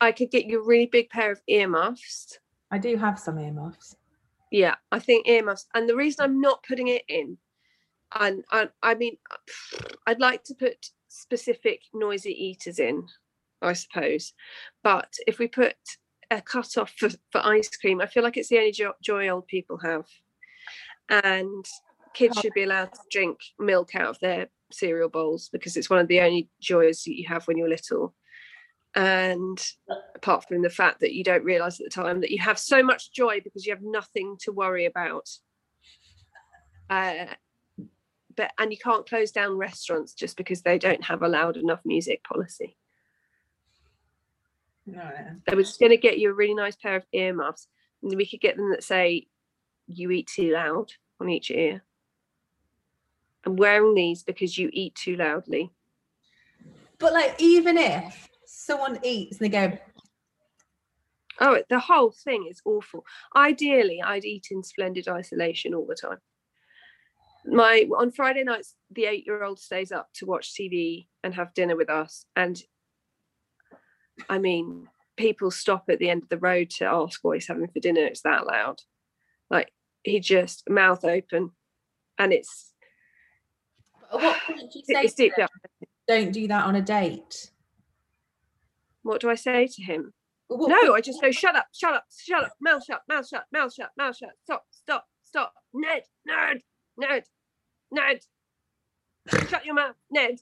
I 0.00 0.12
could 0.12 0.30
get 0.30 0.44
you 0.44 0.62
a 0.62 0.66
really 0.66 0.86
big 0.86 1.08
pair 1.08 1.32
of 1.32 1.40
earmuffs. 1.48 2.38
I 2.70 2.78
do 2.78 2.96
have 2.96 3.18
some 3.18 3.38
earmuffs. 3.38 3.96
Yeah, 4.50 4.76
I 4.92 4.98
think 4.98 5.28
earmuffs. 5.28 5.66
And 5.74 5.88
the 5.88 5.96
reason 5.96 6.24
I'm 6.24 6.40
not 6.40 6.64
putting 6.66 6.88
it 6.88 7.02
in, 7.08 7.38
and 8.18 8.44
I, 8.50 8.68
I 8.82 8.94
mean, 8.94 9.16
I'd 10.06 10.20
like 10.20 10.44
to 10.44 10.54
put 10.54 10.90
specific 11.08 11.82
noisy 11.92 12.30
eaters 12.30 12.78
in, 12.78 13.06
I 13.62 13.72
suppose. 13.72 14.32
But 14.82 15.12
if 15.26 15.38
we 15.38 15.48
put 15.48 15.74
a 16.30 16.40
cut 16.40 16.76
off 16.76 16.92
for, 16.96 17.08
for 17.30 17.44
ice 17.44 17.74
cream, 17.76 18.00
I 18.00 18.06
feel 18.06 18.22
like 18.22 18.36
it's 18.36 18.48
the 18.48 18.58
only 18.58 18.72
jo- 18.72 18.94
joy 19.02 19.28
old 19.28 19.46
people 19.46 19.78
have. 19.78 20.06
And 21.08 21.64
kids 22.14 22.38
should 22.38 22.54
be 22.54 22.64
allowed 22.64 22.92
to 22.92 23.00
drink 23.10 23.38
milk 23.58 23.94
out 23.94 24.08
of 24.08 24.18
their 24.20 24.48
cereal 24.72 25.08
bowls 25.08 25.48
because 25.52 25.76
it's 25.76 25.90
one 25.90 26.00
of 26.00 26.08
the 26.08 26.20
only 26.20 26.48
joys 26.60 27.02
that 27.04 27.16
you 27.16 27.28
have 27.28 27.46
when 27.46 27.56
you're 27.56 27.68
little. 27.68 28.14
And 28.96 29.62
apart 30.14 30.48
from 30.48 30.62
the 30.62 30.70
fact 30.70 31.00
that 31.00 31.12
you 31.12 31.22
don't 31.22 31.44
realize 31.44 31.78
at 31.78 31.84
the 31.84 31.90
time 31.90 32.22
that 32.22 32.30
you 32.30 32.38
have 32.38 32.58
so 32.58 32.82
much 32.82 33.12
joy 33.12 33.40
because 33.44 33.66
you 33.66 33.74
have 33.74 33.82
nothing 33.82 34.38
to 34.40 34.52
worry 34.52 34.86
about. 34.86 35.28
Uh, 36.88 37.26
but 38.34 38.52
and 38.58 38.72
you 38.72 38.78
can't 38.78 39.06
close 39.06 39.32
down 39.32 39.58
restaurants 39.58 40.14
just 40.14 40.38
because 40.38 40.62
they 40.62 40.78
don't 40.78 41.04
have 41.04 41.22
a 41.22 41.28
loud 41.28 41.58
enough 41.58 41.80
music 41.84 42.24
policy. 42.24 42.78
No. 44.86 45.10
They 45.46 45.56
were 45.56 45.62
just 45.62 45.80
going 45.80 45.90
to 45.90 45.96
get 45.98 46.18
you 46.18 46.30
a 46.30 46.34
really 46.34 46.54
nice 46.54 46.76
pair 46.76 46.96
of 46.96 47.04
earmuffs, 47.12 47.68
and 48.02 48.14
we 48.16 48.26
could 48.26 48.40
get 48.40 48.56
them 48.56 48.70
that 48.70 48.84
say 48.84 49.26
"you 49.88 50.10
eat 50.10 50.28
too 50.28 50.52
loud" 50.52 50.92
on 51.20 51.28
each 51.28 51.50
ear. 51.50 51.82
I'm 53.44 53.56
wearing 53.56 53.94
these 53.94 54.22
because 54.22 54.56
you 54.56 54.70
eat 54.72 54.94
too 54.94 55.16
loudly. 55.16 55.72
But 56.98 57.12
like, 57.12 57.34
even 57.38 57.76
if 57.76 58.28
someone 58.66 58.98
eats 59.02 59.38
and 59.38 59.46
they 59.46 59.70
go, 59.70 59.78
Oh, 61.40 61.62
the 61.68 61.78
whole 61.78 62.12
thing 62.12 62.46
is 62.50 62.62
awful. 62.64 63.04
Ideally, 63.34 64.00
I'd 64.02 64.24
eat 64.24 64.48
in 64.50 64.62
splendid 64.62 65.06
isolation 65.06 65.74
all 65.74 65.86
the 65.86 65.94
time. 65.94 66.18
My 67.44 67.86
on 67.96 68.10
Friday 68.10 68.42
nights, 68.42 68.74
the 68.90 69.04
eight-year-old 69.04 69.60
stays 69.60 69.92
up 69.92 70.08
to 70.14 70.26
watch 70.26 70.54
TV 70.54 71.06
and 71.22 71.34
have 71.34 71.54
dinner 71.54 71.76
with 71.76 71.90
us, 71.90 72.24
and 72.34 72.60
I 74.28 74.38
mean, 74.38 74.88
people 75.16 75.50
stop 75.50 75.84
at 75.88 75.98
the 75.98 76.10
end 76.10 76.22
of 76.22 76.28
the 76.28 76.38
road 76.38 76.70
to 76.70 76.86
ask 76.86 77.22
what 77.22 77.34
he's 77.34 77.46
having 77.46 77.68
for 77.68 77.80
dinner. 77.80 78.04
It's 78.04 78.22
that 78.22 78.46
loud. 78.46 78.80
Like 79.50 79.70
he 80.02 80.18
just 80.20 80.68
mouth 80.68 81.04
open, 81.04 81.52
and 82.18 82.32
it's 82.32 82.72
at 84.12 84.20
what 84.20 84.40
point 84.46 84.72
do 84.72 84.78
you 84.78 84.84
say 84.84 85.06
deep 85.14 85.34
down. 85.36 85.48
don't 86.08 86.32
do 86.32 86.48
that 86.48 86.64
on 86.64 86.76
a 86.76 86.82
date. 86.82 87.50
What 89.06 89.20
do 89.20 89.30
I 89.30 89.36
say 89.36 89.68
to 89.68 89.82
him? 89.82 90.12
What- 90.48 90.68
No, 90.68 90.94
I 90.94 91.00
just 91.00 91.20
go, 91.20 91.30
shut 91.30 91.54
up, 91.54 91.66
shut 91.72 91.94
up, 91.94 92.06
shut 92.16 92.44
up, 92.44 92.52
mouth 92.60 92.84
shut, 92.84 93.02
mouth 93.08 93.26
shut, 93.28 93.44
mouth 93.52 93.72
shut, 93.72 93.90
mouth 93.96 94.16
shut, 94.16 94.30
stop, 94.42 94.64
stop, 94.70 95.06
stop, 95.22 95.54
Ned, 95.72 96.02
Ned, 96.26 96.62
Ned, 96.98 97.24
Ned, 97.92 98.20
shut 99.48 99.64
your 99.64 99.74
mouth, 99.74 99.94
Ned, 100.10 100.40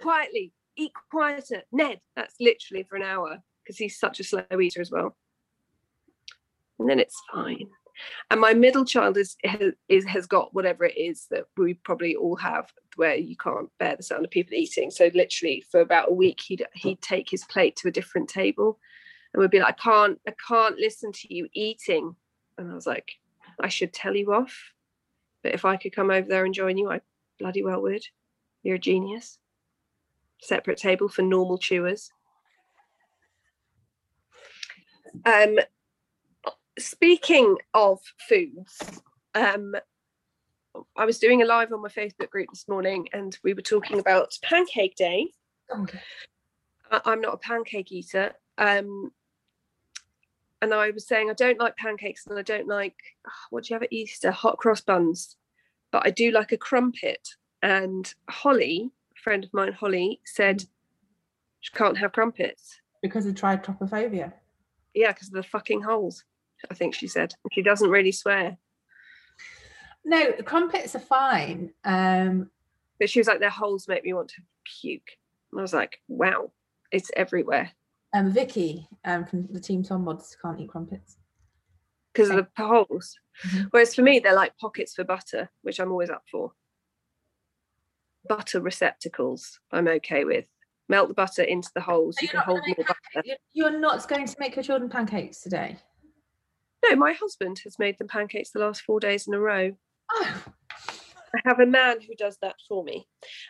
quietly, 0.00 0.52
eat 0.76 0.92
quieter, 1.10 1.62
Ned. 1.70 2.00
That's 2.16 2.34
literally 2.40 2.82
for 2.82 2.96
an 2.96 3.02
hour 3.02 3.38
because 3.62 3.78
he's 3.78 3.98
such 3.98 4.18
a 4.18 4.24
slow 4.24 4.42
eater 4.60 4.80
as 4.80 4.90
well. 4.90 5.16
And 6.80 6.88
then 6.90 6.98
it's 6.98 7.20
fine. 7.32 7.68
And 8.30 8.40
my 8.40 8.54
middle 8.54 8.84
child 8.84 9.16
is, 9.16 9.36
has- 9.44 9.74
is 9.88 10.04
has 10.06 10.26
got 10.26 10.54
whatever 10.54 10.84
it 10.84 10.96
is 10.96 11.26
that 11.30 11.44
we 11.56 11.74
probably 11.74 12.14
all 12.16 12.36
have, 12.36 12.72
where 12.96 13.14
you 13.14 13.36
can't 13.36 13.70
bear 13.78 13.96
the 13.96 14.02
sound 14.02 14.24
of 14.24 14.30
people 14.30 14.54
eating. 14.54 14.90
So 14.90 15.10
literally 15.14 15.64
for 15.70 15.80
about 15.80 16.10
a 16.10 16.14
week, 16.14 16.40
he'd 16.40 16.66
he'd 16.74 17.00
take 17.00 17.30
his 17.30 17.44
plate 17.44 17.76
to 17.76 17.88
a 17.88 17.92
different 17.92 18.28
table, 18.28 18.78
and 19.32 19.40
we'd 19.40 19.50
be 19.50 19.60
like, 19.60 19.74
"I 19.78 19.82
can't, 19.82 20.20
I 20.26 20.34
can't 20.46 20.78
listen 20.78 21.12
to 21.12 21.34
you 21.34 21.48
eating." 21.52 22.16
And 22.56 22.70
I 22.70 22.74
was 22.74 22.86
like, 22.86 23.12
"I 23.60 23.68
should 23.68 23.92
tell 23.92 24.16
you 24.16 24.32
off, 24.32 24.72
but 25.42 25.54
if 25.54 25.64
I 25.64 25.76
could 25.76 25.94
come 25.94 26.10
over 26.10 26.28
there 26.28 26.44
and 26.44 26.54
join 26.54 26.78
you, 26.78 26.90
I 26.90 27.00
bloody 27.38 27.62
well 27.62 27.82
would. 27.82 28.04
You're 28.62 28.76
a 28.76 28.80
genius." 28.80 29.38
Separate 30.40 30.78
table 30.78 31.08
for 31.08 31.22
normal 31.22 31.58
chewers. 31.58 32.12
Um, 35.24 35.58
speaking 36.78 37.56
of 37.74 38.00
foods, 38.28 38.78
um, 39.34 39.74
I 40.96 41.04
was 41.04 41.18
doing 41.18 41.42
a 41.42 41.46
live 41.46 41.72
on 41.72 41.82
my 41.82 41.88
Facebook 41.88 42.30
group 42.30 42.48
this 42.52 42.68
morning, 42.68 43.08
and 43.12 43.36
we 43.42 43.54
were 43.54 43.62
talking 43.62 43.98
about 43.98 44.36
Pancake 44.42 44.96
Day. 44.96 45.32
Okay. 45.70 46.00
I- 46.90 47.02
I'm 47.04 47.20
not 47.20 47.34
a 47.34 47.38
pancake 47.38 47.92
eater. 47.92 48.34
Um, 48.56 49.12
and 50.60 50.74
I 50.74 50.90
was 50.90 51.06
saying 51.06 51.30
I 51.30 51.34
don't 51.34 51.60
like 51.60 51.76
pancakes 51.76 52.26
and 52.26 52.38
I 52.38 52.42
don't 52.42 52.66
like 52.66 52.96
ah, 53.26 53.30
what 53.50 53.64
do 53.64 53.68
you 53.68 53.74
have 53.74 53.82
at 53.84 53.92
Easter? 53.92 54.30
Hot 54.30 54.58
cross 54.58 54.80
buns. 54.80 55.36
But 55.92 56.06
I 56.06 56.10
do 56.10 56.30
like 56.30 56.52
a 56.52 56.56
crumpet. 56.56 57.28
And 57.62 58.12
Holly, 58.28 58.90
a 59.16 59.20
friend 59.20 59.44
of 59.44 59.52
mine, 59.52 59.72
Holly, 59.72 60.20
said 60.24 60.64
she 61.60 61.72
can't 61.72 61.98
have 61.98 62.12
crumpets. 62.12 62.80
Because 63.02 63.26
of 63.26 63.34
trypophobia. 63.34 64.32
Yeah, 64.94 65.12
because 65.12 65.28
of 65.28 65.34
the 65.34 65.42
fucking 65.42 65.82
holes. 65.82 66.24
I 66.70 66.74
think 66.74 66.94
she 66.94 67.06
said. 67.08 67.34
She 67.52 67.62
doesn't 67.62 67.90
really 67.90 68.12
swear. 68.12 68.56
No, 70.04 70.32
crumpets 70.44 70.94
are 70.94 71.00
fine. 71.00 71.72
Um, 71.84 72.50
But 72.98 73.10
she 73.10 73.20
was 73.20 73.26
like, 73.28 73.40
their 73.40 73.50
holes 73.50 73.88
make 73.88 74.04
me 74.04 74.12
want 74.12 74.28
to 74.30 74.42
puke. 74.80 75.10
And 75.52 75.60
I 75.60 75.62
was 75.62 75.74
like, 75.74 76.00
wow, 76.08 76.52
it's 76.92 77.10
everywhere. 77.16 77.70
um, 78.14 78.30
Vicky 78.32 78.88
um, 79.04 79.24
from 79.26 79.46
the 79.50 79.60
Team 79.60 79.82
Tom 79.82 80.04
mods 80.04 80.36
can't 80.40 80.58
eat 80.60 80.68
crumpets. 80.70 81.16
because 82.12 82.30
of 82.30 82.46
the 82.56 82.64
holes. 82.66 83.14
Mhm. 83.46 83.68
Whereas 83.70 83.94
for 83.94 84.02
me, 84.02 84.18
they're 84.18 84.34
like 84.34 84.56
pockets 84.58 84.94
for 84.94 85.04
butter, 85.04 85.50
which 85.62 85.78
I'm 85.78 85.92
always 85.92 86.10
up 86.10 86.24
for. 86.30 86.52
Butter 88.28 88.60
receptacles, 88.60 89.60
I'm 89.70 89.86
okay 89.88 90.24
with. 90.24 90.46
Melt 90.88 91.08
the 91.08 91.14
butter 91.14 91.42
into 91.42 91.70
the 91.74 91.80
holes. 91.82 92.16
So 92.18 92.22
You 92.22 92.28
can 92.28 92.40
hold 92.40 92.60
more 92.66 92.74
make 92.78 92.86
butter. 92.86 93.26
You're 93.52 93.78
not 93.78 94.08
going 94.08 94.26
to 94.26 94.36
make 94.40 94.56
your 94.56 94.62
children 94.64 94.90
pancakes 94.90 95.40
today. 95.42 95.78
No, 96.88 96.96
my 96.96 97.12
husband 97.12 97.60
has 97.64 97.78
made 97.78 97.98
them 97.98 98.08
pancakes 98.08 98.50
the 98.50 98.60
last 98.60 98.82
four 98.82 99.00
days 99.00 99.26
in 99.26 99.34
a 99.34 99.40
row. 99.40 99.76
Oh, 100.12 100.42
I 101.34 101.40
have 101.44 101.60
a 101.60 101.66
man 101.66 102.00
who 102.00 102.14
does 102.14 102.38
that 102.42 102.56
for 102.68 102.82
me. 102.82 103.06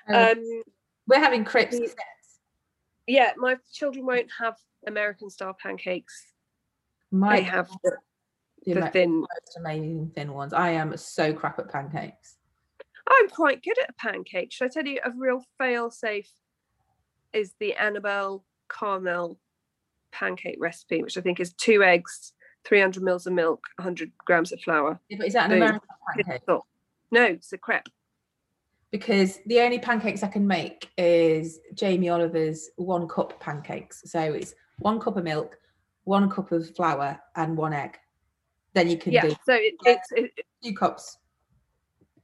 um, 0.09 0.17
Um, 0.31 0.63
we're 1.07 1.21
having 1.21 1.45
crepes 1.45 1.79
yeah, 3.07 3.33
my 3.39 3.57
children 3.73 4.05
won't 4.05 4.29
have 4.39 4.55
American 4.87 5.31
style 5.31 5.57
pancakes. 5.59 6.27
My 7.11 7.37
They 7.37 7.43
have 7.43 7.71
the, 7.83 7.93
the 8.67 8.75
the 8.75 8.81
most 8.81 8.93
thin. 8.93 9.25
amazing 9.57 10.13
thin 10.15 10.35
ones. 10.35 10.53
I 10.53 10.73
am 10.73 10.95
so 10.99 11.33
crap 11.33 11.59
at 11.59 11.71
pancakes. 11.71 12.37
I'm 13.11 13.31
quite 13.31 13.63
good 13.63 13.79
at 13.79 13.89
a 13.89 13.95
pancake. 13.95 14.53
Should 14.53 14.67
I 14.67 14.69
tell 14.69 14.87
you 14.87 15.01
a 15.03 15.11
real 15.17 15.43
fail 15.57 15.91
safe 15.91 16.31
is 17.33 17.55
the 17.59 17.73
Annabel 17.77 18.45
Karmel 18.69 19.39
pancake 20.13 20.59
recipe, 20.61 21.03
which 21.03 21.17
I 21.17 21.23
think 21.23 21.41
is 21.41 21.55
two 21.55 21.83
eggs, 21.83 22.35
300 22.69 23.03
mils 23.03 23.27
of 23.27 23.33
milk, 23.33 23.63
100 23.77 24.13
grams 24.25 24.53
of 24.53 24.61
flour. 24.61 25.01
Yeah, 25.09 25.17
but 25.19 25.27
is 25.27 25.33
that 25.33 25.51
an 25.51 25.57
American 25.57 25.81
pancake? 26.15 26.43
No, 27.11 27.25
it's 27.25 27.53
a 27.53 27.59
crepe. 27.59 27.89
Because 28.91 29.39
the 29.47 29.61
only 29.61 29.79
pancakes 29.79 30.23
I 30.23 30.29
can 30.29 30.47
make 30.47 30.91
is 30.97 31.61
Jamie 31.75 32.11
Oliver's 32.11 32.71
one 32.77 33.09
cup 33.09 33.41
pancakes. 33.41 34.03
So 34.07 34.21
it's 34.21 34.55
one 34.79 35.01
cup 35.01 35.17
of 35.17 35.25
milk, 35.25 35.59
one 36.05 36.31
cup 36.31 36.53
of 36.53 36.75
flour, 36.77 37.19
and 37.37 37.57
one 37.57 37.73
egg. 37.73 37.99
Then 38.75 38.89
you 38.89 38.99
can 38.99 39.15
Yeah, 39.15 39.23
do 39.23 39.31
so 39.47 39.55
it, 39.55 39.75
it's 39.85 40.13
it, 40.13 40.31
two 40.63 40.75
cups. 40.75 41.19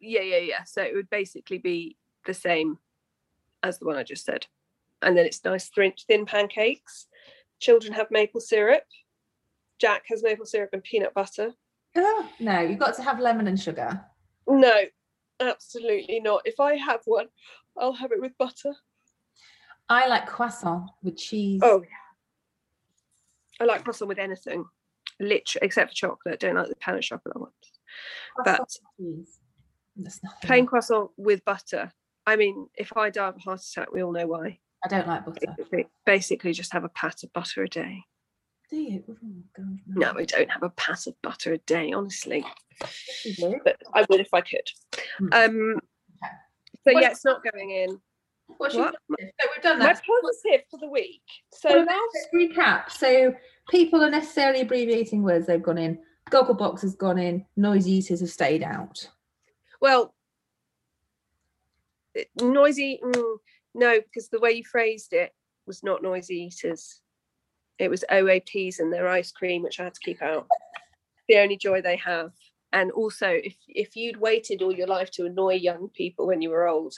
yeah, 0.00 0.20
yeah, 0.20 0.38
yeah. 0.38 0.64
So 0.64 0.82
it 0.82 0.94
would 0.94 1.08
basically 1.10 1.58
be 1.58 1.96
the 2.26 2.34
same 2.34 2.78
as 3.62 3.78
the 3.78 3.86
one 3.86 3.96
I 3.96 4.02
just 4.02 4.24
said, 4.24 4.46
and 5.00 5.16
then 5.16 5.24
it's 5.24 5.44
nice 5.44 5.70
thin, 5.70 5.94
thin 6.06 6.26
pancakes. 6.26 7.06
Children 7.60 7.94
have 7.94 8.10
maple 8.10 8.40
syrup. 8.40 8.84
Jack 9.84 10.04
has 10.08 10.22
maple 10.22 10.46
syrup 10.46 10.70
and 10.72 10.82
peanut 10.82 11.12
butter. 11.12 11.52
Oh, 11.94 12.30
no, 12.40 12.60
you've 12.60 12.78
got 12.78 12.94
to 12.96 13.02
have 13.02 13.20
lemon 13.20 13.46
and 13.48 13.60
sugar. 13.60 14.02
No, 14.48 14.80
absolutely 15.40 16.20
not. 16.20 16.40
If 16.46 16.58
I 16.58 16.76
have 16.76 17.00
one, 17.04 17.26
I'll 17.78 17.92
have 17.92 18.10
it 18.10 18.18
with 18.18 18.32
butter. 18.38 18.72
I 19.90 20.06
like 20.08 20.26
croissant 20.26 20.90
with 21.02 21.18
cheese. 21.18 21.60
Oh, 21.62 21.82
yeah. 21.82 23.60
I 23.60 23.64
like 23.64 23.84
croissant 23.84 24.08
with 24.08 24.18
anything, 24.18 24.64
literally, 25.20 25.66
except 25.66 25.90
for 25.90 25.94
chocolate. 25.94 26.40
Don't 26.40 26.54
like 26.54 26.68
the 26.70 26.76
pan 26.76 26.94
of 26.94 27.02
chocolate 27.02 27.38
ones. 27.38 27.52
croissant 28.36 28.58
but- 28.58 28.78
with 28.98 29.16
cheese. 29.18 29.40
That's 29.96 30.24
nothing. 30.24 30.48
Plain 30.48 30.64
croissant 30.66 31.10
with 31.18 31.44
butter. 31.44 31.92
I 32.26 32.36
mean, 32.36 32.68
if 32.74 32.96
I 32.96 33.10
die 33.10 33.28
of 33.28 33.36
a 33.36 33.40
heart 33.40 33.60
attack, 33.60 33.92
we 33.92 34.02
all 34.02 34.12
know 34.12 34.26
why. 34.28 34.60
I 34.82 34.88
don't 34.88 35.06
like 35.06 35.26
butter. 35.26 35.40
Basically, 35.58 35.86
basically 36.06 36.52
just 36.54 36.72
have 36.72 36.84
a 36.84 36.88
pat 36.88 37.22
of 37.22 37.34
butter 37.34 37.62
a 37.64 37.68
day. 37.68 38.04
Do 38.70 38.76
you? 38.76 39.04
Oh, 39.08 39.14
God, 39.56 39.78
No, 39.86 40.12
I 40.16 40.24
don't 40.24 40.50
have 40.50 40.62
a 40.62 40.70
pat 40.70 41.06
of 41.06 41.20
butter 41.22 41.52
a 41.52 41.58
day, 41.58 41.92
honestly. 41.92 42.44
You. 43.24 43.60
But 43.64 43.76
I 43.92 44.04
would 44.08 44.20
if 44.20 44.32
I 44.32 44.40
could. 44.40 44.68
Hmm. 45.18 45.28
Um, 45.32 45.80
so 46.86 46.98
yeah, 46.98 47.10
it's 47.10 47.24
not 47.24 47.42
going 47.52 47.70
in. 47.70 48.00
What's 48.58 48.74
your 48.74 48.86
What? 48.86 48.94
positive? 49.08 49.32
So 49.40 49.48
we've 49.54 49.62
done 49.62 49.78
that. 49.78 50.02
My 50.06 50.20
positive 50.20 50.66
for 50.70 50.78
the 50.78 50.88
week. 50.88 51.22
So 51.52 51.68
last 51.68 51.88
let's 51.88 52.28
recap. 52.34 52.90
So 52.90 53.34
people 53.68 54.02
are 54.02 54.10
necessarily 54.10 54.60
abbreviating 54.60 55.22
words. 55.22 55.46
They've 55.46 55.62
gone 55.62 55.78
in. 55.78 55.98
Gogglebox 56.30 56.82
has 56.82 56.94
gone 56.94 57.18
in. 57.18 57.44
Noisy 57.56 57.92
eaters 57.92 58.20
have 58.20 58.30
stayed 58.30 58.62
out. 58.62 59.08
Well, 59.80 60.14
noisy, 62.40 63.00
mm, 63.02 63.36
no, 63.74 64.00
because 64.00 64.28
the 64.28 64.40
way 64.40 64.52
you 64.52 64.64
phrased 64.64 65.12
it 65.12 65.32
was 65.66 65.82
not 65.82 66.02
noisy 66.02 66.44
eaters. 66.44 67.00
It 67.78 67.90
was 67.90 68.04
OAPs 68.10 68.78
and 68.78 68.92
their 68.92 69.08
ice 69.08 69.32
cream, 69.32 69.62
which 69.62 69.80
I 69.80 69.84
had 69.84 69.94
to 69.94 70.00
keep 70.00 70.22
out. 70.22 70.46
The 71.28 71.38
only 71.38 71.56
joy 71.56 71.82
they 71.82 71.96
have. 71.96 72.32
And 72.72 72.90
also, 72.92 73.28
if 73.28 73.56
if 73.68 73.96
you'd 73.96 74.16
waited 74.16 74.62
all 74.62 74.74
your 74.74 74.86
life 74.86 75.10
to 75.12 75.26
annoy 75.26 75.54
young 75.54 75.88
people 75.90 76.26
when 76.26 76.42
you 76.42 76.50
were 76.50 76.68
old, 76.68 76.94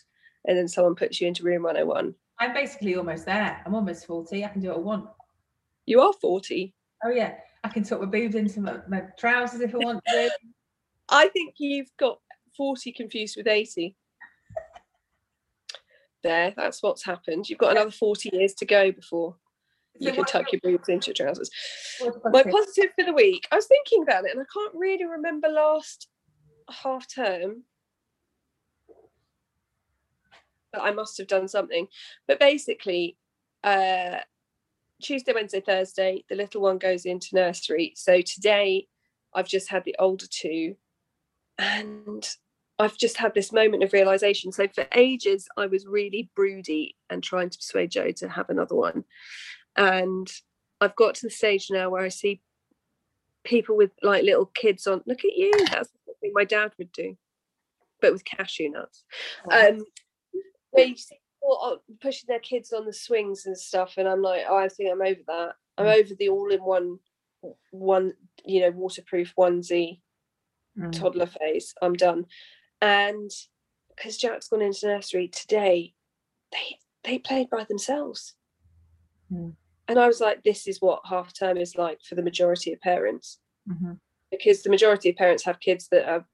and 0.47 0.57
then 0.57 0.69
someone 0.69 0.95
puts 0.95 1.21
you 1.21 1.29
into 1.29 1.45
room 1.45 1.63
101, 1.63 2.15
I'm 2.39 2.53
basically 2.53 2.97
almost 2.97 3.27
there. 3.27 3.63
I'm 3.65 3.75
almost 3.75 4.07
40. 4.07 4.45
I 4.45 4.49
can 4.49 4.61
do 4.61 4.69
what 4.69 4.77
I 4.77 4.81
want. 4.81 5.09
you 5.87 6.01
are 6.01 6.13
40. 6.13 6.75
Oh 7.05 7.11
yeah. 7.11 7.35
I 7.65 7.69
can 7.69 7.83
tuck 7.83 8.01
my 8.01 8.07
boobs 8.07 8.35
into 8.35 8.61
my, 8.61 8.79
my 8.89 9.03
trousers 9.19 9.61
if 9.61 9.75
I 9.75 9.79
want 9.79 10.03
to. 10.09 10.31
I 11.09 11.29
think 11.29 11.55
you've 11.59 11.91
got 11.99 12.19
40 12.57 12.93
confused 12.93 13.37
with 13.37 13.47
80. 13.47 13.97
There, 16.23 16.55
that's 16.57 16.83
what's 16.83 17.05
happened. 17.05 17.49
You've 17.49 17.59
got 17.59 17.73
another 17.73 17.91
40 17.91 18.31
years 18.33 18.55
to 18.55 18.67
go 18.67 18.93
before 18.93 19.37
you 19.99 20.11
So 20.11 20.15
can 20.15 20.25
tuck 20.25 20.53
your 20.53 20.61
boobs 20.63 20.89
into 20.89 21.09
your 21.09 21.15
trousers. 21.15 21.51
My 22.01 22.43
positive? 22.43 22.53
positive 22.53 22.91
for 22.99 23.05
the 23.05 23.13
week, 23.13 23.47
I 23.51 23.57
was 23.57 23.67
thinking 23.67 24.03
about 24.03 24.25
it 24.25 24.33
and 24.33 24.41
I 24.41 24.45
can't 24.53 24.75
really 24.75 25.05
remember 25.05 25.49
last 25.49 26.09
half 26.71 27.07
term. 27.13 27.65
But 30.73 30.83
I 30.83 30.91
must 30.91 31.17
have 31.19 31.29
done 31.29 31.49
something. 31.49 31.89
But 32.27 32.41
basically, 32.41 33.17
uh, 33.65 34.19
Tuesday, 35.03 35.33
Wednesday, 35.33 35.61
Thursday, 35.61 36.25
the 36.29 36.37
little 36.37 36.63
one 36.63 36.79
goes 36.79 37.05
into 37.05 37.35
nursery. 37.35 37.93
So 37.97 38.21
today, 38.21 38.89
I've 39.35 39.49
just 39.49 39.69
had 39.69 39.85
the 39.85 39.97
older 39.99 40.27
two, 40.29 40.77
and 41.59 42.27
I've 42.79 42.97
just 42.97 43.19
had 43.19 43.35
this 43.35 43.53
moment 43.53 43.83
of 43.83 43.93
realization. 43.93 44.53
So 44.53 44.67
for 44.75 44.87
ages, 44.95 45.49
I 45.57 45.67
was 45.67 45.87
really 45.87 46.31
broody 46.35 46.97
and 47.11 47.23
trying 47.23 47.51
to 47.51 47.59
persuade 47.59 47.91
Joe 47.91 48.11
to 48.13 48.29
have 48.29 48.51
another 48.51 48.75
one. 48.75 49.05
And 49.77 50.31
I've 50.81 50.97
got 50.97 51.15
to 51.17 51.27
the 51.27 51.31
stage 51.31 51.69
now 51.71 51.91
where 51.91 52.03
I 52.03 52.09
see 52.09 52.41
people 53.45 53.77
with 53.77 53.93
like 54.03 54.25
little 54.25 54.47
kids 54.47 54.87
on. 54.87 55.03
Look 55.07 55.21
at 55.25 55.37
you. 55.37 55.53
That's 55.71 55.91
the 56.07 56.15
thing 56.21 56.33
my 56.35 56.45
dad 56.45 56.73
would 56.79 56.93
do, 56.93 57.17
but 58.01 58.13
with 58.13 58.25
cashew 58.25 58.71
nuts. 58.71 59.05
Um, 59.51 59.85
where 60.71 60.87
you 60.87 60.97
see 60.97 61.21
people 61.43 61.83
pushing 62.01 62.27
their 62.29 62.41
kids 62.41 62.73
on 62.73 62.87
the 62.87 62.93
swings 62.93 63.47
and 63.47 63.57
stuff, 63.57 63.95
and 63.97 64.09
I'm 64.09 64.23
like, 64.23 64.43
oh, 64.49 64.57
I 64.57 64.69
think 64.69 64.91
I'm 64.91 65.03
over 65.03 65.21
that. 65.27 65.53
I'm 65.79 65.87
Mm. 65.87 66.01
over 66.01 66.15
the 66.15 66.29
all-in-one, 66.31 66.99
one 67.71 68.15
you 68.45 68.61
know, 68.61 68.71
waterproof 68.71 69.35
onesie 69.37 70.01
Mm. 70.79 70.93
toddler 70.93 71.27
phase. 71.27 71.75
I'm 71.81 71.95
done. 71.95 72.27
And 72.81 73.31
because 73.95 74.19
Jack's 74.19 74.49
gone 74.49 74.63
into 74.63 74.87
nursery 74.87 75.29
today, 75.29 75.95
they 76.53 76.79
they 77.05 77.19
played 77.19 77.49
by 77.49 77.65
themselves. 77.65 78.35
Mm. 79.33 79.55
And 79.89 79.99
I 79.99 80.07
was 80.07 80.21
like, 80.21 80.43
this 80.43 80.67
is 80.67 80.81
what 80.81 81.03
half 81.05 81.33
term 81.33 81.57
is 81.57 81.77
like 81.77 82.01
for 82.03 82.15
the 82.17 82.23
majority 82.23 82.73
of 82.73 82.81
parents. 82.81 83.39
Mhm. 83.69 83.99
Because 84.31 84.63
the 84.63 84.71
majority 84.71 85.11
of 85.11 85.17
parents 85.17 85.45
have 85.45 85.61
kids 85.61 85.89
that 85.89 86.09
are 86.09 86.27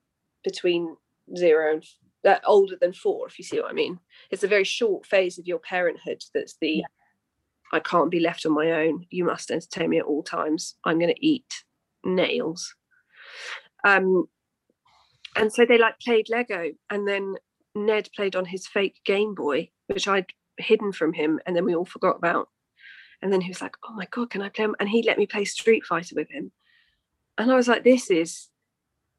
between 0.42 0.96
zero 1.36 1.74
and 1.74 1.84
that 2.24 2.42
older 2.46 2.76
than 2.80 2.92
four, 2.92 3.26
if 3.26 3.38
you 3.38 3.44
see 3.44 3.60
what 3.60 3.70
I 3.70 3.74
mean. 3.74 3.98
It's 4.30 4.44
a 4.44 4.48
very 4.48 4.64
short 4.64 5.06
phase 5.06 5.38
of 5.38 5.46
your 5.46 5.58
parenthood 5.58 6.22
that's 6.34 6.56
the 6.60 6.70
Yeah. 6.76 6.86
I 7.74 7.80
can't 7.80 8.10
be 8.10 8.20
left 8.20 8.44
on 8.46 8.52
my 8.52 8.70
own. 8.70 9.06
You 9.10 9.24
must 9.24 9.50
entertain 9.50 9.90
me 9.90 9.98
at 9.98 10.04
all 10.04 10.22
times. 10.22 10.76
I'm 10.84 10.98
gonna 10.98 11.14
eat 11.18 11.64
nails. 12.04 12.74
Um 13.84 14.28
and 15.36 15.52
so 15.52 15.64
they 15.64 15.78
like 15.78 15.98
played 16.00 16.28
Lego 16.28 16.72
and 16.90 17.08
then 17.08 17.36
Ned 17.74 18.10
played 18.14 18.36
on 18.36 18.44
his 18.44 18.66
fake 18.66 19.00
Game 19.04 19.34
Boy, 19.34 19.70
which 19.86 20.06
I'd 20.06 20.26
hidden 20.58 20.92
from 20.92 21.14
him, 21.14 21.40
and 21.46 21.56
then 21.56 21.64
we 21.64 21.74
all 21.74 21.86
forgot 21.86 22.16
about. 22.16 22.50
And 23.22 23.32
then 23.32 23.40
he 23.40 23.48
was 23.48 23.62
like, 23.62 23.76
"Oh 23.88 23.92
my 23.94 24.06
god, 24.10 24.30
can 24.30 24.42
I 24.42 24.48
play?" 24.48 24.66
And 24.80 24.88
he 24.88 25.02
let 25.06 25.16
me 25.18 25.26
play 25.26 25.44
Street 25.44 25.84
Fighter 25.84 26.14
with 26.16 26.30
him, 26.30 26.50
and 27.38 27.50
I 27.50 27.54
was 27.54 27.68
like, 27.68 27.84
"This 27.84 28.10
is, 28.10 28.48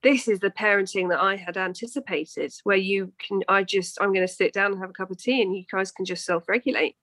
this 0.02 0.28
is 0.28 0.40
the 0.40 0.52
parenting 0.52 1.10
that 1.10 1.22
I 1.22 1.38
had 1.38 1.56
anticipated, 1.58 2.54
where 2.64 2.78
you 2.78 3.14
can, 3.26 3.42
I 3.48 3.64
just, 3.64 3.98
I'm 4.02 4.14
going 4.14 4.28
to 4.28 4.34
sit 4.34 4.54
down 4.54 4.74
and 4.74 4.82
have 4.82 4.90
a 4.90 4.94
cup 4.94 5.10
of 5.10 5.18
tea, 5.18 5.42
and 5.42 5.56
you 5.56 5.64
guys 5.72 5.92
can 5.92 6.06
just 6.06 6.26
self-regulate." 6.26 6.96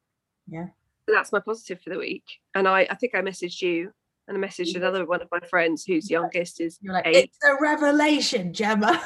Yeah. 0.46 0.66
So 1.08 1.14
that's 1.14 1.32
my 1.32 1.40
positive 1.40 1.80
for 1.80 1.90
the 1.90 1.98
week. 1.98 2.24
And 2.54 2.68
I, 2.68 2.86
I 2.90 2.94
think 2.94 3.14
I 3.14 3.22
messaged 3.22 3.62
you, 3.62 3.92
and 4.28 4.36
I 4.36 4.46
messaged 4.46 4.76
another 4.76 5.06
one 5.06 5.22
of 5.22 5.28
my 5.32 5.40
friends 5.40 5.84
whose 5.84 6.10
youngest 6.10 6.60
is 6.60 6.78
You're 6.82 6.94
like, 6.94 7.06
eight. 7.06 7.16
it's 7.16 7.38
a 7.44 7.56
revelation, 7.60 8.52
Gemma. 8.52 9.02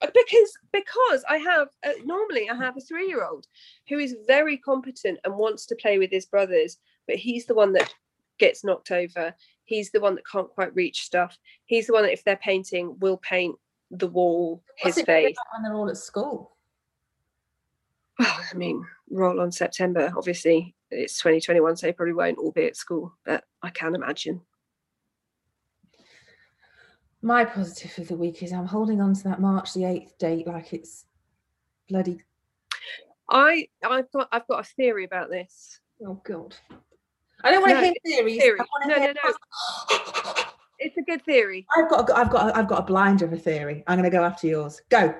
Because 0.00 0.52
because 0.72 1.24
I 1.28 1.38
have 1.38 1.68
uh, 1.84 1.92
normally 2.04 2.48
I 2.48 2.54
have 2.54 2.76
a 2.76 2.80
three 2.80 3.08
year 3.08 3.24
old 3.24 3.46
who 3.88 3.98
is 3.98 4.16
very 4.26 4.56
competent 4.56 5.18
and 5.24 5.36
wants 5.36 5.66
to 5.66 5.76
play 5.76 5.98
with 5.98 6.10
his 6.10 6.26
brothers, 6.26 6.78
but 7.06 7.16
he's 7.16 7.46
the 7.46 7.54
one 7.54 7.72
that 7.72 7.92
gets 8.38 8.64
knocked 8.64 8.92
over. 8.92 9.34
He's 9.64 9.90
the 9.90 10.00
one 10.00 10.14
that 10.14 10.26
can't 10.30 10.48
quite 10.48 10.74
reach 10.74 11.02
stuff. 11.02 11.36
He's 11.66 11.88
the 11.88 11.92
one 11.92 12.04
that 12.04 12.12
if 12.12 12.24
they're 12.24 12.36
painting 12.36 12.96
will 13.00 13.18
paint 13.18 13.56
the 13.90 14.06
wall 14.06 14.62
What's 14.82 14.96
his 14.96 15.04
face. 15.04 15.36
when 15.52 15.62
they're 15.62 15.74
all 15.74 15.88
at 15.88 15.96
school? 15.96 16.56
Well, 18.18 18.40
I 18.52 18.56
mean, 18.56 18.84
roll 19.10 19.40
on 19.40 19.52
September. 19.52 20.12
Obviously, 20.16 20.74
it's 20.90 21.18
2021, 21.18 21.76
so 21.76 21.86
they 21.86 21.92
probably 21.92 22.14
won't 22.14 22.38
all 22.38 22.52
be 22.52 22.66
at 22.66 22.76
school, 22.76 23.14
but 23.24 23.44
I 23.62 23.70
can 23.70 23.94
imagine. 23.94 24.40
My 27.22 27.44
positive 27.44 27.98
of 27.98 28.08
the 28.08 28.16
week 28.16 28.42
is 28.42 28.52
I'm 28.52 28.66
holding 28.66 29.00
on 29.00 29.14
to 29.14 29.24
that 29.24 29.40
March 29.40 29.74
the 29.74 29.80
8th 29.80 30.16
date 30.18 30.46
like 30.46 30.72
it's 30.72 31.04
bloody. 31.88 32.22
I 33.28 33.68
I've 33.84 34.10
got 34.12 34.28
I've 34.30 34.46
got 34.46 34.60
a 34.60 34.68
theory 34.76 35.04
about 35.04 35.28
this. 35.28 35.80
Oh, 36.06 36.20
God. 36.24 36.54
I 37.42 37.50
don't 37.50 37.60
want 37.60 37.72
to 37.72 37.76
No, 37.76 37.82
hear 37.82 37.94
theories. 38.04 38.40
theory. 38.40 38.58
No, 38.86 38.94
hear 38.94 39.14
no, 39.14 39.30
no. 39.30 39.34
It's 40.80 40.96
a 40.96 41.02
good 41.02 41.24
theory. 41.24 41.66
I've 41.76 41.90
got, 41.90 42.08
a, 42.08 42.16
I've 42.16 42.30
got, 42.30 42.50
a, 42.50 42.56
I've 42.56 42.68
got 42.68 42.78
a 42.78 42.86
blind 42.86 43.22
of 43.22 43.32
a 43.32 43.36
theory. 43.36 43.82
I'm 43.88 43.98
going 43.98 44.08
to 44.08 44.16
go 44.16 44.22
after 44.22 44.46
yours. 44.46 44.80
Go. 44.90 45.12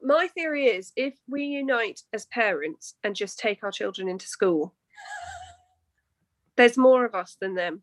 my 0.00 0.28
theory 0.28 0.66
is 0.66 0.92
if 0.94 1.14
we 1.28 1.42
unite 1.42 2.02
as 2.12 2.26
parents 2.26 2.94
and 3.02 3.16
just 3.16 3.36
take 3.40 3.64
our 3.64 3.72
children 3.72 4.08
into 4.08 4.26
school 4.28 4.74
there's 6.56 6.78
more 6.78 7.04
of 7.04 7.14
us 7.16 7.36
than 7.40 7.54
them 7.54 7.82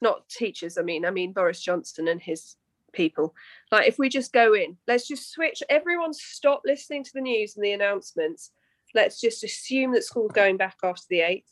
not 0.00 0.28
teachers 0.28 0.78
i 0.78 0.82
mean 0.82 1.04
i 1.04 1.10
mean 1.10 1.32
boris 1.32 1.60
johnson 1.60 2.08
and 2.08 2.20
his 2.20 2.56
people. 2.92 3.34
Like 3.70 3.86
if 3.86 3.98
we 3.98 4.08
just 4.08 4.32
go 4.32 4.54
in 4.54 4.76
let's 4.88 5.06
just 5.06 5.30
switch 5.30 5.62
everyone 5.68 6.12
stop 6.14 6.62
listening 6.64 7.04
to 7.04 7.10
the 7.14 7.20
news 7.20 7.54
and 7.56 7.64
the 7.64 7.72
announcements. 7.72 8.50
Let's 8.94 9.20
just 9.20 9.44
assume 9.44 9.92
that 9.92 10.04
school's 10.04 10.32
going 10.32 10.56
back 10.56 10.76
after 10.82 11.04
the 11.10 11.18
8th 11.20 11.44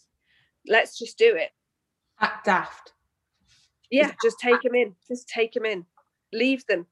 let's 0.67 0.99
just 0.99 1.19
do 1.19 1.37
it. 1.37 1.51
Act 2.21 2.47
daft. 2.47 2.93
yeah 3.91 4.13
just 4.23 4.39
take 4.41 4.61
them 4.63 4.75
in 4.75 4.95
just 5.07 5.29
take 5.29 5.53
them 5.53 5.67
in. 5.67 5.85
Leave 6.33 6.67
them. 6.67 6.87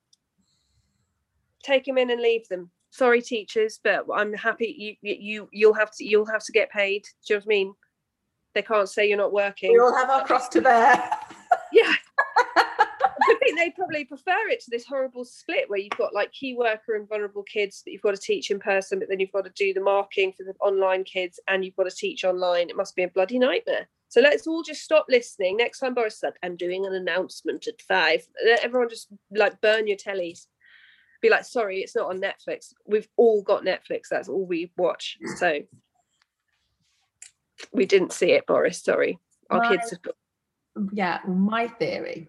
Take 1.63 1.87
them 1.87 1.99
in 1.99 2.11
and 2.11 2.21
leave 2.21 2.47
them. 2.49 2.71
Sorry 2.91 3.23
teachers 3.23 3.81
but 3.83 4.05
i'm 4.15 4.33
happy 4.35 4.75
you 4.79 4.97
you 5.01 5.17
you- 5.21 5.49
you'll 5.53 5.75
have 5.75 5.91
to 5.97 6.05
you'll 6.05 6.27
have 6.27 6.45
to 6.45 6.53
get 6.53 6.71
paid. 6.71 7.05
Do 7.27 7.35
you 7.35 7.37
know 7.37 7.45
what 7.45 7.47
i 7.47 7.49
mean? 7.49 7.75
They 8.55 8.63
can't 8.63 8.89
say 8.89 9.09
you're 9.09 9.19
not 9.19 9.33
working. 9.33 9.73
We 9.73 9.81
all 9.81 9.97
have 9.97 10.11
our 10.11 10.25
cross 10.25 10.49
to 10.51 10.61
bear. 10.61 11.11
yeah 13.65 13.71
i 13.71 13.71
think 13.71 13.75
they 13.75 13.77
probably 13.77 14.05
prefer 14.05 14.49
it 14.49 14.61
to 14.61 14.71
this 14.71 14.85
horrible 14.85 15.25
split 15.25 15.69
where 15.69 15.79
you've 15.79 15.91
got 15.99 16.15
like 16.15 16.33
key 16.33 16.55
worker 16.55 16.95
and 16.95 17.09
vulnerable 17.09 17.43
kids 17.43 17.83
that 17.85 17.93
you've 17.93 18.03
got 18.03 18.15
to 18.15 18.21
teach 18.21 18.51
in 18.51 18.59
person 18.59 18.99
but 18.99 19.09
then 19.09 19.21
you've 19.21 19.33
got 19.33 19.45
to 19.45 19.53
do 19.57 19.73
the 19.73 19.81
marking 19.81 20.33
for 20.33 20.45
the 20.45 20.55
online 20.61 21.05
kids 21.05 21.41
and 21.49 21.65
you've 21.65 21.77
got 21.77 21.85
to 21.85 21.97
teach 21.97 22.25
online. 22.25 22.69
It 22.71 22.77
must 22.77 22.97
be 22.97 23.03
a 23.05 23.09
bloody 23.09 23.39
nightmare. 23.39 23.89
So 24.09 24.21
let's 24.21 24.47
all 24.47 24.63
just 24.63 24.83
stop 24.83 25.07
listening. 25.09 25.57
Next 25.57 25.79
time 25.81 25.95
boris 25.95 26.19
said 26.19 26.35
i'm 26.43 26.57
doing 26.57 26.87
an 26.87 26.95
announcement 26.95 27.67
at 27.67 27.81
five 27.83 28.27
let 28.45 28.65
everyone 28.65 28.89
just 28.89 29.09
like 29.31 29.61
burn 29.61 29.87
your 29.87 29.97
tellies. 29.97 30.47
Be 31.23 31.31
like 31.31 31.45
sorry 31.45 31.79
it's 31.79 31.97
not 31.97 32.09
on 32.09 32.21
netflix. 32.21 32.73
We've 32.87 33.09
all 33.17 33.43
got 33.43 33.65
netflix. 33.65 34.09
That's 34.11 34.29
all 34.29 34.47
we 34.47 34.73
watch. 34.77 35.19
So 35.37 35.61
we 37.73 37.87
didn't 37.87 38.13
see 38.13 38.33
it 38.33 38.47
boris. 38.47 38.83
Sorry. 38.83 39.19
Our 39.51 39.61
My- 39.61 39.77
kids 39.77 39.91
have 39.91 40.03
got 40.03 40.15
yeah, 40.93 41.21
my 41.27 41.69
theory. 41.69 42.29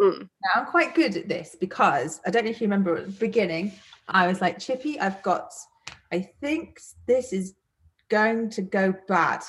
Mm, 0.00 0.20
Now 0.20 0.60
I'm 0.60 0.66
quite 0.66 0.94
good 0.94 1.16
at 1.16 1.28
this 1.28 1.56
because 1.58 2.20
I 2.26 2.30
don't 2.30 2.44
know 2.44 2.50
if 2.50 2.60
you 2.60 2.66
remember 2.66 2.96
at 2.96 3.06
the 3.06 3.12
beginning, 3.12 3.72
I 4.08 4.26
was 4.26 4.40
like, 4.40 4.58
Chippy, 4.58 4.98
I've 5.00 5.22
got, 5.22 5.52
I 6.12 6.20
think 6.40 6.80
this 7.06 7.32
is 7.32 7.54
going 8.08 8.50
to 8.50 8.62
go 8.62 8.94
bad. 9.06 9.42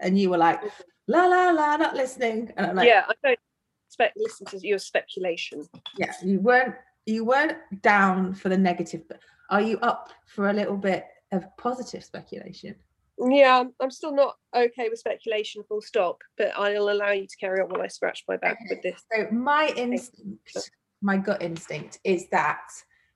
And 0.00 0.18
you 0.18 0.30
were 0.30 0.38
like, 0.38 0.60
la 1.06 1.26
la 1.26 1.50
la, 1.50 1.76
not 1.76 1.94
listening. 1.94 2.52
And 2.56 2.66
I'm 2.66 2.76
like, 2.76 2.88
yeah 2.88 3.04
i 3.08 3.14
don't 3.22 3.38
expect 3.86 4.16
listen 4.16 4.46
to 4.46 4.66
your 4.66 4.78
speculation 4.78 5.68
yeah, 5.98 6.12
you 6.22 6.40
weren't 6.40 6.74
you 7.06 7.24
weren't 7.24 7.58
down 7.82 8.34
for 8.34 8.48
the 8.48 8.56
negative, 8.56 9.02
but 9.08 9.20
are 9.50 9.60
you 9.60 9.78
up 9.78 10.10
for 10.26 10.50
a 10.50 10.52
little 10.52 10.76
bit 10.76 11.06
of 11.32 11.44
positive 11.56 12.04
speculation? 12.04 12.74
Yeah, 13.18 13.64
I'm- 13.80 13.90
still 13.90 14.14
not 14.14 14.36
okay 14.54 14.88
with 14.88 14.98
speculation, 14.98 15.62
full 15.64 15.82
stop, 15.82 16.18
but 16.36 16.52
I'll 16.56 16.90
allow 16.90 17.10
you 17.10 17.26
to 17.26 17.36
carry 17.36 17.60
on 17.60 17.68
while 17.68 17.82
I 17.82 17.88
scratch 17.88 18.24
my 18.26 18.36
back 18.36 18.58
with 18.68 18.82
this. 18.82 19.02
So 19.12 19.28
my 19.30 19.72
instinct, 19.76 20.70
my 21.00 21.18
gut 21.18 21.42
instinct 21.42 22.00
is 22.04 22.28
that 22.30 22.62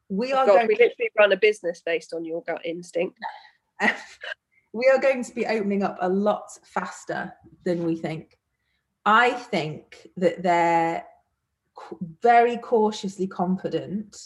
we 0.08 0.32
oh 0.32 0.38
are 0.38 0.46
God, 0.46 0.54
going 0.54 0.68
we 0.68 0.74
literally 0.74 1.10
run 1.18 1.32
a 1.32 1.36
business 1.36 1.82
based 1.84 2.12
on 2.12 2.24
your 2.24 2.42
gut 2.42 2.64
instinct. 2.64 3.18
we 4.72 4.88
are 4.88 4.98
going 4.98 5.24
to 5.24 5.34
be 5.34 5.46
opening 5.46 5.82
up 5.82 5.96
a 6.00 6.08
lot 6.08 6.50
faster 6.64 7.32
than 7.64 7.84
we 7.84 7.96
think. 7.96 8.38
I 9.04 9.32
think 9.32 10.08
that 10.16 10.42
they're 10.42 11.04
very 12.22 12.56
cautiously 12.56 13.26
confident 13.26 14.16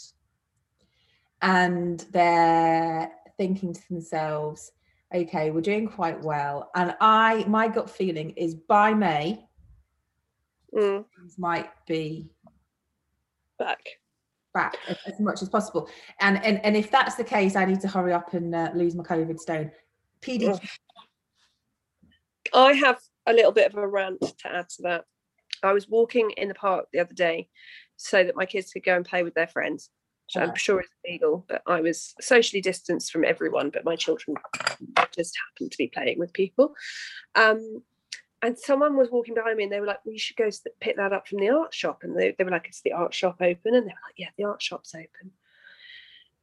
and 1.41 1.99
they're 2.11 3.11
thinking 3.37 3.73
to 3.73 3.89
themselves, 3.89 4.71
okay, 5.13 5.51
we're 5.51 5.61
doing 5.61 5.87
quite 5.87 6.21
well. 6.21 6.71
And 6.75 6.95
I, 6.99 7.45
my 7.47 7.67
gut 7.67 7.89
feeling 7.89 8.31
is 8.31 8.55
by 8.55 8.93
May, 8.93 9.45
Mm, 10.73 11.03
things 11.17 11.37
might 11.37 11.69
be 11.85 12.29
back. 13.59 13.81
back 14.53 14.77
as, 14.87 14.97
as 15.05 15.19
much 15.19 15.41
as 15.41 15.49
possible. 15.49 15.89
And, 16.19 16.43
and 16.45 16.63
and 16.65 16.77
if 16.77 16.89
that's 16.89 17.15
the 17.15 17.25
case, 17.25 17.55
I 17.55 17.65
need 17.65 17.81
to 17.81 17.87
hurry 17.87 18.13
up 18.13 18.33
and 18.33 18.55
uh, 18.55 18.71
lose 18.73 18.95
my 18.95 19.03
COVID 19.03 19.37
stone. 19.39 19.71
PD, 20.21 20.57
I 22.53 22.73
have 22.73 22.99
a 23.27 23.33
little 23.33 23.51
bit 23.51 23.71
of 23.71 23.77
a 23.77 23.87
rant 23.87 24.21
to 24.21 24.47
add 24.47 24.69
to 24.69 24.83
that. 24.83 25.05
I 25.63 25.73
was 25.73 25.89
walking 25.89 26.31
in 26.37 26.47
the 26.47 26.55
park 26.55 26.85
the 26.91 26.99
other 26.99 27.13
day 27.13 27.49
so 27.97 28.23
that 28.23 28.35
my 28.35 28.45
kids 28.45 28.71
could 28.71 28.83
go 28.83 28.95
and 28.95 29.05
play 29.05 29.23
with 29.23 29.33
their 29.33 29.47
friends, 29.47 29.89
which 30.33 30.43
I'm 30.43 30.55
sure 30.55 30.81
is 30.81 30.87
legal, 31.07 31.45
but 31.47 31.61
I 31.67 31.81
was 31.81 32.13
socially 32.21 32.61
distanced 32.61 33.11
from 33.11 33.25
everyone, 33.25 33.69
but 33.69 33.85
my 33.85 33.95
children 33.95 34.37
just 35.15 35.37
happened 35.47 35.71
to 35.71 35.77
be 35.77 35.87
playing 35.87 36.19
with 36.19 36.33
people. 36.33 36.73
Um, 37.35 37.83
and 38.41 38.57
someone 38.57 38.97
was 38.97 39.11
walking 39.11 39.35
behind 39.35 39.57
me 39.57 39.63
and 39.65 39.71
they 39.71 39.79
were 39.79 39.85
like, 39.85 40.03
we 40.05 40.17
should 40.17 40.37
go 40.37 40.49
pick 40.79 40.97
that 40.97 41.13
up 41.13 41.27
from 41.27 41.39
the 41.39 41.49
art 41.49 41.73
shop. 41.73 41.99
And 42.03 42.17
they, 42.17 42.33
they 42.37 42.43
were 42.43 42.51
like, 42.51 42.69
is 42.69 42.81
the 42.83 42.93
art 42.93 43.13
shop 43.13 43.37
open? 43.39 43.75
And 43.75 43.83
they 43.83 43.91
were 43.91 44.07
like, 44.07 44.17
yeah, 44.17 44.29
the 44.37 44.45
art 44.45 44.61
shop's 44.61 44.95
open. 44.95 45.31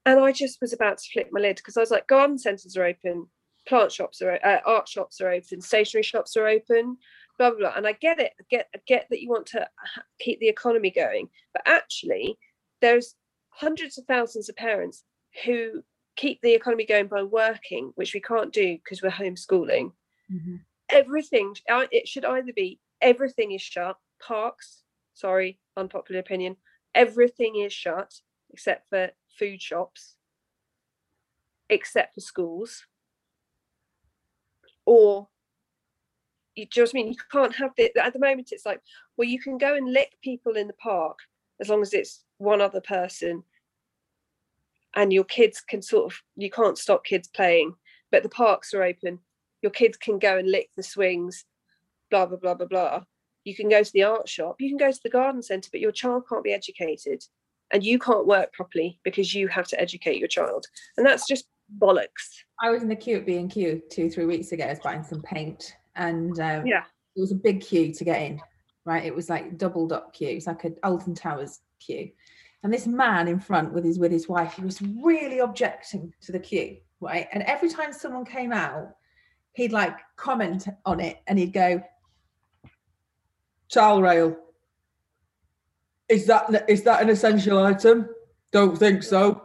And 0.07 0.21
I 0.21 0.33
just 0.33 0.61
was 0.61 0.73
about 0.73 0.99
to 0.99 1.11
flip 1.13 1.29
my 1.33 1.41
lid 1.41 1.57
because 1.57 1.77
I 1.77 1.81
was 1.81 1.91
like, 1.91 2.07
garden 2.07 2.39
centres 2.39 2.77
are 2.77 2.85
open, 2.85 3.27
plant 3.67 3.91
shops 3.91 4.23
are, 4.23 4.39
uh, 4.45 4.61
art 4.65 4.89
shops 4.89 5.21
are 5.21 5.31
open, 5.31 5.61
stationery 5.61 6.05
shops 6.05 6.37
are 6.37 6.47
open, 6.47 6.99
blah, 7.37 7.51
blah, 7.51 7.59
blah. 7.59 7.73
And 7.75 7.87
I 7.87 7.93
get 7.93 8.21
it. 8.21 8.33
I 8.41 8.45
get, 8.49 8.69
I 8.75 8.81
get 8.87 9.07
that 9.11 9.21
you 9.21 9.29
want 9.29 9.47
to 9.47 9.69
keep 10.21 10.39
the 10.39 10.49
economy 10.49 10.91
going. 10.91 11.29
But 11.53 11.63
actually, 11.67 12.39
there's 12.81 13.17
hundreds 13.59 13.99
of 13.99 14.05
thousands 14.05 14.49
of 14.49 14.57
parents 14.57 15.05
who 15.45 15.83
keep 16.17 16.41
the 16.43 16.55
economy 16.55 16.87
going 16.87 17.09
by 17.09 17.23
working, 17.23 17.93
which 17.97 18.15
we 18.15 18.21
can't 18.21 18.53
do 18.53 18.77
because 18.77 19.03
we're 19.03 19.11
homeschooling. 19.11 19.93
Mhm. 20.31 20.65
Everything 20.89 21.55
it 21.69 22.09
should 22.09 22.25
either 22.25 22.53
be 22.53 22.81
everything 23.01 23.53
is 23.53 23.63
shut, 23.63 23.97
parks. 24.21 24.85
Sorry, 25.15 25.61
unpopular 25.77 26.21
opinion. 26.21 26.57
Everything 26.95 27.57
is 27.57 27.73
shut 27.73 28.21
except 28.51 28.89
for 28.89 29.11
food 29.39 29.61
shops, 29.61 30.17
except 31.69 32.15
for 32.15 32.21
schools, 32.21 32.87
or 34.87 35.29
you 36.55 36.67
just 36.67 36.95
mean 36.95 37.09
you 37.09 37.17
can't 37.31 37.55
have 37.57 37.73
the 37.77 37.95
at 37.97 38.13
the 38.13 38.19
moment 38.19 38.51
it's 38.53 38.67
like 38.67 38.81
well 39.17 39.29
you 39.29 39.41
can 39.41 39.59
go 39.59 39.75
and 39.77 39.93
lick 39.93 40.17
people 40.23 40.57
in 40.57 40.67
the 40.67 40.73
park 40.75 41.19
as 41.61 41.69
long 41.69 41.83
as 41.83 41.93
it's 41.95 42.25
one 42.39 42.61
other 42.61 42.81
person 42.81 43.43
and 44.97 45.13
your 45.13 45.25
kids 45.25 45.61
can 45.61 45.83
sort 45.83 46.13
of 46.13 46.19
you 46.37 46.51
can't 46.51 46.79
stop 46.79 47.05
kids 47.05 47.29
playing 47.29 47.75
but 48.11 48.23
the 48.23 48.29
parks 48.29 48.73
are 48.73 48.83
open 48.83 49.19
your 49.63 49.71
kids 49.71 49.97
can 49.97 50.19
go 50.19 50.39
and 50.39 50.51
lick 50.51 50.71
the 50.77 50.83
swings 50.83 51.45
blah 52.11 52.27
blah 52.27 52.39
blah 52.39 52.55
blah 52.55 52.67
blah 52.67 53.01
you 53.45 53.55
can 53.55 53.69
go 53.69 53.83
to 53.83 53.93
the 53.93 54.03
art 54.03 54.29
shop 54.29 54.57
you 54.61 54.69
can 54.69 54.79
go 54.79 54.91
to 54.91 55.01
the 55.03 55.11
garden 55.11 55.43
centre 55.43 55.69
but 55.71 55.81
your 55.81 55.93
child 55.93 56.23
can't 56.29 56.45
be 56.45 56.53
educated 56.53 57.23
and 57.71 57.85
you 57.85 57.99
can't 57.99 58.27
work 58.27 58.53
properly 58.53 58.99
because 59.05 59.35
you 59.35 59.47
have 59.49 59.67
to 59.67 59.81
educate 59.81 60.19
your 60.19 60.29
child 60.29 60.67
and 60.97 61.07
that's 61.07 61.27
just 61.29 61.47
bollocks 61.79 62.45
I 62.63 62.71
was 62.71 62.83
in 62.83 62.89
the 62.89 62.97
queue 62.97 63.19
at 63.19 63.27
B 63.27 63.37
and 63.37 63.51
Q 63.51 63.81
two, 63.91 64.11
three 64.11 64.25
weeks 64.25 64.51
ago. 64.51 64.65
I 64.65 64.71
was 64.71 64.81
buying 64.81 65.05
some 65.05 65.23
paint, 65.23 65.77
and 65.95 66.41
um, 66.41 66.67
yeah 66.67 66.83
it 67.19 67.21
was 67.21 67.33
a 67.33 67.37
big 67.37 67.61
queue 67.61 67.93
to 67.93 68.05
get 68.05 68.23
in. 68.23 68.41
Right, 68.85 69.05
it 69.05 69.15
was 69.15 69.29
like 69.29 69.59
doubled 69.59 69.93
up 69.93 70.15
queue. 70.15 70.29
It's 70.29 70.47
like 70.47 70.65
an 70.65 70.77
Alton 70.83 71.15
Towers 71.15 71.61
queue, 71.79 72.11
and 72.63 72.73
this 72.73 72.87
man 72.87 73.29
in 73.29 73.39
front 73.39 73.73
with 73.73 73.85
his 73.85 73.99
with 73.99 74.13
his 74.13 74.29
wife, 74.29 74.55
he 74.55 74.63
was 74.63 74.81
really 74.83 75.39
objecting 75.39 76.13
to 76.23 76.33
the 76.33 76.39
queue. 76.39 76.79
Right, 77.01 77.29
and 77.33 77.43
every 77.45 77.69
time 77.69 77.93
someone 77.93 78.25
came 78.25 78.53
out, 78.53 78.97
he'd 79.53 79.73
like 79.73 79.97
comment 80.17 80.67
on 80.85 81.01
it, 81.01 81.19
and 81.27 81.39
he'd 81.39 81.53
go, 81.53 81.83
"Towel 83.71 84.03
rail. 84.03 84.37
Is 86.09 86.27
that 86.27 86.65
is 86.69 86.83
that 86.85 87.03
an 87.03 87.11
essential 87.11 87.65
item? 87.65 88.09
Don't 88.53 88.77
think 88.77 89.03
so." 89.03 89.45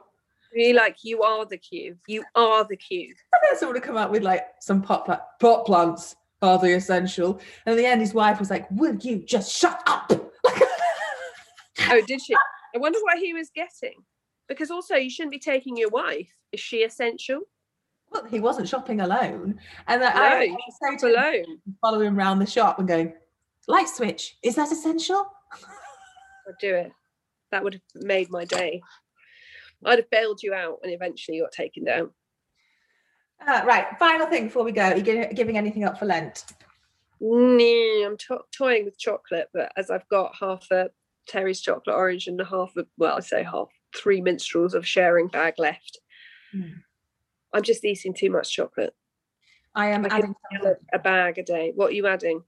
really 0.55 0.73
like 0.73 0.97
you 1.03 1.23
are 1.23 1.47
the 1.47 1.57
queue 1.57 1.97
you 2.05 2.23
are 2.35 2.63
the 2.65 2.75
queue 2.75 3.07
And 3.07 3.41
then 3.41 3.57
someone 3.57 3.73
would 3.73 3.81
come 3.81 3.97
out 3.97 4.11
with 4.11 4.21
like 4.21 4.45
some 4.59 4.83
pot 4.83 5.03
pla- 5.03 5.21
pot 5.39 5.65
plants 5.65 6.15
are 6.43 6.59
the 6.59 6.73
essential. 6.73 7.39
And 7.65 7.73
in 7.73 7.77
the 7.77 7.89
end, 7.89 8.01
his 8.01 8.13
wife 8.13 8.37
was 8.37 8.49
like, 8.49 8.69
"Will 8.69 8.95
you 8.95 9.17
just 9.17 9.51
shut 9.51 9.81
up?" 9.87 10.11
oh 11.89 12.01
did 12.05 12.21
she 12.21 12.35
i 12.73 12.77
wonder 12.77 12.99
what 13.03 13.17
he 13.17 13.33
was 13.33 13.49
getting 13.53 13.95
because 14.47 14.71
also 14.71 14.95
you 14.95 15.09
shouldn't 15.09 15.31
be 15.31 15.39
taking 15.39 15.77
your 15.77 15.89
wife. 15.89 16.29
Is 16.51 16.59
she 16.59 16.83
essential? 16.83 17.41
Well, 18.11 18.25
he 18.25 18.39
wasn't 18.39 18.69
shopping 18.69 19.01
alone, 19.01 19.59
and 19.87 20.01
that 20.01 20.15
no 20.15 20.21
I 20.21 20.43
you 20.43 20.57
should 20.89 20.99
to 20.99 21.07
alone. 21.07 21.45
follow 21.81 22.01
him 22.01 22.17
around 22.17 22.39
the 22.39 22.45
shop 22.45 22.77
and 22.79 22.87
going, 22.87 23.13
"Light 23.67 23.89
switch 23.89 24.37
is 24.43 24.55
that 24.55 24.71
essential?" 24.71 25.25
i'd 26.47 26.57
do 26.59 26.75
it. 26.75 26.91
That 27.51 27.63
would 27.63 27.73
have 27.73 28.03
made 28.03 28.29
my 28.29 28.45
day. 28.45 28.81
I'd 29.85 29.99
have 29.99 30.09
bailed 30.09 30.43
you 30.43 30.53
out 30.53 30.79
and 30.83 30.93
eventually 30.93 31.39
got 31.39 31.51
taken 31.51 31.83
down. 31.85 32.11
Uh, 33.45 33.63
right, 33.65 33.87
final 33.99 34.27
thing 34.27 34.45
before 34.45 34.63
we 34.63 34.71
go. 34.71 34.83
Are 34.83 34.97
you 34.97 35.03
giving 35.33 35.57
anything 35.57 35.83
up 35.83 35.97
for 35.97 36.05
Lent? 36.05 36.45
Nee, 37.25 38.03
i'm 38.03 38.17
to- 38.17 38.43
toying 38.51 38.83
with 38.83 38.97
chocolate 38.99 39.47
but 39.53 39.71
as 39.77 39.89
i've 39.89 40.07
got 40.09 40.33
half 40.37 40.67
a 40.71 40.89
terry's 41.27 41.61
chocolate 41.61 41.95
orange 41.95 42.27
and 42.27 42.41
half 42.49 42.75
of 42.75 42.87
well 42.97 43.15
i 43.15 43.19
say 43.19 43.43
half 43.43 43.69
three 43.95 44.21
minstrels 44.21 44.73
of 44.73 44.85
sharing 44.87 45.27
bag 45.27 45.53
left 45.57 45.99
Hmm. 46.51 46.73
i'm 47.53 47.63
just 47.63 47.83
eating 47.83 48.13
too 48.13 48.29
much 48.29 48.53
chocolate 48.53 48.93
I 49.75 49.87
am 49.87 50.05
I 50.05 50.17
adding. 50.17 50.35
a, 50.63 50.73
a 50.93 50.99
bag 50.99 51.39
a 51.39 51.43
day 51.43 51.71
what 51.75 51.89
are 51.89 51.93
you 51.95 52.05
adding 52.07 52.43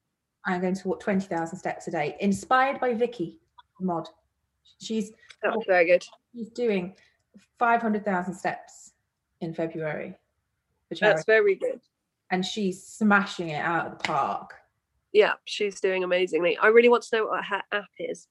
I'm 0.45 0.61
going 0.61 0.75
to 0.75 0.87
walk 0.87 0.99
twenty 0.99 1.25
thousand 1.25 1.57
steps 1.57 1.87
a 1.87 1.91
day, 1.91 2.15
inspired 2.19 2.79
by 2.79 2.93
Vicky 2.93 3.39
Mod. 3.81 4.07
She's 4.79 5.11
that's 5.41 5.65
very 5.65 5.85
good 5.85 6.05
she's 6.35 6.49
doing 6.51 6.93
five 7.57 7.81
hundred 7.81 8.05
thousand 8.05 8.35
steps 8.35 8.91
in 9.41 9.55
February 9.55 10.15
that's 11.01 11.25
very 11.25 11.55
good 11.55 11.81
and 12.29 12.45
she's 12.45 12.83
smashing 12.85 13.49
it 13.49 13.59
out 13.59 13.87
of 13.87 13.97
the 13.97 14.03
park. 14.03 14.53
yeah, 15.13 15.33
she's 15.45 15.79
doing 15.81 16.03
amazingly. 16.03 16.57
I 16.57 16.67
really 16.67 16.89
want 16.89 17.03
to 17.03 17.15
know 17.17 17.25
what 17.25 17.43
her 17.45 17.61
app 17.71 17.89
is 17.97 18.27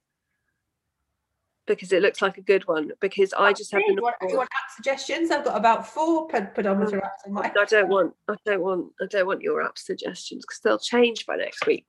because 1.67 1.93
it 1.93 2.03
looks 2.03 2.21
like 2.21 2.39
a 2.39 2.43
good 2.43 2.67
one. 2.67 2.93
Because 3.01 3.33
I 3.33 3.53
just 3.53 3.73
have 3.73 3.83
do, 3.87 3.95
you 3.95 4.03
want, 4.03 4.17
do 4.21 4.29
you 4.29 4.37
want 4.37 4.49
app 4.53 4.71
suggestions? 4.75 5.31
I've 5.31 5.45
got 5.45 5.57
about 5.57 5.87
four 5.87 6.29
ped- 6.29 6.55
pedometer 6.55 6.99
apps 6.99 7.27
in 7.27 7.33
my. 7.33 7.53
I 7.57 7.65
don't 7.65 7.89
want, 7.89 8.15
I 8.29 8.35
don't 8.45 8.63
want, 8.63 8.93
I 9.01 9.07
don't 9.07 9.27
want 9.27 9.43
your 9.43 9.63
app 9.63 9.79
suggestions 9.79 10.45
because 10.45 10.61
they'll 10.61 10.79
change 10.79 11.27
by 11.27 11.37
next 11.37 11.67
week. 11.67 11.85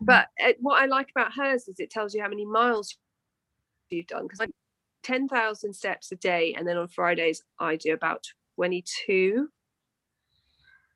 But 0.00 0.28
uh, 0.44 0.52
what 0.60 0.82
I 0.82 0.86
like 0.86 1.10
about 1.10 1.32
hers 1.32 1.68
is 1.68 1.78
it 1.78 1.90
tells 1.90 2.14
you 2.14 2.22
how 2.22 2.28
many 2.28 2.46
miles 2.46 2.96
you've 3.90 4.06
done. 4.06 4.24
Because 4.24 4.40
like 4.40 4.50
ten 5.02 5.28
thousand 5.28 5.74
steps 5.74 6.10
a 6.12 6.16
day, 6.16 6.54
and 6.56 6.66
then 6.66 6.76
on 6.76 6.88
Fridays 6.88 7.42
I 7.58 7.76
do 7.76 7.92
about 7.92 8.24
twenty-two. 8.56 9.48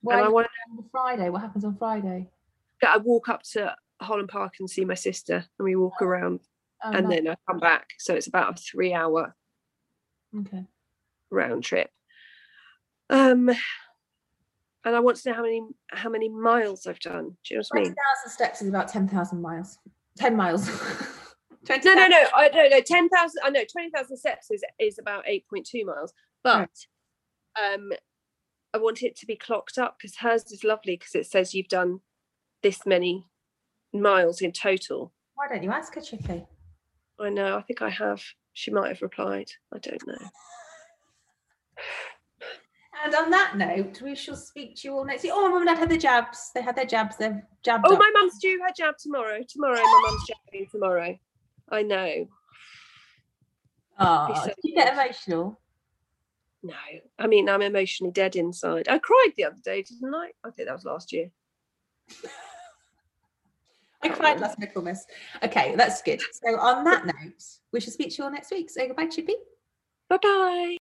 Well, 0.03 0.17
and 0.17 0.25
I 0.25 0.29
I 0.29 0.33
want 0.33 0.49
on 0.79 0.85
Friday. 0.91 1.29
What 1.29 1.43
happens 1.43 1.65
on 1.65 1.77
Friday? 1.77 2.31
I 2.83 2.97
walk 2.97 3.29
up 3.29 3.43
to 3.53 3.75
Holland 4.01 4.31
Park 4.31 4.55
and 4.59 4.71
see 4.71 4.87
my 4.87 4.95
sister, 4.95 5.45
and 5.59 5.65
we 5.65 5.77
walk 5.77 6.01
around, 6.01 6.41
Oh, 6.83 6.93
and 6.93 7.09
nice. 7.09 7.17
then 7.17 7.29
I 7.29 7.37
come 7.49 7.61
back. 7.61 7.89
So 7.99 8.15
it's 8.15 8.27
about 8.27 8.59
a 8.59 8.63
three-hour 8.63 9.35
okay. 10.41 10.65
round 11.31 11.65
trip. 11.65 11.91
Um, 13.11 13.51
and 14.85 14.97
I 14.97 15.01
want 15.01 15.19
to 15.19 15.29
know 15.29 15.35
how 15.35 15.43
many 15.43 15.63
how 15.91 16.09
many 16.09 16.29
miles 16.29 16.87
I've 16.87 17.01
done. 17.01 17.37
Do 17.45 17.55
you 17.55 17.57
know 17.57 17.65
what 17.71 17.81
I 17.81 17.83
mean? 17.83 17.95
thousand 17.95 18.33
steps 18.33 18.63
is 18.63 18.69
about 18.69 18.89
ten 18.89 19.09
thousand 19.09 19.43
miles. 19.43 19.79
Ten 20.17 20.37
miles. 20.37 20.69
Twenty. 21.67 21.89
No, 21.89 21.95
no, 21.95 22.07
no. 22.07 22.25
I 22.35 22.49
don't 22.49 22.71
know. 22.71 22.81
Ten 22.81 23.09
thousand. 23.11 23.43
I 23.45 23.51
know 23.51 23.65
twenty 23.71 23.91
thousand 23.91 24.17
steps 24.17 24.51
is 24.51 24.65
is 24.79 24.99
about 24.99 25.25
eight 25.27 25.47
point 25.49 25.67
two 25.67 25.85
miles. 25.85 26.15
But 26.43 26.71
um, 27.63 27.93
I 28.73 28.79
want 28.79 29.03
it 29.03 29.17
to 29.17 29.27
be 29.27 29.37
clocked 29.37 29.77
up 29.77 29.99
because 29.99 30.17
hers 30.17 30.51
is 30.51 30.65
lovely 30.65 30.97
because 30.97 31.15
it 31.15 31.27
says 31.27 31.55
you've 31.55 31.69
done 31.69 32.01
this 32.63 32.87
many 32.87 33.27
miles 33.93 34.41
in 34.41 34.53
total. 34.53 35.13
Why 35.35 35.49
don't 35.49 35.63
you 35.63 35.71
ask 35.71 35.95
her, 35.95 36.01
Chicky? 36.01 36.47
I 37.21 37.29
know. 37.29 37.57
I 37.57 37.63
think 37.63 37.83
I 37.83 37.91
have. 37.91 38.23
She 38.53 38.71
might 38.71 38.89
have 38.89 39.03
replied. 39.03 39.51
I 39.75 39.79
don't 39.79 40.07
know. 40.07 40.29
And 43.05 43.15
on 43.15 43.31
that 43.31 43.57
note, 43.57 44.03
we 44.03 44.15
shall 44.15 44.37
speak 44.37 44.77
to 44.77 44.89
you 44.89 44.95
all 44.95 45.05
next 45.05 45.23
week. 45.23 45.33
Oh, 45.35 45.43
my 45.43 45.49
mum 45.49 45.59
and 45.63 45.69
dad 45.69 45.79
had 45.79 45.89
their 45.91 45.99
jabs. 45.99 46.51
They 46.55 46.61
had 46.63 46.77
their 46.77 46.85
jabs. 46.85 47.17
They've 47.17 47.41
jabbed 47.63 47.85
Oh, 47.89 47.95
up. 47.95 47.99
my 47.99 48.11
mum's 48.15 48.39
due 48.41 48.61
her 48.63 48.73
jab 48.77 48.97
tomorrow. 48.99 49.41
Tomorrow, 49.49 49.77
my 49.77 50.03
mum's 50.09 50.27
jabbing 50.27 50.67
tomorrow. 50.71 51.19
I 51.71 51.83
know. 51.83 52.27
Ah, 53.99 54.29
Aw, 54.31 54.35
so 54.35 54.47
did 54.49 54.57
you 54.65 54.75
get 54.75 54.93
emotional? 54.93 55.61
No, 56.63 56.75
I 57.19 57.27
mean 57.27 57.49
I'm 57.49 57.63
emotionally 57.63 58.13
dead 58.13 58.37
inside. 58.37 58.89
I 58.89 58.99
cried 58.99 59.31
the 59.37 59.45
other 59.45 59.57
day, 59.65 59.83
didn't 59.83 60.15
I? 60.15 60.31
I 60.45 60.51
think 60.51 60.69
that 60.69 60.75
was 60.75 60.85
last 60.85 61.13
year. 61.13 61.31
I 64.03 64.09
Can't 64.09 64.19
cried 64.19 64.35
remember. 64.35 64.47
last 64.47 64.59
Michaelmas. 64.59 65.07
Okay, 65.45 65.75
that's 65.77 66.03
good. 66.03 66.21
So 66.33 66.59
on 66.59 66.85
that 66.85 67.05
note, 67.07 67.43
we 67.73 67.81
shall 67.81 67.93
speak 67.93 68.11
to 68.11 68.17
you 68.19 68.25
all 68.25 68.31
next 68.31 68.51
week. 68.51 68.71
So 68.71 68.87
goodbye, 68.87 69.07
Chippy. 69.09 69.35
Bye 70.09 70.19
bye. 70.23 70.77